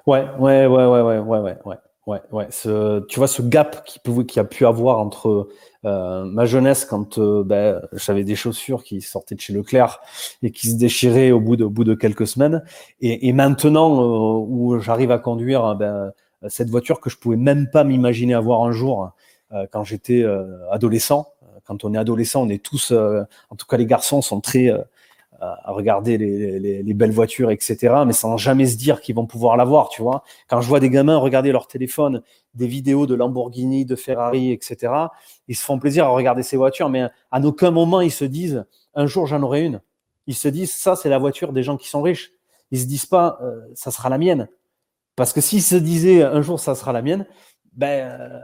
[0.06, 1.76] Ouais, ouais, ouais, ouais, ouais, ouais, ouais, ouais.
[2.06, 2.46] Ouais, ouais.
[2.48, 5.50] Ce, tu vois ce gap qui, pouvait, qui a pu avoir entre
[5.84, 10.00] euh, ma jeunesse quand euh, ben, j'avais des chaussures qui sortaient de chez Leclerc
[10.42, 12.64] et qui se déchiraient au bout de, au bout de quelques semaines,
[13.02, 16.10] et, et maintenant euh, où j'arrive à conduire ben,
[16.48, 19.12] cette voiture que je pouvais même pas m'imaginer avoir un jour
[19.70, 20.24] quand j'étais
[20.70, 21.32] adolescent.
[21.64, 24.70] Quand on est adolescent, on est tous, en tout cas les garçons sont très
[25.40, 29.26] à regarder les, les, les, belles voitures, etc., mais sans jamais se dire qu'ils vont
[29.26, 30.24] pouvoir l'avoir, tu vois.
[30.48, 32.22] Quand je vois des gamins regarder leur téléphone,
[32.54, 34.92] des vidéos de Lamborghini, de Ferrari, etc.,
[35.46, 38.64] ils se font plaisir à regarder ces voitures, mais à aucun moment ils se disent
[38.94, 39.80] un jour j'en aurai une.
[40.26, 42.32] Ils se disent ça c'est la voiture des gens qui sont riches.
[42.72, 44.48] Ils se disent pas euh, ça sera la mienne,
[45.14, 47.26] parce que s'ils se disaient un jour ça sera la mienne,
[47.74, 48.40] ben euh,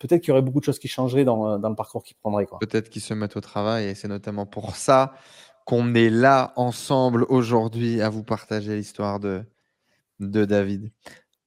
[0.00, 2.48] peut-être qu'il y aurait beaucoup de choses qui changeraient dans, dans le parcours qu'ils prendraient.
[2.58, 5.14] Peut-être qu'ils se mettent au travail et c'est notamment pour ça
[5.64, 9.44] qu'on est là ensemble aujourd'hui à vous partager l'histoire de,
[10.18, 10.90] David.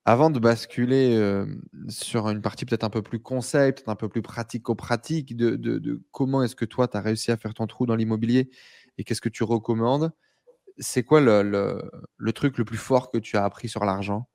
[0.05, 1.45] Avant de basculer euh,
[1.89, 6.41] sur une partie peut-être un peu plus concept, un peu plus pratico-pratique de, de, comment
[6.41, 8.49] est-ce que toi, tu as réussi à faire ton trou dans l'immobilier
[8.97, 10.11] et qu'est-ce que tu recommandes,
[10.77, 14.29] c'est quoi le, truc le plus fort que tu as appris sur l'argent?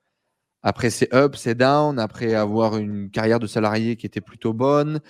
[0.63, 5.01] Après ces ups, ces downs, après avoir une carrière de salarié qui était plutôt bonne,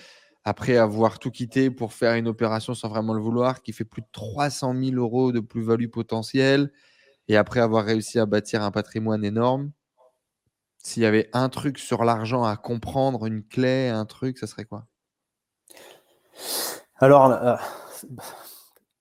[0.45, 4.03] après avoir tout quitté pour faire une opération sans vraiment le vouloir, qui fait plus
[4.03, 6.73] de 300 000 euros de plus-value potentielle,
[7.29, 9.73] et après avoir réussi à bâtir un patrimoine énorme,
[10.79, 14.65] s'il y avait un truc sur l'argent à comprendre, une clé, un truc, ça serait
[14.65, 14.87] quoi?
[16.97, 17.57] Alors, euh,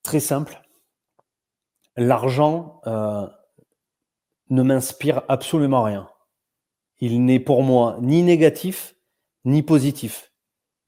[0.04, 0.62] très simple.
[1.96, 3.28] L'argent euh,
[4.50, 6.10] ne m'inspire absolument rien.
[7.00, 8.96] Il n'est pour moi ni négatif
[9.46, 10.32] ni positif.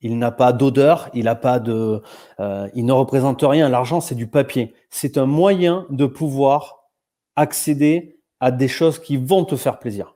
[0.01, 2.01] Il n'a pas d'odeur, il n'a pas de,
[2.39, 3.67] euh, il ne représente rien.
[3.67, 4.73] L'argent, c'est du papier.
[4.89, 6.89] C'est un moyen de pouvoir
[7.35, 10.15] accéder à des choses qui vont te faire plaisir.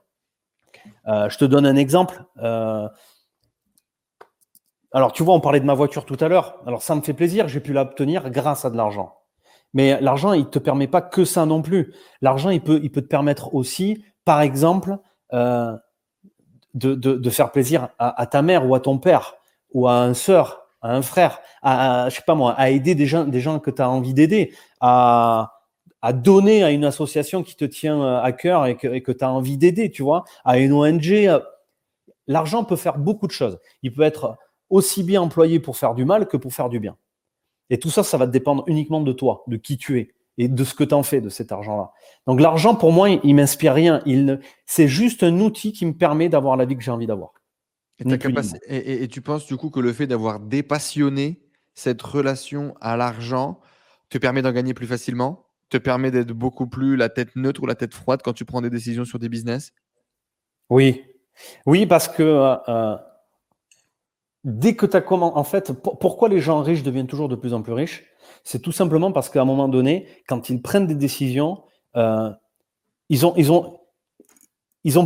[1.06, 2.24] Euh, je te donne un exemple.
[2.38, 2.88] Euh,
[4.92, 6.56] alors, tu vois, on parlait de ma voiture tout à l'heure.
[6.66, 9.18] Alors, ça me fait plaisir, j'ai pu l'obtenir grâce à de l'argent.
[9.74, 11.92] Mais l'argent, il ne te permet pas que ça non plus.
[12.22, 14.98] L'argent, il peut, il peut te permettre aussi, par exemple,
[15.34, 19.34] de, de, faire plaisir à, à, ta mère ou à ton père
[19.72, 23.06] ou à un sœur, à un frère, à, je sais pas moi, à aider des
[23.06, 25.54] gens, des gens que tu as envie d'aider, à,
[26.04, 29.30] à donner à une association qui te tient euh, à cœur et que, tu as
[29.30, 31.10] envie d'aider, tu vois, à une ONG.
[31.10, 31.40] Euh,
[32.26, 33.58] l'argent peut faire beaucoup de choses.
[33.82, 34.36] Il peut être
[34.68, 36.96] aussi bien employé pour faire du mal que pour faire du bien.
[37.70, 40.64] Et tout ça, ça va dépendre uniquement de toi, de qui tu es et de
[40.64, 41.92] ce que tu en fais de cet argent-là.
[42.26, 44.02] Donc l'argent, pour moi, il, il m'inspire rien.
[44.06, 47.32] Il, c'est juste un outil qui me permet d'avoir la vie que j'ai envie d'avoir.
[48.68, 51.40] Et, tu penses du coup que le fait d'avoir dépassionné
[51.74, 53.60] cette relation à l'argent
[54.10, 55.46] te permet d'en gagner plus facilement?
[55.70, 58.60] Te permet d'être beaucoup plus la tête neutre ou la tête froide quand tu prends
[58.60, 59.72] des décisions sur des business?
[60.70, 61.04] Oui.
[61.66, 62.96] Oui, parce que euh, euh,
[64.44, 65.36] dès que tu as comment.
[65.38, 68.04] En fait, pourquoi les gens riches deviennent toujours de plus en plus riches?
[68.44, 71.62] C'est tout simplement parce qu'à un moment donné, quand ils prennent des décisions,
[71.96, 72.30] euh,
[73.08, 73.36] ils ont.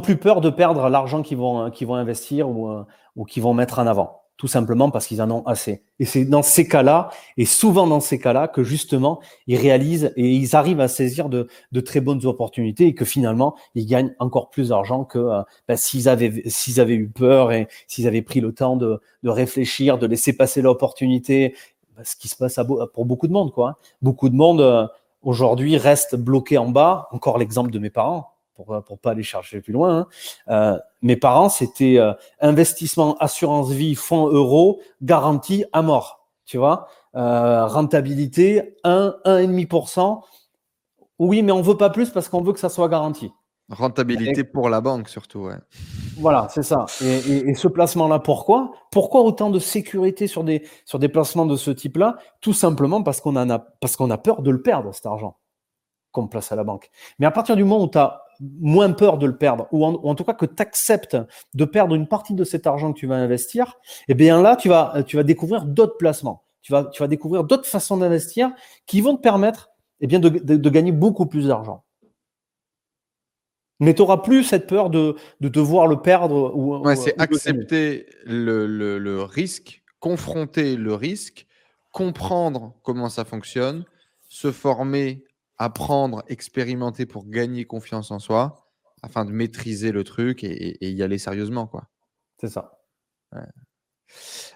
[0.02, 2.84] Plus peur de perdre l'argent qu'ils vont, vont investir ou, euh,
[3.14, 5.82] ou qu'ils vont mettre en avant, tout simplement parce qu'ils en ont assez.
[5.98, 10.30] Et c'est dans ces cas-là, et souvent dans ces cas-là, que justement, ils réalisent et
[10.30, 11.48] ils arrivent à saisir de,
[11.84, 16.08] très bonnes opportunités et que finalement, ils gagnent encore plus d'argent que euh, ben, s'ils
[16.08, 16.26] avaient,
[16.94, 21.54] eu peur et s'ils avaient pris le temps de, réfléchir, de laisser passer l'opportunité,
[22.04, 22.58] ce qui se passe
[22.94, 23.52] pour beaucoup de monde.
[23.52, 23.78] Quoi.
[24.02, 24.86] Beaucoup de monde, euh,
[25.22, 27.08] aujourd'hui, reste bloqué en bas.
[27.12, 28.32] Encore l'exemple de mes parents
[28.64, 29.98] pour ne pas aller chercher plus loin.
[29.98, 30.06] Hein.
[30.48, 36.26] Euh, mes parents, c'était euh, investissement, assurance vie, fonds euros, garantie à mort.
[36.44, 40.22] Tu vois, euh, rentabilité 1, 1,5%.
[41.18, 43.30] Oui, mais on veut pas plus parce qu'on veut que ça soit garanti.
[43.70, 45.56] Rentabilité pour la banque surtout, ouais.
[46.16, 46.86] Voilà, c'est ça.
[47.02, 48.72] Et, ce placement-là, pourquoi?
[48.90, 52.16] Pourquoi autant de sécurité sur des, sur des placements de ce type-là?
[52.40, 55.36] Tout simplement parce qu'on a, parce qu'on a peur de le perdre, cet argent
[56.10, 56.90] qu'on place à la banque.
[57.18, 60.14] Mais à partir du moment où tu as moins peur de le perdre, ou en,
[60.14, 61.16] tout cas que tu acceptes
[61.54, 63.74] de perdre une partie de cet argent que tu vas investir,
[64.08, 66.44] et eh bien là, tu vas, tu vas découvrir d'autres placements.
[66.62, 68.50] Tu vas, tu vas découvrir d'autres façons d'investir
[68.86, 69.70] qui vont te permettre
[70.00, 71.84] eh bien, de, de, gagner beaucoup plus d'argent.
[73.80, 76.54] Mais tu n'auras plus cette peur de, de, devoir le perdre.
[76.56, 81.46] Ou, ouais, c'est accepter le, le, le, risque, confronter le risque,
[81.92, 83.84] comprendre comment ça fonctionne,
[84.28, 85.24] se former,
[85.58, 88.68] apprendre, expérimenter pour gagner confiance en soi,
[89.02, 91.66] afin de maîtriser le truc et, y aller sérieusement.
[91.66, 91.88] quoi.
[92.40, 92.80] C'est ça.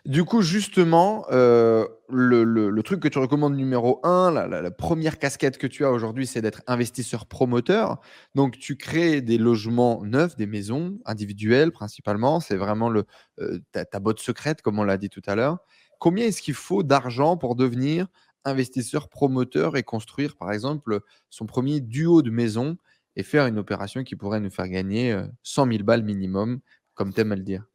[0.04, 5.66] Du coup, justement, euh, le, truc que tu recommandes numéro un, la, première casquette que
[5.66, 8.00] tu as aujourd'hui, c'est d'être investisseur promoteur.
[8.34, 12.40] Donc, tu crées des logements neufs, des maisons individuelles principalement.
[12.40, 12.92] C'est vraiment
[13.38, 15.58] euh, ta, botte secrète, comme on l'a dit tout à l'heure.
[15.98, 18.08] Combien est-ce qu'il faut d'argent pour devenir
[18.44, 21.00] investisseur promoteur et construire, par exemple,
[21.30, 22.76] son premier duo de maisons
[23.14, 26.60] et faire une opération qui pourrait nous faire gagner 100 euh, 000 balles minimum,
[26.94, 27.71] comme tu aimes à le dire?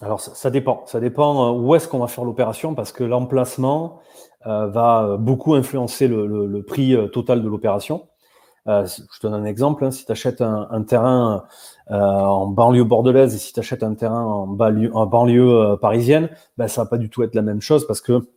[0.00, 0.84] Alors ça, dépend.
[0.86, 4.00] Ça dépend euh, où est-ce qu'on va faire l'opération parce que l'emplacement
[4.46, 8.08] euh, va beaucoup influencer le, prix total de l'opération.
[8.66, 9.84] je te donne un exemple.
[9.84, 9.90] Hein.
[9.90, 11.44] si tu achètes un, terrain
[11.88, 14.46] en banlieue bordelaise et si tu achètes un terrain en
[15.06, 18.28] banlieue, parisienne, ben, ça va pas du tout être la même chose parce que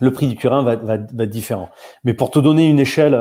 [0.00, 1.68] le prix du terrain va, être différent.
[2.04, 3.14] Mais pour te donner une échelle,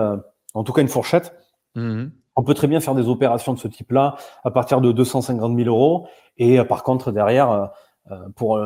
[0.53, 1.33] en tout cas une fourchette,
[1.77, 2.11] Mhm.
[2.37, 5.67] On peut très bien faire des opérations de ce type-là à partir de 250 000
[5.67, 6.07] euros.
[6.37, 7.65] Et euh, par contre, derrière, euh,
[8.11, 8.61] euh, pour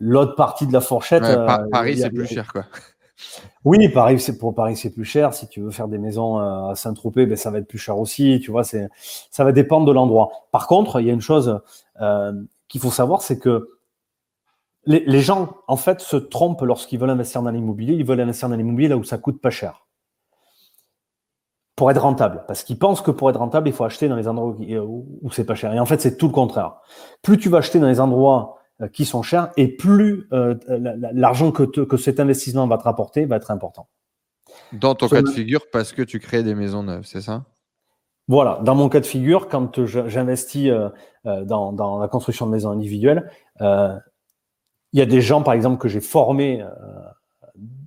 [0.00, 1.22] l'autre partie de la fourchette.
[1.70, 2.64] Paris, c'est plus cher, quoi.
[3.64, 5.34] Oui, Paris, c'est pour Paris, c'est plus cher.
[5.34, 8.40] Si tu veux faire des maisons à Saint-Tropez, ben, ça va être plus cher aussi.
[8.42, 8.88] Tu vois, c'est,
[9.30, 10.30] ça va dépendre de l'endroit.
[10.50, 11.60] Par contre, il y a une chose
[12.68, 13.68] qu'il faut savoir, c'est que
[14.86, 17.94] les, les, gens, en fait, se trompent lorsqu'ils veulent investir dans l'immobilier.
[17.94, 19.82] Ils veulent investir dans l'immobilier là où ça coûte pas cher
[21.76, 22.44] pour être rentable.
[22.46, 25.44] Parce qu'ils pensent que pour être rentable, il faut acheter dans les endroits où, c'est
[25.44, 25.72] pas cher.
[25.72, 26.76] Et en fait, c'est tout le contraire.
[27.22, 30.54] Plus tu vas acheter dans les endroits euh, qui sont chers, et plus euh,
[31.12, 33.88] l'argent que, que cet investissement va te rapporter va être important.
[34.72, 37.44] Dans ton cas de figure, parce que tu crées des maisons neuves, c'est ça?
[38.28, 40.90] Voilà, dans mon cas de figure, quand j'investis euh,
[41.44, 43.30] dans, dans, la construction de maisons individuelles,
[43.60, 46.62] il y a des gens, par exemple, que j'ai formés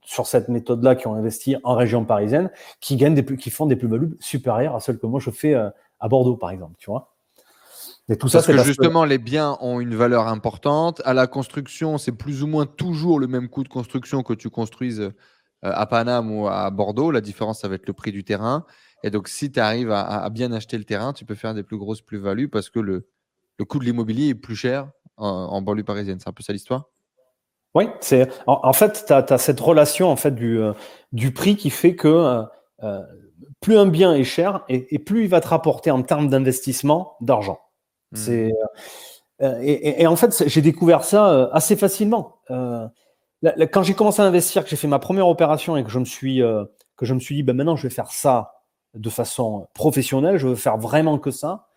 [0.05, 3.65] sur cette méthode-là qui ont investi en région parisienne, qui gagnent des plus, qui font
[3.65, 5.69] des plus-values supérieures à celles que moi je fais euh,
[5.99, 6.75] à Bordeaux, par exemple.
[6.79, 7.11] Tu vois
[8.07, 11.01] et tout parce ça, que justement, les biens ont une valeur importante.
[11.05, 14.51] À la construction, c'est plus ou moins toujours le même coût de construction que tu
[14.51, 15.11] construises euh,
[15.63, 17.09] à Paname ou à Bordeaux.
[17.09, 18.63] La différence, ça va être le prix du terrain.
[19.01, 21.77] Et donc, si tu arrives à, bien acheter le terrain, tu peux faire des plus
[21.77, 23.07] grosses plus-values parce que le,
[23.57, 24.87] le coût de l'immobilier est plus cher
[25.17, 26.19] en, en banlieue parisienne.
[26.19, 26.89] C'est un peu ça l'histoire?
[27.75, 30.71] Oui, c'est en, fait, tu as, cette relation en fait du, euh,
[31.11, 32.43] du prix qui fait que euh,
[32.83, 33.01] euh,
[33.59, 37.59] plus un bien est cher et, plus il va te rapporter en termes d'investissement d'argent.
[38.11, 38.17] Mmh.
[38.17, 38.53] C'est
[39.41, 42.39] et, en fait, j'ai découvert ça assez facilement.
[42.47, 46.05] quand j'ai commencé à investir, que j'ai fait ma première opération et que je me
[46.05, 46.41] suis
[46.95, 48.53] que je me suis dit, ben maintenant, je vais faire ça
[48.93, 51.67] de façon professionnelle, je veux faire vraiment que ça.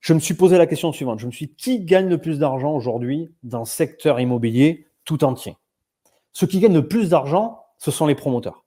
[0.00, 1.20] Je me suis posé la question suivante.
[1.20, 5.24] Je me suis dit, qui gagne le plus d'argent aujourd'hui dans le secteur immobilier tout
[5.24, 5.56] entier.
[6.34, 8.66] Ceux qui gagnent le plus d'argent, ce sont les promoteurs.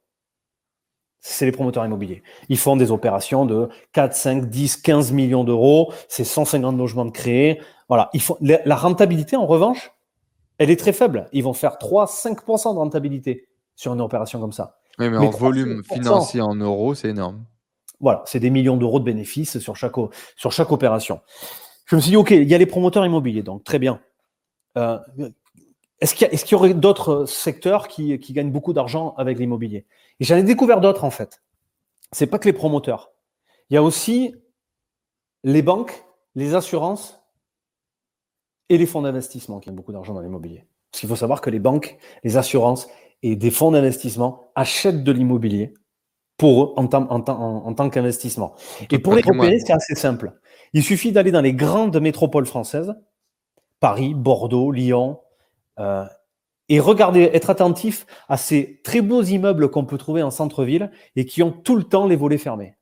[1.19, 2.23] C'est les promoteurs immobiliers.
[2.49, 5.93] Ils font des opérations de 4, 5, 10, 15 millions d'euros.
[6.09, 7.61] C'est 150 logements de créés.
[7.87, 8.09] Voilà.
[8.13, 8.37] Ils font...
[8.41, 9.91] La rentabilité, en revanche,
[10.57, 11.29] elle est très faible.
[11.31, 14.79] Ils vont faire 3, 5% de rentabilité sur une opération comme ça.
[14.97, 17.45] Oui, mais, en volume financier en euros, c'est énorme.
[17.99, 19.93] Voilà, c'est des millions d'euros de bénéfices sur chaque,
[20.35, 21.21] sur chaque opération.
[21.85, 23.99] Je me suis dit, OK, il y a les promoteurs immobiliers, donc très bien.
[24.77, 24.97] Euh,
[26.01, 29.85] est-ce qu'il y, aurait d'autres secteurs qui, gagnent beaucoup d'argent avec l'immobilier?
[30.19, 31.43] J'en ai découvert d'autres en fait.
[32.11, 33.11] C'est pas que les promoteurs.
[33.69, 34.35] Il y a aussi
[35.43, 36.03] les banques,
[36.33, 37.21] les assurances
[38.69, 40.65] et les fonds d'investissement qui gagnent beaucoup d'argent dans l'immobilier.
[40.91, 42.89] Parce qu'il faut savoir que les banques, les assurances
[43.21, 45.73] et des fonds d'investissement achètent de l'immobilier
[46.37, 48.55] pour eux en, tant qu'investissement.
[48.89, 50.33] Et pour les compagnies, c'est assez simple.
[50.73, 52.95] Il suffit d'aller dans les grandes métropoles françaises,
[53.79, 55.19] Paris, Bordeaux, Lyon,
[55.79, 56.05] euh,
[56.69, 61.25] et regardez, être attentif à ces très beaux immeubles qu'on peut trouver en centre-ville et
[61.25, 62.75] qui ont tout le temps les volets fermés.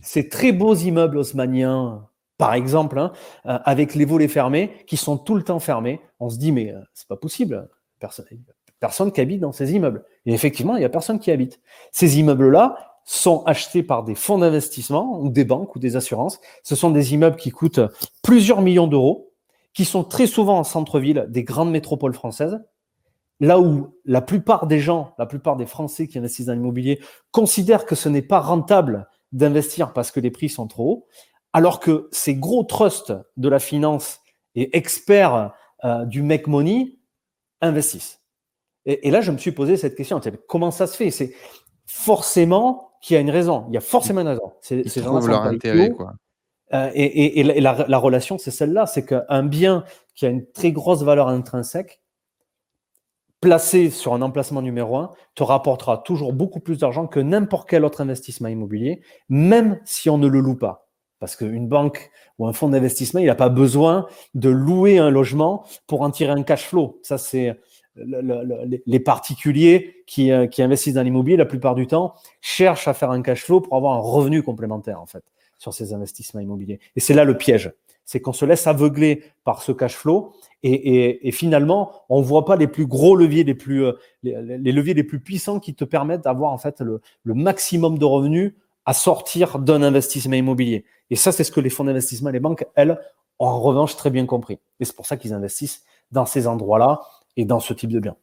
[0.00, 2.08] Ces très beaux immeubles haussmanniens,
[2.38, 3.12] par exemple, hein,
[3.46, 6.72] euh, avec les volets fermés, qui sont tout le temps fermés, on se dit, mais
[6.72, 7.68] euh, c'est pas possible.
[8.00, 8.26] Personne,
[8.80, 10.04] personne qui habite dans ces immeubles.
[10.26, 11.60] Et effectivement, il n'y a personne qui habite.
[11.92, 16.40] Ces immeubles-là sont achetés par des fonds d'investissement ou des banques ou des assurances.
[16.64, 17.80] Ce sont des immeubles qui coûtent
[18.22, 19.31] plusieurs millions d'euros
[19.74, 22.60] qui sont très souvent en centre-ville des grandes métropoles françaises,
[23.40, 27.00] là où la plupart des gens, la plupart des Français qui investissent dans l'immobilier
[27.30, 31.06] considèrent que ce n'est pas rentable d'investir parce que les prix sont trop hauts,
[31.52, 34.20] alors que ces gros trusts de la finance
[34.54, 35.52] et experts
[35.84, 36.98] euh, du make money
[37.60, 38.20] investissent.
[38.84, 41.10] Et, et, là, je me suis posé cette question comment ça se fait?
[41.10, 41.34] C'est
[41.86, 43.66] forcément, qu'il y a une raison.
[43.68, 44.52] Il y a forcément une raison.
[44.62, 46.14] C'est leur intérêt, quoi.
[46.74, 49.84] Euh, et, la, relation, c'est celle-là, c'est qu'un bien
[50.14, 52.00] qui a une très grosse valeur intrinsèque,
[53.40, 57.84] placé sur un emplacement numéro un, te rapportera toujours beaucoup plus d'argent que n'importe quel
[57.84, 60.88] autre investissement immobilier, même si on ne le loue pas.
[61.18, 65.66] Parce qu'une banque ou un fonds d'investissement, il n'a pas besoin de louer un logement
[65.86, 67.00] pour en tirer un cash flow.
[67.02, 67.58] Ça, c'est
[67.94, 73.10] les particuliers qui, euh, qui investissent dans l'immobilier, la plupart du temps, cherchent à faire
[73.10, 75.24] un cash flow pour avoir un revenu complémentaire, en fait
[75.62, 76.80] sur ces investissements immobiliers.
[76.96, 77.72] Et c'est là le piège,
[78.04, 80.32] c'est qu'on se laisse aveugler par ce cash flow
[80.64, 83.92] et, finalement, on ne voit pas les plus gros leviers, les, plus, euh,
[84.24, 88.54] les, leviers les plus puissants qui te permettent d'avoir en fait le, maximum de revenus
[88.86, 90.84] à sortir d'un investissement immobilier.
[91.10, 92.98] Et ça, c'est ce que les fonds d'investissement les banques, elles,
[93.38, 94.58] ont en revanche très bien compris.
[94.80, 97.00] Et c'est pour ça qu'ils investissent dans ces endroits-là
[97.36, 98.16] et dans ce type de biens.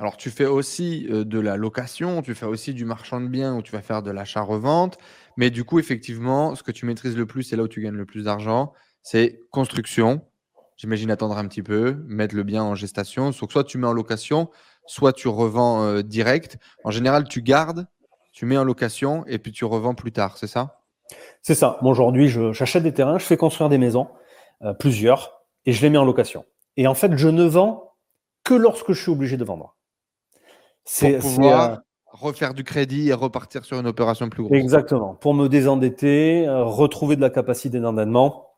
[0.00, 3.54] Alors, tu fais aussi euh, de la location, tu fais aussi du marchand de biens
[3.54, 4.96] où tu vas faire de l'achat-revente.
[5.40, 7.94] Mais du coup, effectivement, ce que tu maîtrises le plus, c'est là où tu gagnes
[7.94, 10.20] le plus d'argent, c'est construction.
[10.76, 13.32] J'imagine attendre un petit peu, mettre le bien en gestation.
[13.32, 14.50] soit tu mets en location,
[14.84, 16.58] soit tu revends euh, direct.
[16.84, 17.86] En général, tu gardes,
[18.32, 20.82] tu mets en location et puis tu revends plus tard, c'est ça?
[21.40, 21.78] C'est ça.
[21.80, 24.08] aujourd'hui, j'achète des terrains, je fais construire des maisons,
[24.60, 26.44] euh, plusieurs, et je les mets en location.
[26.76, 27.94] Et en fait, je ne vends
[28.44, 29.74] que lorsque je suis obligé de vendre.
[30.84, 31.80] C'est pouvoir
[32.12, 34.56] refaire du crédit et repartir sur une opération plus grosse.
[34.56, 35.14] Exactement.
[35.14, 38.48] Pour me désendetter, euh, retrouver de la capacité d'endettement,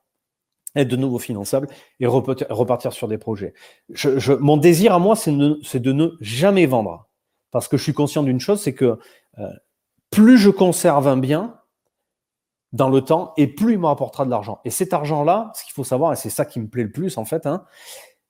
[0.75, 1.69] être de nouveau finançable
[2.01, 3.53] et repartir sur des projets.
[3.91, 7.09] Je, mon désir à moi, c'est de ne jamais vendre.
[7.51, 8.99] Parce que je suis conscient d'une chose, c'est que
[9.39, 9.49] euh,
[10.11, 11.59] plus je conserve un bien
[12.73, 14.61] dans le temps, et plus il me rapportera de l'argent.
[14.65, 17.19] Et cet argent-là, ce qu'il faut savoir, et c'est ça qui me plaît le plus
[17.19, 17.67] en fait, hein,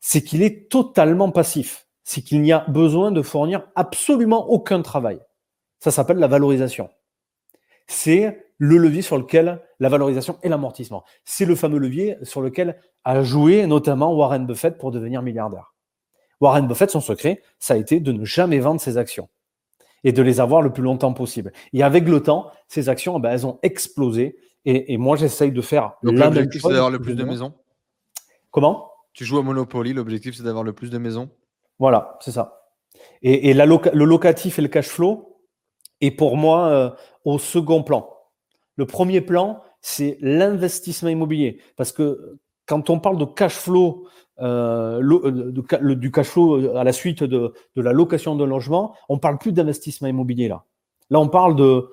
[0.01, 5.21] c'est qu'il est totalement passif c'est qu'il n'y a besoin de fournir absolument aucun travail.
[5.81, 6.91] Ça s'appelle la valorisation.
[7.87, 11.05] C'est le levier sur lequel la valorisation et l'amortissement.
[11.25, 15.75] C'est le fameux levier sur lequel a joué notamment Warren Buffett pour devenir milliardaire.
[16.41, 19.29] Warren Buffett, son secret, ça a été de ne jamais vendre ses actions
[20.05, 21.53] et de les avoir le plus longtemps possible.
[21.73, 24.37] Et avec le temps, ces actions, eh ben, elles ont explosé.
[24.65, 27.55] Et, moi, j'essaye de faire L'objectif, c'est d'avoir le plus de maisons?
[28.51, 28.91] Comment?
[29.13, 31.31] Tu joues à Monopoly, l'objectif, c'est d'avoir le plus de maisons?
[31.79, 32.63] Voilà, c'est ça.
[33.23, 35.39] Et, le locatif et le cash flow
[36.01, 36.91] est pour moi euh,
[37.25, 38.09] au second plan.
[38.77, 41.61] Le premier plan, c'est l'investissement immobilier.
[41.77, 44.09] Parce que quand on parle de cash flow,
[44.41, 49.21] euh, euh, du cash flow à la suite de, la location de logement, on ne
[49.21, 50.65] parle plus d'investissement immobilier là.
[51.11, 51.89] Là, on parle de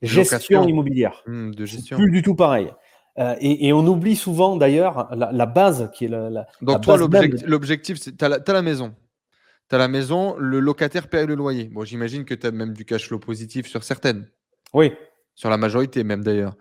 [0.00, 1.22] gestion immobilière.
[1.26, 1.96] Mmh, de gestion.
[1.96, 2.70] Plus du tout pareil.
[3.40, 6.46] et, on oublie souvent d'ailleurs la, base qui est la.
[6.62, 8.94] Donc, toi, l'objectif, c'est tu as, la maison
[9.70, 11.64] tu as la maison, le locataire paye le loyer.
[11.64, 14.28] Bon, j'imagine que tu as même du cash flow positif sur certaines.
[14.74, 14.92] Oui.
[15.36, 16.56] Sur la majorité même d'ailleurs.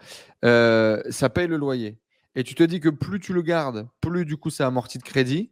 [0.46, 2.00] Euh, ça paye le loyer.
[2.36, 5.04] Et tu te dis que plus tu le gardes, plus du coup ça amortit de
[5.04, 5.52] crédit,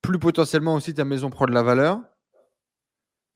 [0.00, 2.00] plus potentiellement aussi ta maison prend de la valeur.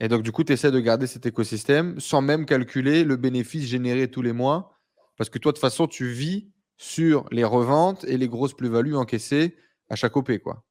[0.00, 3.66] Et donc du coup, tu essaies de garder cet écosystème sans même calculer le bénéfice
[3.66, 4.78] généré tous les mois.
[5.16, 8.96] Parce que toi, de toute façon, tu vis sur les reventes et les grosses plus-values
[8.96, 9.56] encaissées
[9.88, 10.38] à chaque OP.
[10.38, 10.64] quoi.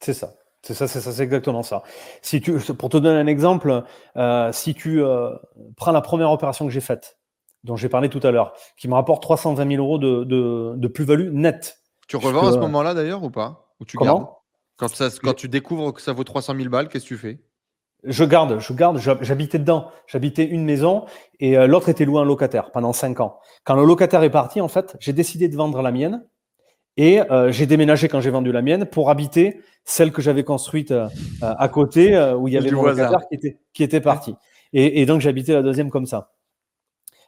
[0.00, 0.34] C'est ça.
[0.62, 1.82] C'est ça, c'est ça, c'est exactement ça.
[2.22, 3.82] Si tu, pour te donner un exemple,
[4.16, 5.30] euh, si tu euh,
[5.76, 7.18] prends la première opération que j'ai faite,
[7.64, 11.30] dont j'ai parlé tout à l'heure, qui me rapporte 320 000 euros de, de, plus-value
[11.32, 11.78] nette.
[12.06, 13.74] Tu revends à ce moment-là d'ailleurs ou pas?
[13.80, 14.26] Ou tu gardes?
[14.76, 17.40] Quand, ça, quand tu découvres que ça vaut 300 000 balles, qu'est-ce que tu fais?
[18.04, 18.98] Je garde, je garde.
[18.98, 19.90] J'habitais dedans.
[20.06, 21.04] J'habitais une maison
[21.38, 23.38] et euh, l'autre était loué un locataire pendant 5 ans.
[23.64, 26.24] Quand le locataire est parti, en fait, j'ai décidé de vendre la mienne
[26.96, 27.20] et
[27.50, 31.08] j'ai déménagé quand j'ai vendu la mienne pour habiter celle que j'avais construite euh,
[31.42, 34.34] euh, à côté, euh, où il y avait mon locataire qui était, qui était parti.
[34.74, 36.32] Et, donc, j'habitais la deuxième comme ça.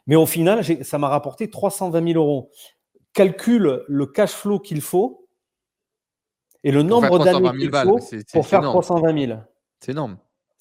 [0.07, 2.51] Mais au final, ça m'a rapporté 320 000 euros.
[3.13, 5.29] Calcule le cash flow qu'il faut
[6.63, 8.01] et le nombre d'années qu'il faut
[8.33, 9.39] pour faire 320 000.
[9.79, 10.17] C'est énorme.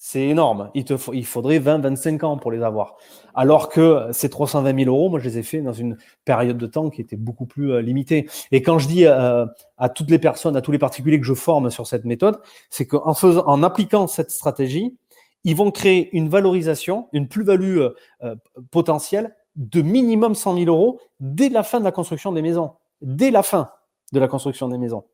[0.06, 0.70] C'est énorme.
[0.74, 2.96] Il, te il faudrait 20-25 ans pour les avoir.
[3.32, 6.66] Alors que ces 320 000 euros, moi, je les ai fait dans une période de
[6.66, 8.28] temps qui était beaucoup plus euh, limitée.
[8.52, 9.46] Et quand je dis euh,
[9.78, 12.86] à toutes les personnes, à tous les particuliers que je forme sur cette méthode, c'est
[12.86, 14.94] qu'en en appliquant cette stratégie,
[15.42, 17.78] ils vont créer une valorisation, une plus-value
[18.24, 18.34] euh,
[18.70, 22.72] potentielle de minimum 100 000 euros dès la fin de la construction des maisons.
[23.00, 23.70] Dès la fin
[24.12, 25.04] de la construction des maisons.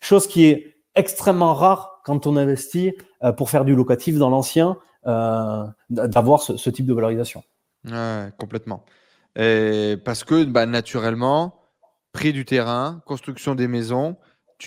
[0.00, 4.78] Chose qui est extrêmement rare quand on investit euh, pour faire du locatif dans l'ancien,
[5.06, 7.42] euh, d'avoir ce, type de valorisation.
[7.84, 8.84] Ouais, complètement.
[9.36, 11.54] Et parce que bah, naturellement,
[12.12, 14.16] prix du terrain, construction des maisons,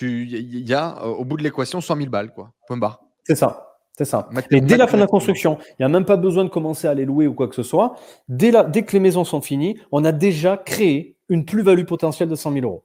[0.01, 2.53] il y a au bout de l'équation 100 000 balles, quoi.
[2.67, 3.01] Point barre.
[3.23, 3.67] C'est ça.
[3.97, 4.29] C'est ça.
[4.51, 6.87] Et dès la fin de la construction, il n'y a même pas besoin de commencer
[6.87, 7.95] à les louer ou quoi que ce soit.
[8.29, 12.35] Dès, dès que les maisons sont finies, on a déjà créé une plus-value potentielle de
[12.35, 12.83] 100 000 euros.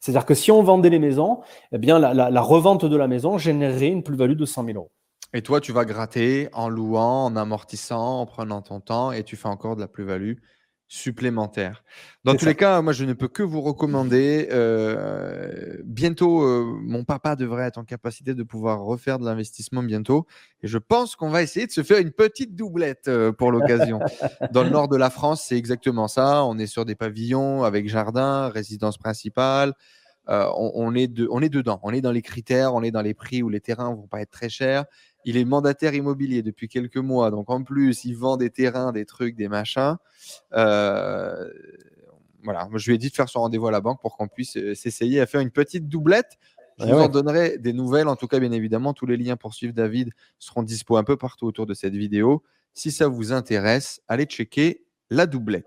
[0.00, 1.40] C'est-à-dire que si on vendait les maisons,
[1.72, 4.90] eh bien, la, revente de la maison générerait une plus-value de 100 000 euros.
[5.34, 9.36] Et toi, tu vas gratter en louant, en amortissant, en prenant ton temps et tu
[9.36, 10.34] fais encore de la plus-value
[10.88, 11.84] supplémentaire.
[12.24, 14.48] Dans tous les cas, moi, je ne peux que vous recommander.
[14.50, 20.26] Euh, bientôt, euh, mon papa devrait être en capacité de pouvoir refaire de l'investissement bientôt.
[20.62, 24.00] Et je pense qu'on va essayer de se faire une petite doublette euh, pour l'occasion.
[24.52, 26.42] Dans le nord de la France, c'est exactement ça.
[26.44, 29.74] On est sur des pavillons avec jardin, résidence principale.
[30.30, 31.80] On, est on est dedans.
[31.82, 34.20] On est dans les critères, on est dans les prix où les terrains vont pas
[34.20, 34.84] être très chers.
[35.24, 37.30] Il est mandataire immobilier depuis quelques mois.
[37.30, 39.96] Donc en plus, il vend des terrains, des trucs, des machins.
[40.54, 41.50] Euh,
[42.42, 44.56] voilà, je lui ai dit de faire son rendez-vous à la banque pour qu'on puisse
[44.56, 46.38] euh, s'essayer à faire une petite doublette.
[46.78, 48.06] Je vous en donnerai des nouvelles.
[48.06, 51.16] En tout cas, bien évidemment, tous les liens pour suivre David seront dispo un peu
[51.16, 52.44] partout autour de cette vidéo.
[52.72, 55.66] Si ça vous intéresse, allez checker la doublette.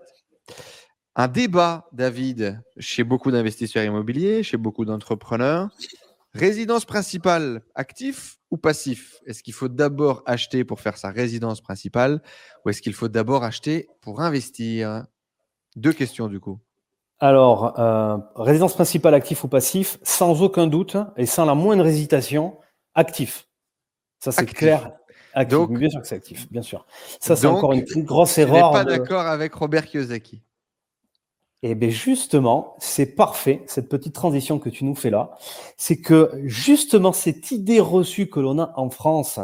[1.14, 5.68] Un débat, David, chez beaucoup d'investisseurs immobiliers, chez beaucoup d'entrepreneurs.
[6.34, 9.20] Résidence principale, actif ou passif?
[9.26, 12.22] Est-ce qu'il faut d'abord acheter pour faire sa résidence principale
[12.64, 15.04] ou est-ce qu'il faut d'abord acheter pour investir?
[15.76, 16.58] Deux questions du coup.
[17.18, 22.58] Alors, euh, résidence principale, actif ou passif, sans aucun doute et sans la moindre hésitation,
[22.94, 23.46] actif.
[24.18, 24.92] Ça, c'est clair.
[25.32, 25.58] Actif.
[25.58, 26.84] Donc, bien sûr que c'est actif, bien sûr.
[27.20, 28.72] Ça, c'est encore une grosse erreur.
[28.72, 30.42] Je pas d'accord avec Robert Kiyosaki.
[31.64, 35.30] Et bien justement, c'est parfait, cette petite transition que tu nous fais là.
[35.76, 39.38] C'est que justement, cette idée reçue que l'on a en France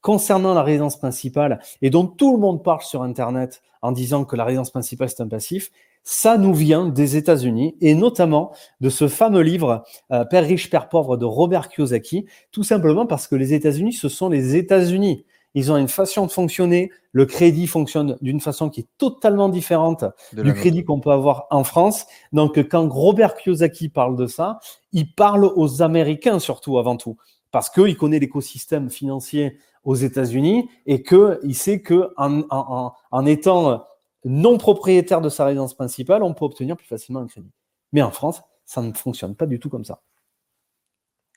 [0.00, 4.34] concernant la résidence principale et dont tout le monde parle sur Internet en disant que
[4.34, 5.70] la résidence principale, c'est un passif,
[6.02, 10.88] ça nous vient des États-Unis et notamment de ce fameux livre euh, Père riche, Père
[10.88, 15.24] pauvre de Robert Kiyosaki, tout simplement parce que les États-Unis, ce sont les États-Unis.
[15.54, 16.90] Ils ont une façon de fonctionner.
[17.12, 21.64] Le crédit fonctionne d'une façon qui est totalement différente du crédit qu'on peut avoir en
[21.64, 22.06] France.
[22.32, 24.60] Donc, quand Robert Kiyosaki parle de ça,
[24.92, 27.16] il parle aux Américains surtout avant tout,
[27.50, 33.84] parce qu'il connaît l'écosystème financier aux États-Unis et qu'il sait que en, étant
[34.24, 37.50] non propriétaire de sa résidence principale, on peut obtenir plus facilement un crédit.
[37.92, 40.02] Mais en France, ça ne fonctionne pas du tout comme ça.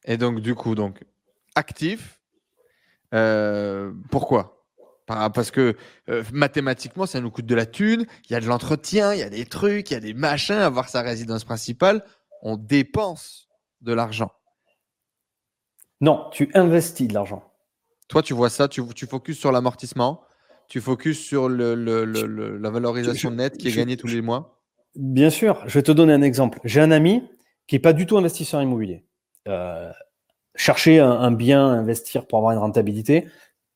[0.06, 1.04] Et donc, du coup, donc
[1.56, 2.20] actif,
[3.14, 4.66] euh, pourquoi?
[5.06, 5.76] Parce que
[6.10, 9.24] euh, mathématiquement, ça nous coûte de la thune, il y a de l'entretien, il y
[9.24, 10.56] a des trucs, il y a des machins.
[10.56, 12.04] Avoir sa résidence principale,
[12.42, 13.50] on dépense
[13.82, 14.32] de l'argent.
[16.02, 17.44] Non, tu investis de l'argent.
[18.08, 20.22] Toi, tu vois ça, tu, tu focuses sur l'amortissement,
[20.68, 24.62] tu focuses sur le, la valorisation nette qui est gagnée tous les mois
[24.96, 26.60] Bien sûr, je vais te donner un exemple.
[26.64, 27.24] J'ai un ami
[27.68, 29.06] qui n'est pas du tout investisseur immobilier.
[29.48, 29.92] Euh,
[30.56, 33.28] chercher un, bien, investir pour avoir une rentabilité,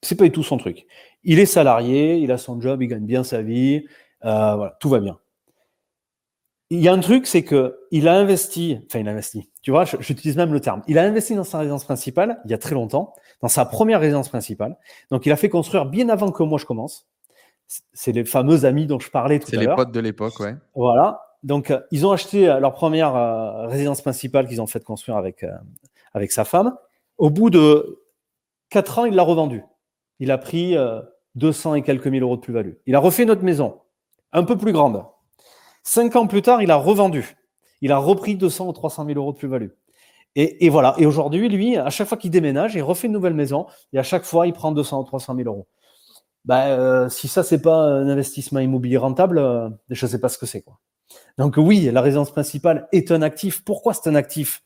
[0.02, 0.86] c'est pas du tout son truc.
[1.24, 3.86] Il est salarié, il a son job, il gagne bien sa vie,
[4.26, 5.18] euh, voilà, tout va bien.
[6.70, 9.72] Il y a un truc, c'est que il a investi, enfin il a investi, tu
[9.72, 12.58] vois, j'utilise même le terme, il a investi dans sa résidence principale il y a
[12.58, 14.78] très longtemps, dans sa première résidence principale.
[15.10, 17.08] Donc il a fait construire bien avant que moi je commence.
[17.94, 19.64] C'est les fameux amis dont je parlais tout à l'heure.
[19.64, 20.56] C'est les potes de l'époque, ouais.
[20.76, 21.22] Voilà.
[21.44, 23.14] Donc euh, ils ont acheté euh, leur première
[23.68, 25.46] résidence principale qu'ils ont fait construire avec
[26.14, 26.76] avec sa femme.
[27.18, 28.04] Au bout de
[28.70, 29.64] 4 ans, il l'a revendu.
[30.20, 30.76] Il a pris
[31.36, 32.74] 200 euh, et quelques mille euros de plus-value.
[32.86, 33.80] Il a refait notre maison,
[34.34, 35.04] un peu plus grande.
[35.84, 37.38] Cinq ans plus tard, il a revendu.
[37.82, 39.70] Il a repris 200 ou 300 000 euros de plus-value.
[40.40, 40.94] Et, voilà.
[41.00, 44.04] Et aujourd'hui, lui, à chaque fois qu'il déménage, il refait une nouvelle maison et à
[44.04, 45.68] chaque fois, il prend 200 ou 300 000 euros.
[46.46, 50.30] Ben, euh, si ça, c'est pas un investissement immobilier rentable, euh, je ne sais pas
[50.30, 50.64] ce que c'est.
[51.40, 53.64] Donc oui, la résidence principale est un actif.
[53.64, 54.62] Pourquoi c'est un actif?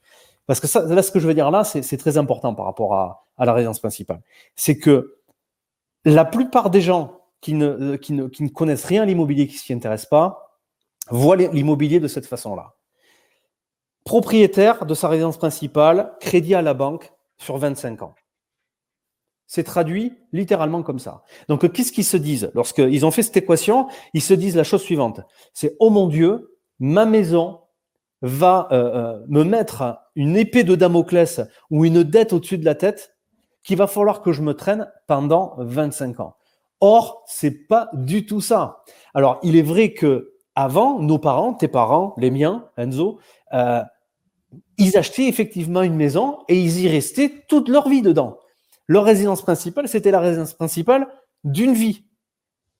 [0.47, 3.25] Parce que là, ce que je veux dire là, c'est très important par rapport à,
[3.37, 4.21] la résidence principale.
[4.55, 5.17] C'est que
[6.05, 9.59] la plupart des gens qui ne, euh, qui ne connaissent rien à l'immobilier, qui ne
[9.59, 10.59] s'y intéressent pas,
[11.09, 12.75] voient l'immobilier de cette façon-là.
[14.03, 18.15] Propriétaire de sa résidence principale, crédit à la banque sur 25 ans.
[19.47, 21.23] C'est traduit littéralement comme ça.
[21.49, 24.81] Donc, qu'est-ce qu'ils se disent Lorsqu'ils ont fait cette équation, ils se disent la chose
[24.81, 25.21] suivante.
[25.53, 27.60] C'est, oh mon Dieu, ma maison
[28.21, 32.75] va euh, euh, me mettre une épée de Damoclès ou une dette au-dessus de la
[32.75, 33.15] tête
[33.63, 36.35] qu'il va falloir que je me traîne pendant 25 ans.
[36.79, 38.83] Or, c'est pas du tout ça.
[39.13, 43.19] Alors, il est vrai que avant, nos parents, tes parents, les miens, Enzo,
[43.53, 43.81] euh,
[44.77, 48.37] ils achetaient effectivement une maison et ils y restaient toute leur vie dedans.
[48.87, 51.07] Leur résidence principale, c'était la résidence principale
[51.43, 52.03] d'une vie.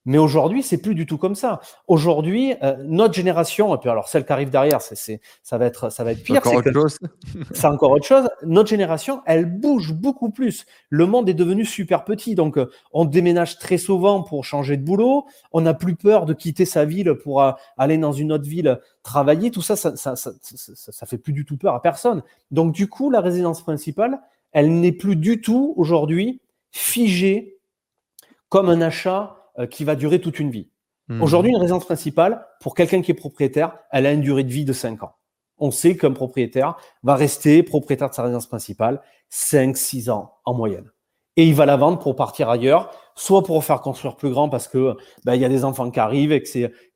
[0.05, 1.61] Mais aujourd'hui, c'est plus du tout comme ça.
[1.87, 5.91] Aujourd'hui, euh, notre génération, et puis alors celle qui arrive derrière, c'est, ça va être,
[5.91, 6.37] ça va être pire.
[6.37, 6.99] Encore autre chose.
[7.51, 8.29] c'est encore autre chose.
[8.43, 10.65] Notre génération, elle bouge beaucoup plus.
[10.89, 14.83] Le monde est devenu super petit, donc euh, on déménage très souvent pour changer de
[14.83, 15.25] boulot.
[15.51, 18.79] On n'a plus peur de quitter sa ville pour euh, aller dans une autre ville
[19.03, 19.51] travailler.
[19.51, 20.31] Tout ça ça, ça, ça,
[20.75, 22.23] ça, fait plus du tout peur à personne.
[22.49, 24.19] Donc du coup, la résidence principale,
[24.51, 26.41] elle n'est plus du tout aujourd'hui
[26.71, 27.59] figée
[28.49, 30.67] comme un achat euh, qui va durer toute une vie.
[31.07, 31.21] Mhm.
[31.21, 34.65] Aujourd'hui, une résidence principale, pour quelqu'un qui est propriétaire, elle a une durée de vie
[34.65, 35.13] de 5 ans.
[35.57, 39.01] On sait qu'un propriétaire va rester propriétaire de sa résidence principale
[39.31, 40.89] 5-6 ans en moyenne.
[41.37, 44.67] Et il va la vendre pour partir ailleurs, soit pour faire construire plus grand parce
[44.67, 46.43] que ben, il y a des enfants qui arrivent et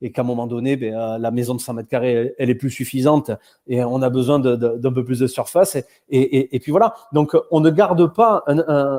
[0.02, 2.54] et qu'à un moment donné ben, euh, la maison de 100 mètres carrés elle, est
[2.54, 3.30] plus suffisante
[3.66, 7.60] et on a besoin d'un peu plus de surface et, et, puis voilà donc on
[7.60, 8.44] ne garde pas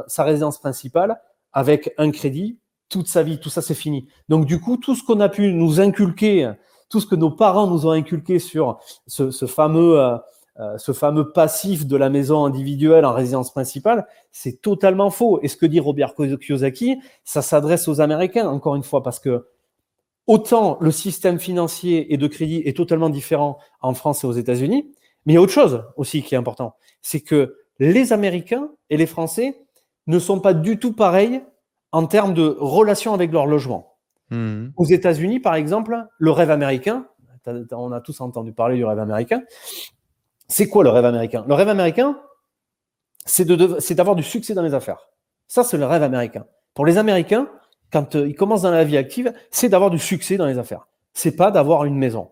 [0.07, 1.19] sa résidence principale
[1.53, 2.57] avec un crédit
[2.89, 4.07] toute sa vie, tout ça c'est fini.
[4.30, 6.51] Donc du coup, tout ce qu'on a pu nous inculquer,
[6.89, 10.18] tout ce que nos parents nous ont inculqué sur ce, fameux, euh,
[10.59, 15.39] euh, ce fameux passif de la maison individuelle en résidence principale, c'est totalement faux.
[15.41, 19.47] Et ce que dit Robert Kiyosaki, ça s'adresse aux Américains, encore une fois, parce que
[20.26, 24.91] autant le système financier et de crédit est totalement différent en France et aux États-Unis,
[25.26, 28.97] mais il y a autre chose aussi qui est important, c'est que les Américains et
[28.97, 29.57] les Français
[30.07, 31.41] ne sont pas du tout pareils
[31.97, 33.95] en termes de relation avec leur logement.
[34.29, 34.67] Hmm.
[34.75, 37.07] Aux États-Unis, par exemple, le rêve américain,
[37.71, 39.41] on a tous entendu parler du rêve américain.
[40.47, 41.43] C'est quoi le rêve américain?
[41.47, 42.21] Le rêve américain,
[43.25, 43.45] c'est
[43.95, 45.09] d'avoir du succès dans les affaires.
[45.47, 46.45] Ça, c'est le rêve américain.
[46.75, 47.49] Pour les Américains,
[47.91, 50.87] quand euh, ils commencent dans la vie active, c'est d'avoir du succès dans les affaires.
[51.15, 52.29] C'est pas d'avoir une maison.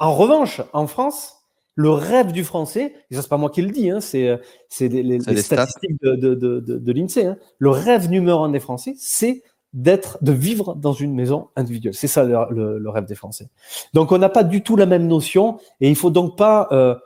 [0.00, 1.37] En revanche, en France,
[1.78, 4.36] le rêve du français, et ça c'est pas moi qui le dis, hein, c'est euh,
[4.80, 7.36] les, statistiques de, l'INSEE, hein.
[7.58, 11.94] le rêve numéro un des Français, c'est d'être, de vivre dans une maison individuelle.
[11.94, 13.48] C'est ça le, rêve des Français.
[13.94, 16.96] Donc on n'a pas du tout la même notion, et il faut donc pas euh,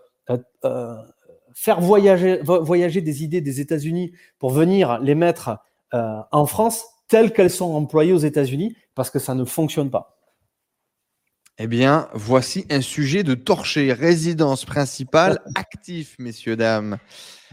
[0.64, 0.96] euh,
[1.52, 5.58] faire voyager, voyager des idées des États-Unis pour venir les mettre
[5.92, 10.16] en France telles qu'elles sont employées aux États-Unis, parce que ça ne fonctionne pas.
[11.64, 13.92] Eh bien, voici un sujet de torcher.
[13.92, 16.98] Résidence principale actif, messieurs, dames.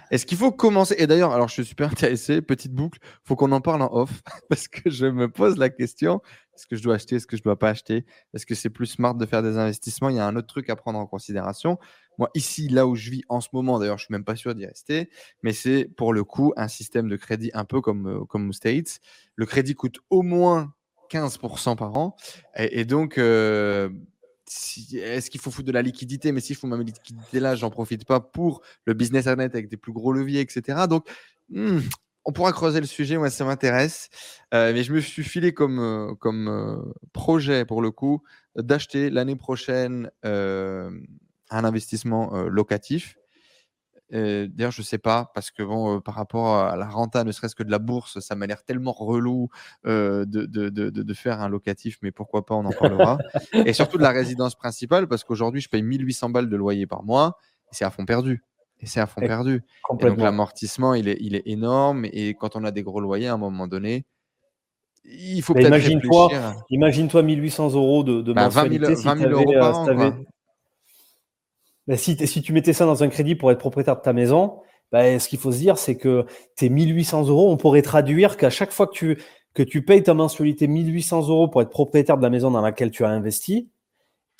[0.09, 0.95] Est-ce qu'il faut commencer?
[0.97, 3.93] Et d'ailleurs, alors je suis super intéressé, petite boucle, il faut qu'on en parle en
[3.93, 4.09] off,
[4.49, 6.23] parce que je me pose la question,
[6.55, 8.03] est-ce que je dois acheter, est-ce que je ne dois pas acheter?
[8.33, 10.09] Est-ce que c'est plus smart de faire des investissements?
[10.09, 11.77] Il y a un autre truc à prendre en considération.
[12.17, 14.35] Moi, ici, là où je vis en ce moment, d'ailleurs, je ne suis même pas
[14.35, 15.11] sûr d'y rester,
[15.43, 18.53] mais c'est pour le coup un système de crédit un peu comme, euh, comme aux
[18.53, 19.01] States.
[19.35, 20.73] Le crédit coûte au moins
[21.09, 22.15] 15% par an.
[22.55, 23.89] Et, donc, euh,
[24.93, 26.31] est-ce qu'il faut foutre de la liquidité?
[26.31, 29.77] Mais s'il faut ma liquidité là, j'en profite pas pour le business net avec des
[29.77, 30.87] plus gros leviers, etc.
[30.89, 31.07] Donc,
[31.49, 31.79] hmm,
[32.25, 34.09] on pourra creuser le sujet, moi ça m'intéresse.
[34.53, 38.23] Euh, mais je me suis filé comme, euh, comme projet, pour le coup,
[38.55, 43.18] d'acheter l'année prochaine un investissement locatif
[44.11, 47.63] D'ailleurs, je sais pas, parce que bon, par rapport à la renta, ne serait-ce que
[47.63, 49.49] de la bourse, ça m'a l'air tellement relou
[49.85, 53.17] de, de, de, de, faire un locatif, mais pourquoi pas, on en parlera.
[53.53, 57.03] et surtout de la résidence principale, parce qu'aujourd'hui, je paye 1800 balles de loyer par
[57.03, 57.37] mois,
[57.71, 58.43] et c'est à fond perdu.
[58.81, 59.63] Et c'est à fond perdu.
[59.99, 63.27] Et donc l'amortissement, il est, il est énorme, et quand on a des gros loyers,
[63.27, 64.05] à un moment donné,
[65.05, 66.29] il faut peut-être imagine-toi,
[66.69, 70.13] imagine-toi 1800 euros de, de bah, 20 000, 20 000 euros par an.
[71.89, 74.59] Bah, si, tu mettais ça dans un crédit pour être propriétaire de ta maison,
[74.91, 76.23] bah, ce qu'il faut se dire, c'est que
[76.55, 79.17] tes 1800 euros, on pourrait traduire qu'à chaque fois que tu,
[79.55, 82.91] que tu payes ta mensualité 1800 euros pour être propriétaire de la maison dans laquelle
[82.91, 83.71] tu as investi,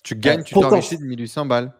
[0.03, 1.73] tu gagnes, tu t'enrichis de 1800 balles.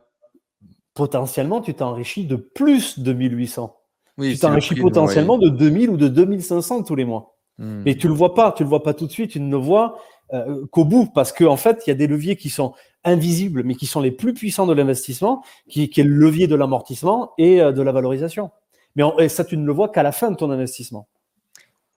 [0.96, 3.78] Potentiellement, tu t'enrichis de plus de 1800.
[4.18, 7.38] Oui, tu t'enrichis potentiellement de 2000 ou de 2500 tous les mois.
[7.60, 7.84] Hmm.
[7.86, 9.58] Mais tu le vois pas, tu le vois pas tout de suite, tu ne le
[9.58, 10.00] vois
[10.34, 12.74] euh, qu'au bout, parce qu'en en fait, il y a des leviers qui sont
[13.04, 17.34] invisibles, mais qui sont les plus puissants de l'investissement, qui, est le levier de l'amortissement
[17.38, 18.52] et euh, de la valorisation.
[18.96, 21.08] Mais ça, tu ne le vois qu'à la fin de ton investissement.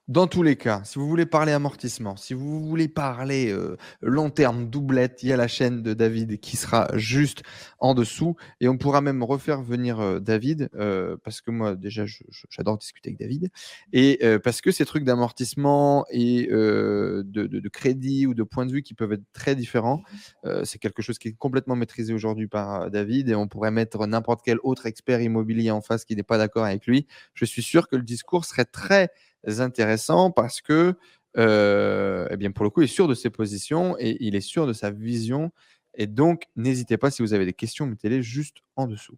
[0.09, 4.29] Dans tous les cas, si vous voulez parler amortissement, si vous voulez parler euh, long
[4.29, 7.43] terme, doublette, il y a la chaîne de David qui sera juste
[7.79, 8.35] en dessous.
[8.59, 12.03] Et on pourra même refaire venir euh, David, euh, parce que moi, déjà,
[12.49, 13.49] j'adore discuter avec David.
[13.93, 18.93] Et parce que ces trucs d'amortissement et de, crédit ou de point de vue qui
[18.95, 20.01] peuvent être très différents,
[20.63, 23.29] c'est quelque chose qui est complètement maîtrisé aujourd'hui par David.
[23.29, 26.65] Et on pourrait mettre n'importe quel autre expert immobilier en face qui n'est pas d'accord
[26.65, 27.07] avec lui.
[27.33, 29.09] Je suis sûr que le discours serait très
[29.45, 30.95] intéressant parce que,
[31.37, 34.41] euh, eh bien, pour le coup, il est sûr de ses positions et il est
[34.41, 35.51] sûr de sa vision.
[35.95, 39.17] Et donc, n'hésitez pas, si vous avez des questions, mettez-les juste en dessous.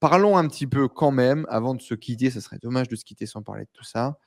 [0.00, 3.04] Parlons un petit peu quand même, avant de se quitter, ce serait dommage de se
[3.04, 4.18] quitter sans parler de tout ça,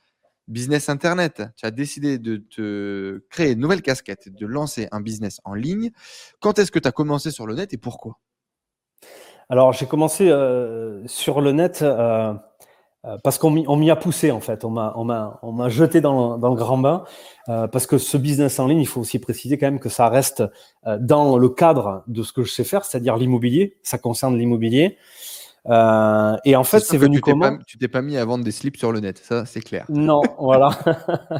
[0.48, 1.42] business Internet.
[1.56, 5.90] Tu as décidé de te créer une nouvelle casquette, de lancer un business en ligne.
[6.40, 8.18] Quand est-ce que tu as commencé sur le net et pourquoi?
[9.48, 12.34] Alors, j'ai commencé euh, sur le net euh,
[13.22, 14.64] parce qu'on m'y a poussé, en fait.
[14.64, 17.04] On m'a jeté dans, dans, le grand bain.
[17.46, 20.42] parce que ce business en ligne, il faut aussi préciser quand même que ça reste
[21.00, 23.76] dans le cadre de ce que je sais faire, c'est-à-dire l'immobilier.
[23.82, 24.96] Ça concerne l'immobilier.
[25.66, 28.50] Euh, et en fait, c'est venu tu comment Tu t'es pas mis à vendre des
[28.50, 29.86] slips sur le net, ça c'est clair.
[29.88, 30.70] Non, voilà.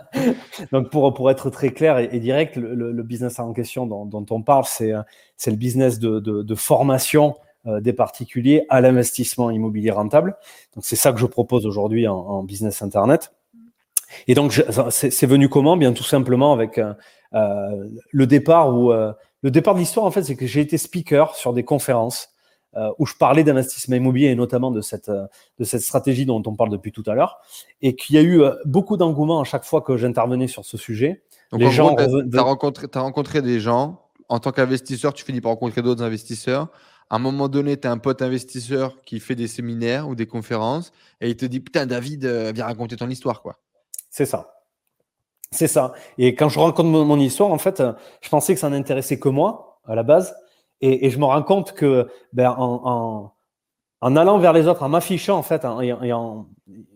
[0.73, 4.25] Donc pour, pour être très clair et, direct, le, le, business en question dont, dont
[4.31, 4.93] on parle, c'est
[5.37, 10.37] c'est le business de, de, de formation euh, des particuliers à l'investissement immobilier rentable.
[10.75, 13.33] Donc c'est ça que je propose aujourd'hui en, en, business internet.
[14.29, 15.77] Et donc c'est venu comment?
[15.77, 16.93] Bien tout simplement avec euh,
[17.33, 19.13] euh le départ où euh,
[19.43, 22.35] le départ de l'histoire en fait, c'est que j'ai été speaker sur des conférences
[22.77, 25.27] euh, où je parlais d'investissement immobilier et notamment de cette, euh,
[25.61, 27.39] de cette stratégie dont on parle depuis tout à l'heure,
[27.83, 30.77] et qu'il y a eu euh, beaucoup d'engouement à chaque fois que j'intervenais sur ce
[30.77, 31.23] sujet.
[31.53, 32.03] Donc, les gens tu
[32.37, 36.67] as, rencontré, as rencontré des gens, en tant qu'investisseur, tu finis par rencontrer d'autres investisseurs.
[37.11, 40.27] À un moment donné, tu as un pote investisseur qui fait des séminaires ou des
[40.27, 43.43] conférences et il te dit Putain, David, viens raconter ton histoire.
[43.43, 43.59] quoi.
[44.11, 44.55] C'est ça.
[45.51, 45.93] C'est ça.
[46.19, 47.83] Et quand je raconte mon, histoire, en fait,
[48.21, 50.35] je pensais que ça n'intéressait que moi à la base.
[50.81, 53.33] Et, je me rends compte que ben, en,
[54.03, 56.47] allant vers les autres, en m'affichant en fait, et en,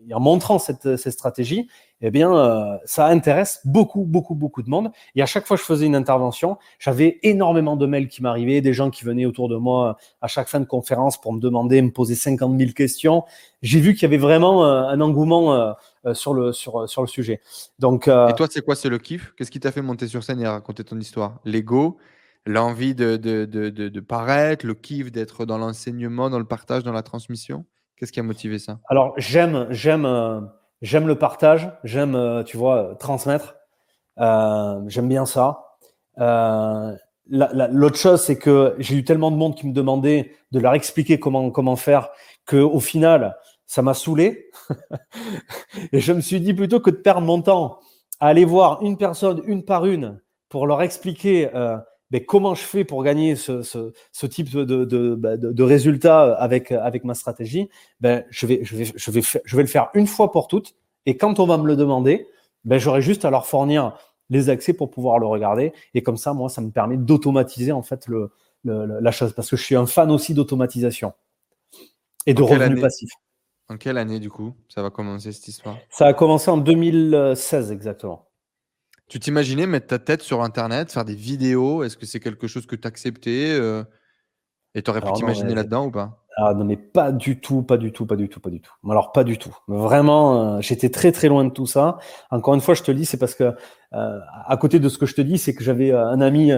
[0.07, 1.69] montrant cette, stratégie,
[2.01, 4.91] eh bien, euh, ça intéresse beaucoup, beaucoup, beaucoup de monde.
[5.15, 8.61] Et à chaque fois que je faisais une intervention, j'avais énormément de mails qui m'arrivaient,
[8.61, 11.81] des gens qui venaient autour de moi à chaque fin de conférence pour me demander,
[11.81, 13.23] me poser 50 000 questions.
[13.61, 17.07] J'ai vu qu'il y avait vraiment euh, un engouement euh, sur le sur sur le
[17.07, 17.41] sujet.
[17.79, 18.07] Donc.
[18.07, 19.33] et toi, c'est quoi, c'est le kiff?
[19.37, 21.39] Qu'est-ce qui t'a fait monter sur scène et raconter ton histoire?
[21.43, 21.97] L'ego?
[22.45, 26.93] L'envie de, de, de, de, paraître, le kiff d'être dans l'enseignement, dans le partage, dans
[26.93, 27.65] la transmission?
[27.99, 28.79] Qu'est-ce qui a motivé ça?
[28.87, 30.39] Alors, j'aime, j'aime, euh,
[30.81, 33.55] j'aime le partage, j'aime, euh, tu vois, transmettre.
[34.19, 35.75] Euh, j'aime bien ça.
[37.27, 41.19] l'autre chose, c'est que j'ai eu tellement de monde qui me demandait de leur expliquer
[41.19, 42.09] comment, comment faire
[42.45, 44.49] que au final, ça m'a saoulé.
[45.93, 47.79] Et je me suis dit plutôt que de perdre mon temps
[48.19, 50.19] à aller voir une personne, une par une,
[50.49, 51.49] pour leur expliquer
[52.11, 55.63] mais comment je fais pour gagner ce, ce, ce type de, de, de, bah, de,
[55.63, 57.69] résultats avec, avec ma stratégie?
[57.99, 60.75] Ben, je, vais, je, vais, je, vais, je vais le faire une fois pour toutes.
[61.05, 62.27] Et quand on va me le demander,
[62.65, 63.97] ben, j'aurai juste à leur fournir
[64.29, 65.73] les accès pour pouvoir le regarder.
[65.93, 68.31] Et comme ça, moi, ça me permet d'automatiser en fait le,
[68.63, 69.33] le, la chose.
[69.33, 71.13] Parce que je suis un fan aussi d'automatisation
[72.25, 73.11] et de revenus passifs.
[73.69, 75.77] En quelle année, du coup, ça va commencer cette histoire?
[75.91, 78.28] Ça a commencé en 2016 exactement.
[79.09, 81.83] Tu t'imaginais mettre ta tête sur Internet, faire des vidéos?
[81.83, 83.83] Est-ce que c'est quelque chose que tu acceptais euh,
[84.75, 86.23] Et tu aurais pu t'imaginer là-dedans ou pas?
[86.37, 88.71] Ah, non, mais pas du tout, pas du tout, pas du tout, pas du tout.
[88.87, 89.53] Alors, pas du tout.
[89.67, 91.97] Vraiment, euh, j'étais très, très loin de tout ça.
[92.29, 93.55] Encore une fois, je te le dis, c'est parce que,
[93.93, 96.51] euh, à côté de ce que je te dis, c'est que j'avais un ami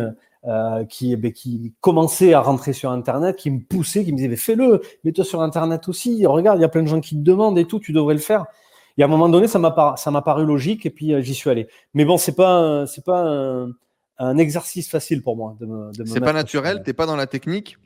[0.89, 4.81] qui, ben, qui commençait à rentrer sur Internet, qui me poussait, qui me disait, fais-le,
[5.05, 6.25] mets-toi sur Internet aussi.
[6.25, 8.19] Regarde, il y a plein de gens qui te demandent et tout, tu devrais le
[8.19, 8.45] faire.
[9.01, 11.33] Et à un moment donné, ça m'a ça m'a paru logique et puis euh, j'y
[11.33, 11.67] suis allé.
[11.95, 13.65] Mais bon, c'est pas c'est pas
[14.19, 15.91] un, exercice facile pour moi de me.
[16.05, 16.83] c'est pas naturel.
[16.83, 17.79] T'es pas dans la technique.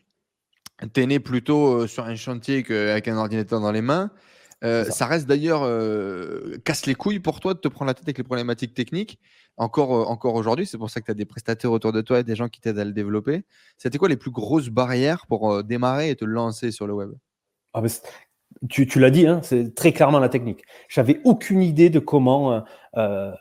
[0.94, 4.12] Tu es né plutôt euh, sur un chantier qu'avec un ordinateur dans les mains.
[4.66, 5.06] Euh, ça.
[5.06, 5.62] reste d'ailleurs
[6.66, 9.18] casse les couilles pour toi de te prendre la tête avec les problématiques techniques.
[9.56, 12.24] Encore, encore aujourd'hui, c'est pour ça que tu as des prestataires autour de toi et
[12.26, 13.46] des gens qui t'aident à le développer.
[13.78, 17.12] C'était quoi les plus grosses barrières pour démarrer et te lancer sur le web?
[17.74, 17.82] Ah,
[18.70, 20.64] tu, l'as dit, hein, c'est très clairement la technique.
[20.88, 22.60] J'avais aucune idée de comment euh,
[22.98, 23.32] euh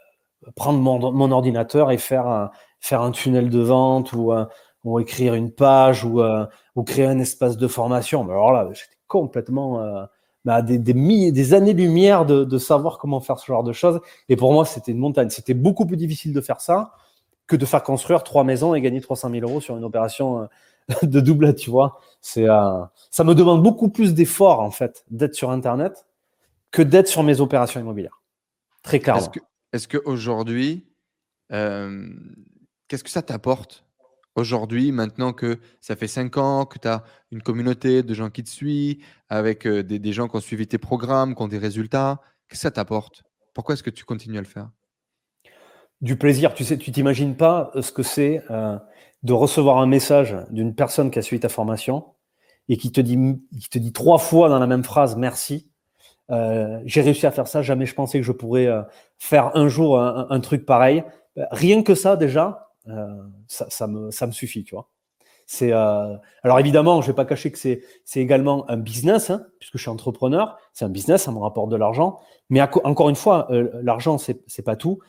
[0.57, 4.45] prendre mon, ordinateur et faire un, tunnel de vente ou, euh,
[5.01, 6.21] écrire une page ou,
[6.85, 8.25] créer un espace de formation.
[8.25, 10.07] Mais alors là, j'étais complètement
[10.45, 14.01] bah, des, des, des années-lumière de, de savoir comment faire ce genre de choses.
[14.29, 15.31] Et pour moi, c'était une montagne.
[15.31, 16.93] C'était beaucoup plus difficile de faire ça
[17.47, 20.47] que de faire construire trois maisons et gagner 300 000 euros sur une opération
[21.03, 22.01] de doublette, tu vois.
[22.21, 26.07] C'est, euh, ça me demande beaucoup plus d'efforts, en fait, d'être sur Internet
[26.71, 28.21] que d'être sur mes opérations immobilières.
[28.83, 29.31] Très clairement.
[29.73, 30.87] Est-ce, qu'aujourd'hui,
[31.53, 32.09] euh,
[32.89, 33.85] qu'est-ce que ça t'apporte
[34.35, 38.43] aujourd'hui, maintenant que ça fait cinq ans, que tu as une communauté de gens qui
[38.43, 42.21] te suivent, avec euh, des, gens qui ont suivi tes programmes, qui ont des résultats?
[42.49, 43.23] Qu'est-ce que ça t'apporte?
[43.55, 44.69] Pourquoi est-ce que tu continues à le faire?
[46.01, 46.55] Du plaisir.
[46.55, 48.43] Tu sais, tu t'imagines pas ce que c'est
[49.25, 52.05] de recevoir un message d'une personne qui a suivi ta formation
[52.69, 53.19] et qui te dit,
[53.61, 55.69] qui te dit trois fois dans la même phrase merci.
[56.31, 58.83] Euh, j'ai réussi à faire ça, jamais je pensais que je pourrais euh,
[59.19, 61.05] faire un jour un, truc pareil.
[61.51, 63.07] Rien que ça déjà, euh,
[63.49, 64.89] ça, me, ça me suffit, tu vois.
[65.47, 69.77] C'est alors évidemment, je vais pas cacher que c'est c'est également un business, hein, puisque
[69.77, 70.57] je suis entrepreneur.
[70.73, 72.19] C'est un business, ça me rapporte de l'argent.
[72.49, 73.47] Mais encore une fois,
[73.83, 75.01] l'argent c'est c'est pas tout.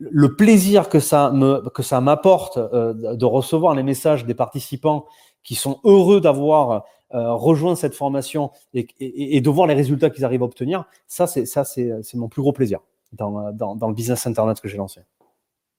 [0.00, 5.06] Le plaisir que ça me que ça m'apporte de recevoir les messages des participants
[5.42, 10.24] qui sont heureux d'avoir euh, rejoint cette formation et, et, de voir les résultats qu'ils
[10.24, 12.78] arrivent à obtenir, ça, c'est ça, c'est mon plus gros plaisir
[13.12, 15.00] dans, dans, dans le business internet que j'ai lancé.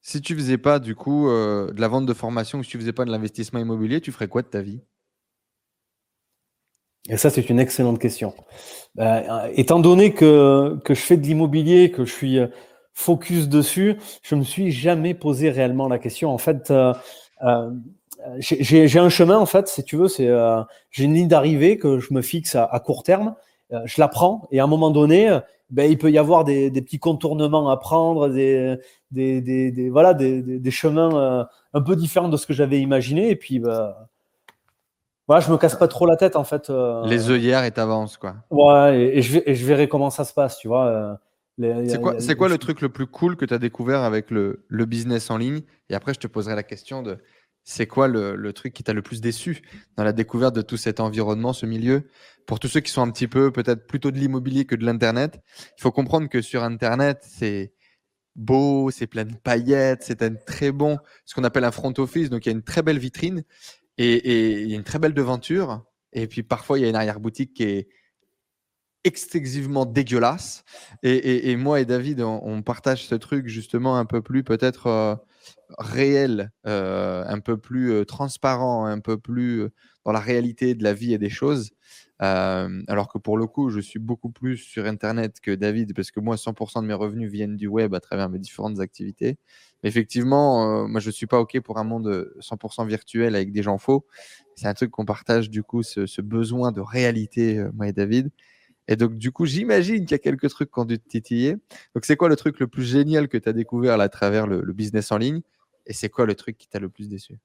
[0.02, 2.78] Si tu faisais pas du coup euh, de la vente de formation ou si tu
[2.78, 4.82] faisais pas de l'investissement immobilier, tu ferais quoi de ta vie?
[7.08, 8.34] Et ça, c'est une excellente question.
[9.00, 12.40] Euh, étant donné que, que je fais de l'immobilier, que je suis
[12.94, 16.30] focus dessus, je me suis jamais posé réellement la question.
[16.32, 16.94] En fait, euh,
[18.40, 20.62] j'ai un chemin en fait, si tu veux, c'est euh,
[20.92, 23.36] j'ai une ligne d'arrivée que je me fixe à, court terme.
[23.72, 25.40] Euh, je la prends et à un moment donné, euh,
[25.70, 28.78] ben, il peut y avoir des, des petits contournements à prendre, des,
[29.12, 33.30] des, des voilà, des, chemins un peu différents de ce que j'avais imaginé.
[33.30, 34.10] Et puis, bah,
[35.28, 36.70] voilà, je me casse pas trop la tête en fait.
[37.06, 38.36] Les œillères et t'avances quoi.
[38.50, 41.18] Ouais, et, je, et je verrai comment ça se passe, tu vois.
[42.20, 45.30] C'est quoi, le truc le plus cool que tu as découvert avec le, le business
[45.30, 45.62] en ligne?
[45.90, 47.18] Et après, je te poserai la question de
[47.64, 49.62] c'est quoi le, truc qui t'a le plus déçu
[49.96, 52.10] dans la découverte de tout cet environnement, ce milieu?
[52.48, 55.40] Pour tous ceux qui sont un petit peu peut-être plutôt de l'immobilier que de l'Internet,
[55.78, 57.74] il faut comprendre que sur Internet, c'est
[58.36, 62.30] beau, c'est plein de paillettes, c'est un très bon, ce qu'on appelle un front office,
[62.30, 63.44] donc il y a une très belle vitrine
[63.98, 65.84] et, il y a une très belle devanture.
[66.14, 67.90] Et puis parfois, il y a une arrière-boutique qui est
[69.04, 70.64] excessivement dégueulasse.
[71.04, 74.88] Et, moi et David, on, partage ce truc justement un peu plus peut-être...
[74.88, 75.16] Euh,
[75.78, 79.70] réel, euh, un peu plus euh, transparent, un peu plus
[80.06, 81.72] dans la réalité de la vie et des choses.
[82.20, 86.20] alors que pour le coup, je suis beaucoup plus sur Internet que David, parce que
[86.20, 89.38] moi, 100% de mes revenus viennent du web à travers mes différentes activités.
[89.82, 93.64] Mais effectivement, moi, je ne suis pas OK pour un monde 100% virtuel avec des
[93.64, 94.06] gens faux.
[94.56, 98.30] C'est un truc qu'on partage, du coup, ce, besoin de réalité, moi et David.
[98.88, 101.54] Et donc, du coup, j'imagine qu'il y a quelques trucs qui ont dû te titiller.
[101.96, 104.74] Donc, c'est quoi le truc le plus génial que tu as découvert à travers le
[104.74, 105.42] business en ligne?
[105.86, 107.40] Et c'est quoi le truc qui t'a le plus déçu?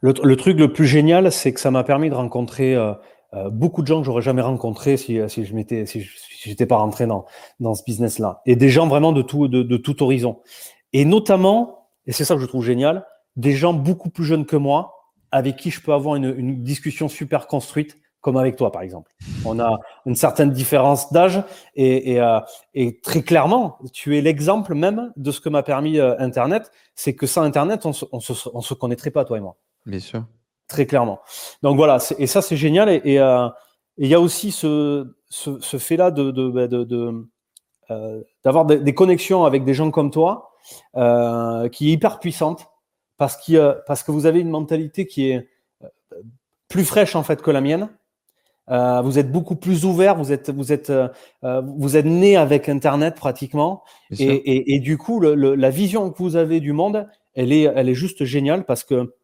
[0.00, 2.92] Le, truc le plus génial, c'est que ça m'a permis de rencontrer euh,
[3.34, 6.06] euh, beaucoup de gens que j'aurais jamais rencontrés si, si je m'étais, si
[6.44, 7.26] j'étais pas rentré dans,
[7.60, 8.42] dans ce business-là.
[8.46, 10.40] Et des gens vraiment de tout, de, de tout horizon.
[10.92, 14.56] Et notamment, et c'est ça que je trouve génial, des gens beaucoup plus jeunes que
[14.56, 14.94] moi,
[15.32, 19.14] avec qui je peux avoir une, une discussion super construite comme avec toi, par exemple.
[19.44, 21.44] On a une certaine différence d'âge
[21.76, 22.40] et, euh,
[22.74, 26.72] et, très clairement, tu es l'exemple même de ce que m'a permis euh, Internet.
[26.96, 29.54] C'est que sans Internet, on se, on, se, on se, connaîtrait pas, toi et moi.
[29.86, 30.24] Bien sûr.
[30.66, 31.20] Très clairement.
[31.62, 32.88] Donc voilà, et ça, c'est génial.
[32.88, 33.48] Et euh,
[33.96, 37.28] il y a aussi ce, ce, ce fait-là de, de, bah, de, de
[38.42, 40.50] d'avoir des, des, connexions avec des gens comme toi
[40.94, 42.66] qui est hyper puissante
[43.18, 43.38] parce,
[43.86, 45.48] parce que vous avez une mentalité qui est
[46.66, 47.88] plus fraîche en fait que la mienne
[48.70, 51.08] euh, vous êtes beaucoup plus ouvert, vous êtes, vous êtes, euh,
[51.44, 53.82] euh, vous êtes né avec Internet pratiquement,
[54.18, 57.52] et, et, et, du coup, le, le, la vision que vous avez du monde, elle
[57.52, 59.14] est, elle est juste géniale parce que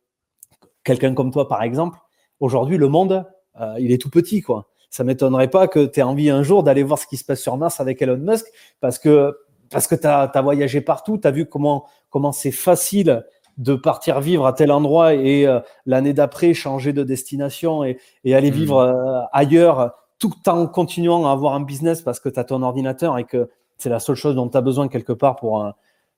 [0.85, 1.99] quelqu'un comme toi, par exemple,
[2.41, 3.25] aujourd'hui, le monde,
[3.61, 4.69] euh, il est tout petit, quoi.
[4.91, 7.41] Ça m'étonnerait pas que tu aies envie un jour d'aller voir ce qui se passe
[7.41, 8.47] sur Mars avec Elon Musk,
[8.81, 9.37] parce que
[9.71, 13.25] parce que tu as, as, voyagé partout, tu as vu comment comment c'est facile
[13.59, 18.51] de partir vivre à tel endroit et euh, l'année d'après changer de destination et, aller
[18.51, 18.55] hmm.
[18.55, 22.63] vivre euh, ailleurs tout en continuant à avoir un business parce que tu as ton
[22.63, 25.71] ordinateur et que c'est la seule chose dont tu as besoin quelque part pour, euh,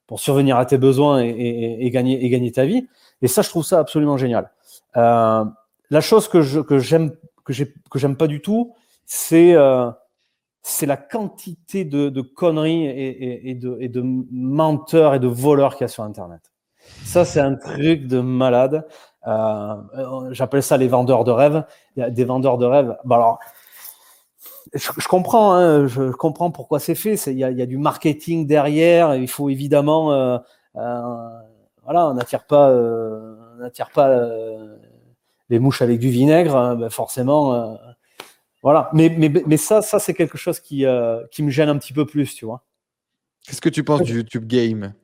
[0.07, 2.87] pour survenir à tes besoins et, gagner, et gagner ta vie.
[3.23, 4.51] Et ça, je trouve ça absolument génial.
[4.95, 7.13] la chose que je que j'aime
[7.45, 8.75] que j'aime pas du tout,
[9.07, 9.55] c'est
[10.65, 15.77] c'est la quantité de, de conneries et, et, de, et de menteurs et de voleurs
[15.77, 16.54] qu'il y a sur Internet.
[17.05, 18.87] Ça, c'est un truc de malade.
[19.27, 19.75] Euh,
[20.33, 21.65] J'appelle ça les vendeurs de rêves.
[21.97, 22.97] Il y a des vendeurs de rêves.
[23.05, 23.39] Bah alors,
[24.73, 27.15] je, je comprends, hein, je comprends pourquoi c'est fait.
[27.27, 29.15] Il y, a, il y, a, du marketing derrière.
[29.15, 30.39] Il faut évidemment, euh,
[30.77, 31.29] euh,
[31.85, 34.27] voilà, on n'attire pas, on n'attire pas
[35.51, 36.57] les mouches avec du vinaigre.
[36.57, 37.79] Hein, ben forcément,
[38.63, 38.91] voilà.
[38.93, 40.85] Mais, mais, mais ça, ça c'est quelque chose qui,
[41.31, 42.63] qui me gêne un petit peu plus, tu vois.
[43.47, 44.95] Qu'est-ce que tu penses du YouTube Game?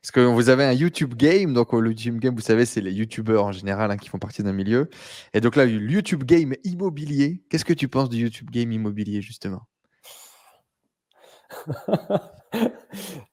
[0.00, 2.92] Parce que vous avez un YouTube Game, donc le YouTube Game, vous savez, c'est les
[2.92, 4.88] YouTubeurs en général hein, qui font partie d'un milieu.
[5.34, 7.42] Et donc là, le YouTube Game immobilier.
[7.48, 9.62] Qu'est-ce que tu penses du YouTube Game immobilier, justement?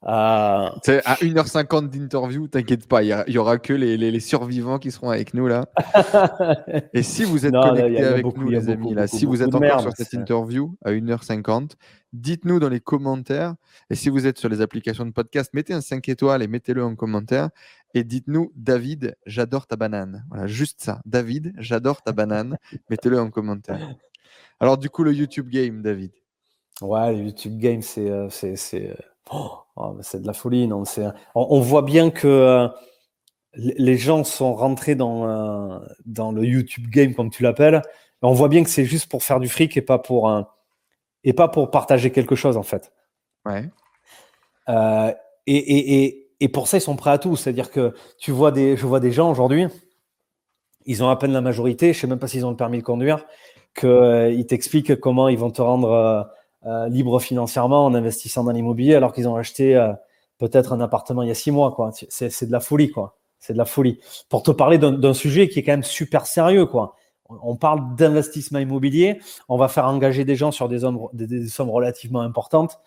[0.02, 5.46] À 1h50 d'interview, t'inquiète pas, il y, aura que les, survivants qui seront avec nous
[5.46, 5.66] là.
[6.94, 9.92] Et si vous êtes connectés avec nous, les amis, là, si vous êtes encore sur
[9.92, 11.72] cette interview à 1h50,
[12.12, 13.54] dites-nous dans les commentaires.
[13.90, 16.84] Et si vous êtes sur les applications de podcast, mettez un 5 étoiles et mettez-le
[16.84, 17.50] en commentaire.
[17.94, 20.24] Et dites-nous, David, j'adore ta banane.
[20.30, 21.00] Voilà, juste ça.
[21.04, 22.58] David, j'adore ta banane.
[22.90, 23.96] mettez-le en commentaire.
[24.60, 26.12] Alors, du coup, le YouTube Game, David.
[26.82, 28.96] Ouais, le YouTube Game, c'est euh, c'est
[29.30, 30.66] oh, oh, c'est de la folie.
[30.66, 31.04] Non, c'est
[31.34, 32.68] on, voit bien que euh,
[33.54, 37.82] les gens sont rentrés dans euh, dans le YouTube Game, comme tu l'appelles.
[38.22, 40.28] On voit bien que c'est juste pour faire du fric et pas pour
[41.24, 42.92] et pas pour partager quelque chose en fait.
[43.44, 43.68] Ouais.
[45.46, 47.36] et, et, et, et, pour ça, ils sont prêts à tout.
[47.36, 49.66] C'est-à-dire que tu vois des, je vois des gens aujourd'hui,
[50.86, 52.82] ils ont à peine la majorité, je sais même pas s'ils ont le permis de
[52.82, 53.24] conduire,
[53.74, 56.28] qu'ils t'expliquent comment ils vont te rendre
[56.66, 59.94] euh, libre financièrement en investissant dans l'immobilier alors qu'ils ont acheté euh,
[60.36, 61.72] peut-être un appartement il y a six mois.
[61.72, 61.90] Quoi.
[61.92, 63.16] C'est, de la folie, quoi.
[63.38, 63.98] C'est de la folie.
[64.28, 66.96] Pour te parler d'un, sujet qui est quand même super sérieux, quoi.
[67.42, 71.70] On parle d'investissement immobilier, on va faire engager des gens sur des, sommes, des, sommes
[71.70, 72.78] relativement importantes.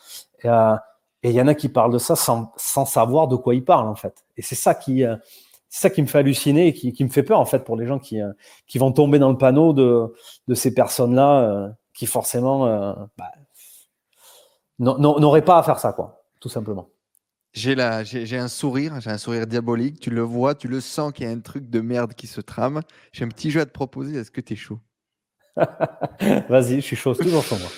[0.46, 0.76] Euh,
[1.24, 3.64] et il y en a qui parlent de ça sans, sans, savoir de quoi ils
[3.64, 4.26] parlent, en fait.
[4.36, 5.04] Et c'est ça qui,
[5.70, 7.78] c'est ça qui me fait halluciner et qui, qui, me fait peur, en fait, pour
[7.78, 8.20] les gens qui,
[8.68, 10.14] qui vont tomber dans le panneau de,
[10.48, 12.66] de ces personnes-là qui, forcément,
[13.18, 13.32] bah,
[14.80, 16.90] n'aurait pas à faire ça, quoi, tout simplement.
[17.54, 20.00] J'ai j'ai un sourire, j'ai un sourire diabolique.
[20.00, 22.42] Tu le vois, tu le sens qu'il y a un truc de merde qui se
[22.42, 22.82] trame.
[23.12, 24.18] J'ai un petit jeu à te proposer.
[24.18, 24.80] Est-ce que tu es chaud?
[26.50, 27.70] Vas-y, je suis chaud, toujours chaud moi.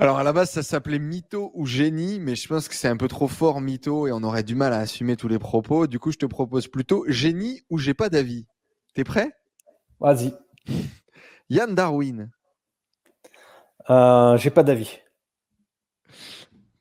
[0.00, 2.96] Alors à la base, ça s'appelait mytho ou génie, mais je pense que c'est un
[2.96, 5.86] peu trop fort mytho et on aurait du mal à assumer tous les propos.
[5.86, 8.46] Du coup, je te propose plutôt génie ou j'ai pas d'avis.
[8.94, 9.30] T'es prêt?
[10.00, 10.34] Vas-y.
[11.50, 12.30] Yann Darwin.
[13.88, 14.98] Euh, j'ai pas d'avis.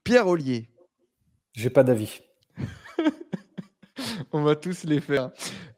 [0.03, 0.69] Pierre Ollier.
[1.60, 2.22] J'ai pas d'avis.
[4.31, 5.31] On va tous les faire.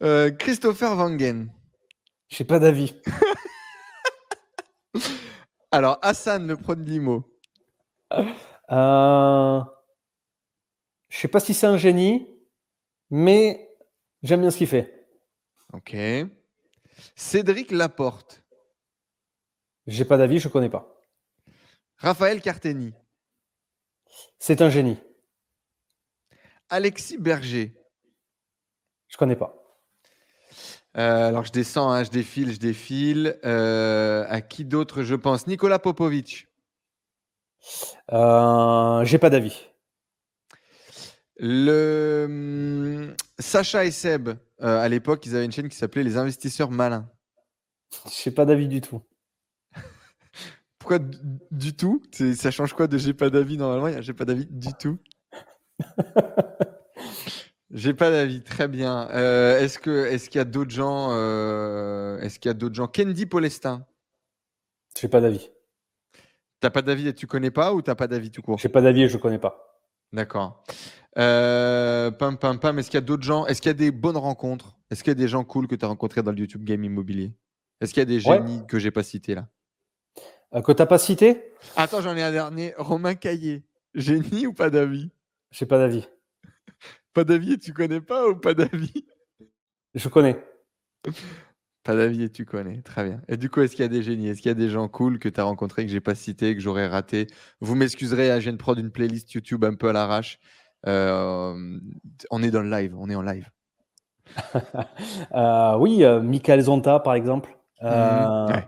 [0.03, 1.51] Euh, Christopher Wangen.
[2.29, 2.93] J'ai pas d'avis.
[5.71, 7.23] Alors, Hassan, le pro de limo.
[8.71, 9.59] Euh...
[11.09, 12.27] Je sais pas si c'est un génie,
[13.09, 13.67] mais
[14.21, 15.09] j'aime bien ce qu'il fait.
[15.73, 15.97] Ok.
[17.15, 18.43] Cédric Laporte.
[19.87, 21.01] J'ai pas d'avis, je connais pas.
[21.97, 22.93] Raphaël Carteni.
[24.37, 24.99] C'est un génie.
[26.71, 27.75] Alexis Berger.
[29.09, 29.53] Je connais pas.
[30.97, 33.37] Euh, alors je descends, hein, je défile, je défile.
[33.45, 35.47] Euh, à qui d'autre je pense?
[35.47, 36.47] Nicolas Popovic.
[38.11, 39.67] Euh, J'ai pas d'avis.
[41.37, 46.17] Le hum, Sacha et Seb, euh, à l'époque, ils avaient une chaîne qui s'appelait Les
[46.17, 47.09] investisseurs malins.
[48.23, 49.01] J'ai pas d'avis du tout.
[50.79, 52.01] Pourquoi du tout?
[52.35, 53.57] Ça change quoi de j'ai pas d'avis?
[53.57, 54.97] Normalement J'ai pas d'avis du tout.
[57.73, 59.07] j'ai pas d'avis, très bien.
[59.11, 62.75] Euh, est-ce que est-ce qu'il y a d'autres gens euh, Est-ce qu'il y a d'autres
[62.75, 62.87] gens?
[62.87, 63.85] Candy Polestin.
[64.99, 65.49] J'ai pas d'avis.
[66.59, 68.59] T'as pas d'avis et tu connais pas ou t'as pas d'avis tout court?
[68.59, 69.81] J'ai pas d'avis et je connais pas.
[70.11, 70.63] D'accord.
[71.17, 72.77] Euh, pam pam pam.
[72.77, 73.45] Est-ce qu'il y a d'autres gens?
[73.45, 74.75] Est-ce qu'il y a des bonnes rencontres?
[74.89, 76.83] Est-ce qu'il y a des gens cool que tu as rencontrés dans le YouTube Game
[76.83, 77.33] Immobilier?
[77.79, 79.47] Est-ce qu'il y a des génies que j'ai pas cités là?
[80.61, 82.73] Que tu n'as pas cité Attends, j'en ai un dernier.
[82.77, 83.63] Romain Caillé.
[83.95, 85.09] Génie ou pas d'avis?
[85.51, 86.07] J'ai pas d'avis.
[87.13, 89.05] Pas d'avis et tu connais pas ou pas d'avis
[89.93, 90.43] Je connais.
[91.83, 92.81] Pas d'avis et tu connais.
[92.81, 93.21] Très bien.
[93.27, 94.29] Et du coup, est-ce qu'il y a des génies?
[94.29, 96.55] Est-ce qu'il y a des gens cool que tu as rencontrés, que j'ai pas cités,
[96.55, 97.27] que j'aurais raté
[97.59, 100.39] Vous m'excuserez, à hein, Prod une playlist YouTube un peu à l'arrache.
[100.87, 101.79] Euh,
[102.29, 103.49] on est dans le live, on est en live.
[105.33, 107.57] Euh, oui, Michael Zonta, par exemple.
[107.81, 108.61] Mmh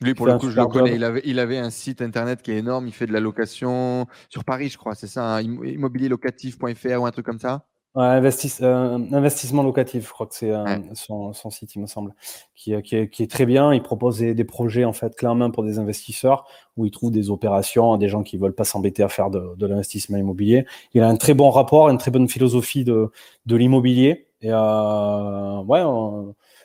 [0.00, 0.94] lui, pour le coup, je le connais.
[0.94, 2.86] Il avait, il avait, un site internet qui est énorme.
[2.86, 4.94] Il fait de la location sur Paris, je crois.
[4.94, 7.64] C'est ça, hein, immobilierlocatif.fr ou un truc comme ça?
[7.96, 8.30] Ouais,
[8.62, 10.64] euh, Investissement locatif, je crois que c'est euh,
[10.94, 12.14] son, site, il me semble,
[12.54, 13.74] qui, euh, qui, est, très bien.
[13.74, 16.46] Il propose des, projets, en fait, clés en main pour des investisseurs
[16.76, 19.56] où il trouve des opérations, des gens qui ne veulent pas s'embêter à faire de,
[19.56, 20.66] de l'investissement immobilier.
[20.94, 23.10] Il a un très bon rapport, une très bonne philosophie de,
[23.46, 24.28] de l'immobilier.
[24.42, 25.82] Et ouais,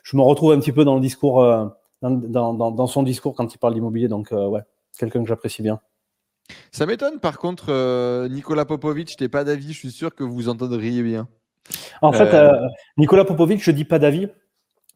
[0.04, 1.42] je me retrouve un petit peu dans le discours
[2.02, 4.08] dans, son discours quand il parle d'immobilier.
[4.08, 4.62] Donc, euh, ouais,
[4.98, 5.80] quelqu'un que j'apprécie bien.
[6.70, 10.48] Ça m'étonne, par contre, euh, Nicolas Popovic, n'es pas d'avis, je suis sûr que vous
[10.48, 11.28] entendriez bien.
[12.00, 12.52] En fait, euh,
[12.96, 14.28] Nicolas Popovic, je dis pas d'avis,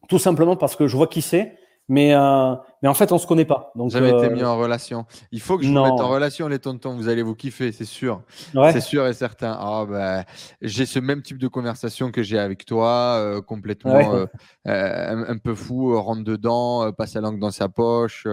[0.09, 1.57] tout simplement parce que je vois qui c'est,
[1.89, 3.71] mais, euh, mais en fait, on se connaît pas.
[3.75, 5.05] Donc, Jamais été euh, mis en relation.
[5.31, 6.95] Il faut que je vous mette en relation, les tontons.
[6.95, 8.23] Vous allez vous kiffer, c'est sûr.
[8.53, 9.57] C'est sûr et certain.
[9.57, 10.25] Ah, bah,
[10.61, 14.27] j'ai ce même type de conversation que j'ai avec toi, euh, complètement
[14.65, 18.27] un, peu fou, rentre dedans, passe la langue dans sa poche.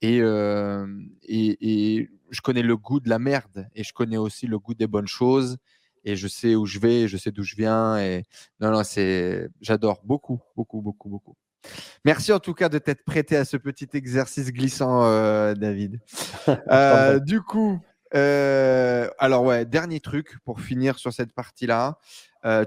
[0.00, 0.22] Et,
[1.28, 4.86] et, je connais le goût de la merde et je connais aussi le goût des
[4.86, 5.58] bonnes choses
[6.04, 8.24] et je sais où je vais, je sais d'où je viens et
[8.60, 11.36] non non c'est j'adore beaucoup beaucoup beaucoup beaucoup.
[12.04, 15.02] Merci en tout cas de t'être prêté à ce petit exercice glissant,
[15.54, 16.00] David.
[17.24, 17.80] du coup,
[18.12, 21.98] alors ouais, dernier truc pour finir sur cette partie-là.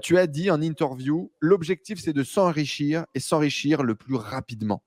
[0.02, 4.82] tu as dit en interview, l'objectif c'est de s'enrichir et s'enrichir le plus rapidement.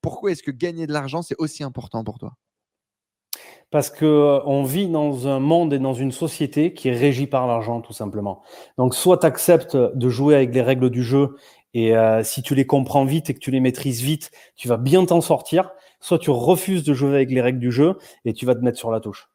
[0.00, 2.36] Pourquoi est-ce que gagner de l'argent c'est aussi important pour toi?
[3.70, 7.80] Parce qu'on vit dans un monde et dans une société qui est régie par l'argent,
[7.80, 8.42] tout simplement.
[8.78, 11.36] Donc, soit tu acceptes de jouer avec les règles du jeu
[11.74, 14.78] et euh, si tu les comprends vite et que tu les maîtrises vite, tu vas
[14.78, 15.70] bien t'en sortir.
[16.00, 18.78] Soit tu refuses de jouer avec les règles du jeu et tu vas te mettre
[18.78, 19.28] sur la touche.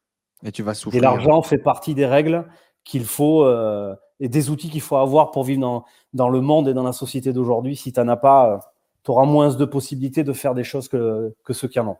[0.44, 0.98] Et tu vas souffrir.
[0.98, 2.46] Et l'argent fait partie des règles
[2.82, 6.68] qu'il faut euh, et des outils qu'il faut avoir pour vivre dans, dans, le monde
[6.68, 7.76] et dans la société d'aujourd'hui.
[7.76, 8.58] Si tu n'en as pas, euh,
[9.04, 11.96] tu auras moins de possibilités de faire des choses que, que ceux qui en ont.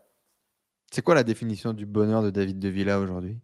[0.94, 3.36] C'est quoi la définition du bonheur de David de Villa aujourd'hui?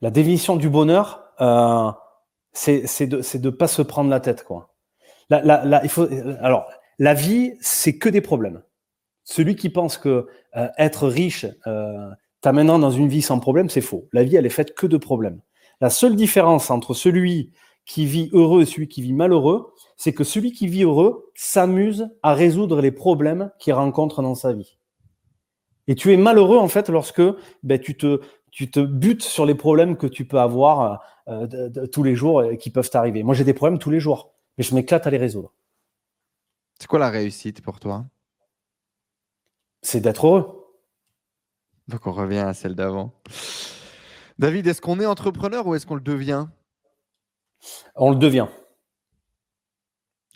[0.00, 1.90] La définition du bonheur, euh,
[2.52, 4.44] c'est de ne pas se prendre la tête.
[4.44, 4.72] Quoi.
[5.28, 6.06] La, il faut,
[6.38, 6.70] alors,
[7.00, 8.62] la vie, c'est que des problèmes.
[9.24, 12.10] Celui qui pense que euh, être riche euh,
[12.42, 14.08] t'amènera dans une vie sans problème, c'est faux.
[14.12, 15.40] La vie, elle est faite que de problèmes.
[15.80, 17.50] La seule différence entre celui
[17.86, 22.08] qui vit heureux et celui qui vit malheureux, c'est que celui qui vit heureux s'amuse
[22.22, 24.78] à résoudre les problèmes qu'il rencontre dans sa vie.
[25.86, 27.22] Et tu es malheureux en fait lorsque
[27.62, 28.20] ben, tu, te,
[28.50, 32.56] tu te butes sur les problèmes que tu peux avoir euh, tous les jours et
[32.56, 33.22] qui peuvent t'arriver.
[33.22, 35.52] Moi j'ai des problèmes tous les jours, mais je m'éclate à les résoudre.
[36.78, 38.06] C'est quoi la réussite pour toi?
[39.82, 40.66] C'est d'être heureux.
[41.88, 43.12] Donc on revient à celle d'avant.
[44.38, 46.46] David, est-ce qu'on est entrepreneur ou est-ce qu'on le devient?
[47.94, 48.48] On le devient.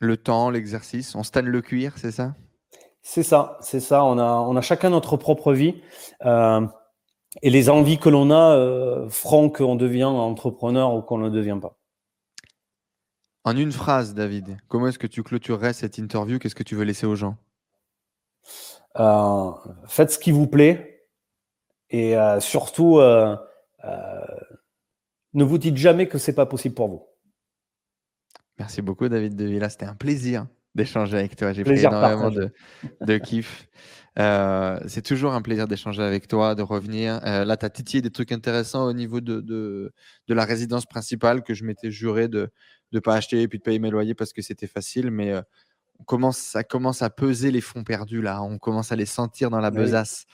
[0.01, 2.37] Le temps, l'exercice, on stanne le cuir, c'est ça?
[3.03, 4.05] C'est ça, c'est ça.
[4.05, 5.83] On a, on a chacun notre propre vie.
[6.25, 6.67] Euh,
[7.43, 11.59] et les envies que l'on a euh, feront qu'on devient entrepreneur ou qu'on ne devient
[11.61, 11.77] pas.
[13.45, 16.39] En une phrase, David, comment est-ce que tu clôturerais cette interview?
[16.39, 17.37] Qu'est-ce que tu veux laisser aux gens?
[18.99, 19.51] Euh,
[19.87, 21.07] Faites ce qui vous plaît
[21.91, 27.07] et surtout, ne vous dites jamais que c'est pas possible pour vous.
[28.59, 29.71] Merci beaucoup, David De Villa.
[29.71, 30.47] C'était un plaisir
[30.79, 31.53] d'échanger avec toi.
[31.53, 32.51] J'ai pris énormément de,
[33.03, 33.69] de kiff.
[34.19, 37.21] Euh, c'est toujours un plaisir d'échanger avec toi, de revenir.
[37.25, 39.93] Euh, là, tu as titillé des trucs intéressants au niveau de, de,
[40.27, 42.49] de la résidence principale que je m'étais juré de
[42.93, 45.11] ne pas acheter et puis de payer mes loyers parce que c'était facile.
[45.11, 45.35] Mais
[46.01, 48.43] euh, commence, ça commence à peser les fonds perdus là.
[48.43, 50.27] On commence à les sentir dans la besace.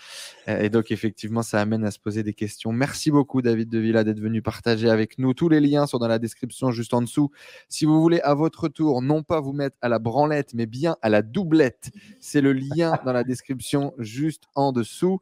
[0.49, 2.73] Euh, et donc, effectivement, ça amène à se poser des questions.
[2.73, 5.35] Merci beaucoup, David De Villa, d'être venu partager avec nous.
[5.35, 7.31] Tous les liens sont dans la description juste en dessous.
[7.69, 10.97] Si vous voulez à votre tour, non pas vous mettre à la branlette, mais bien
[11.03, 15.21] à la doublette, c'est le lien dans la description juste en dessous.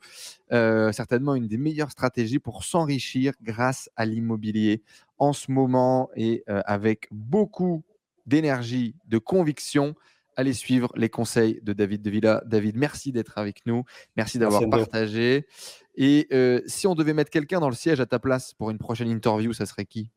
[0.52, 4.82] Euh, certainement une des meilleures stratégies pour s'enrichir grâce à l'immobilier
[5.18, 7.82] en ce moment et euh, avec beaucoup
[8.26, 9.94] d'énergie, de conviction
[10.36, 12.42] allez suivre les conseils de David De Villa.
[12.46, 13.84] David, merci d'être avec nous.
[14.16, 15.46] Merci d'avoir partagé.
[15.94, 18.78] Et euh, si on devait mettre quelqu'un dans le siège à ta place pour une
[18.78, 20.10] prochaine interview, ça serait qui?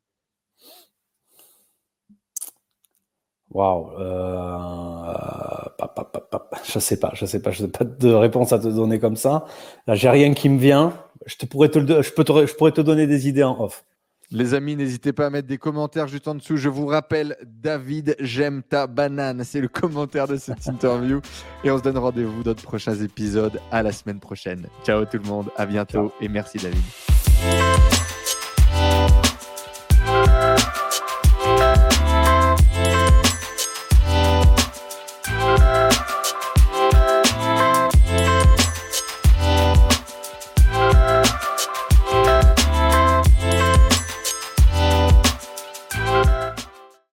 [3.49, 3.91] Waouh.
[3.99, 5.25] Euh...
[6.65, 9.15] Je sais pas, je sais pas, je n'ai pas de réponse à te donner comme
[9.15, 9.45] ça.
[9.87, 10.93] Là, j'ai rien qui me vient.
[11.25, 13.85] Je te pourrais te, je peux je pourrais te donner des idées en off.
[14.31, 16.57] Les amis, n'hésitez pas à mettre des commentaires juste en dessous.
[16.57, 19.43] Je vous rappelle, David, j'aime ta banane.
[19.43, 21.21] C'est le commentaire de cette interview.
[21.63, 23.59] Et on se donne rendez-vous dans de prochains épisodes.
[23.71, 24.67] À la semaine prochaine.
[24.83, 25.49] Ciao tout le monde.
[25.55, 26.11] À bientôt.
[26.21, 27.34] Et merci David.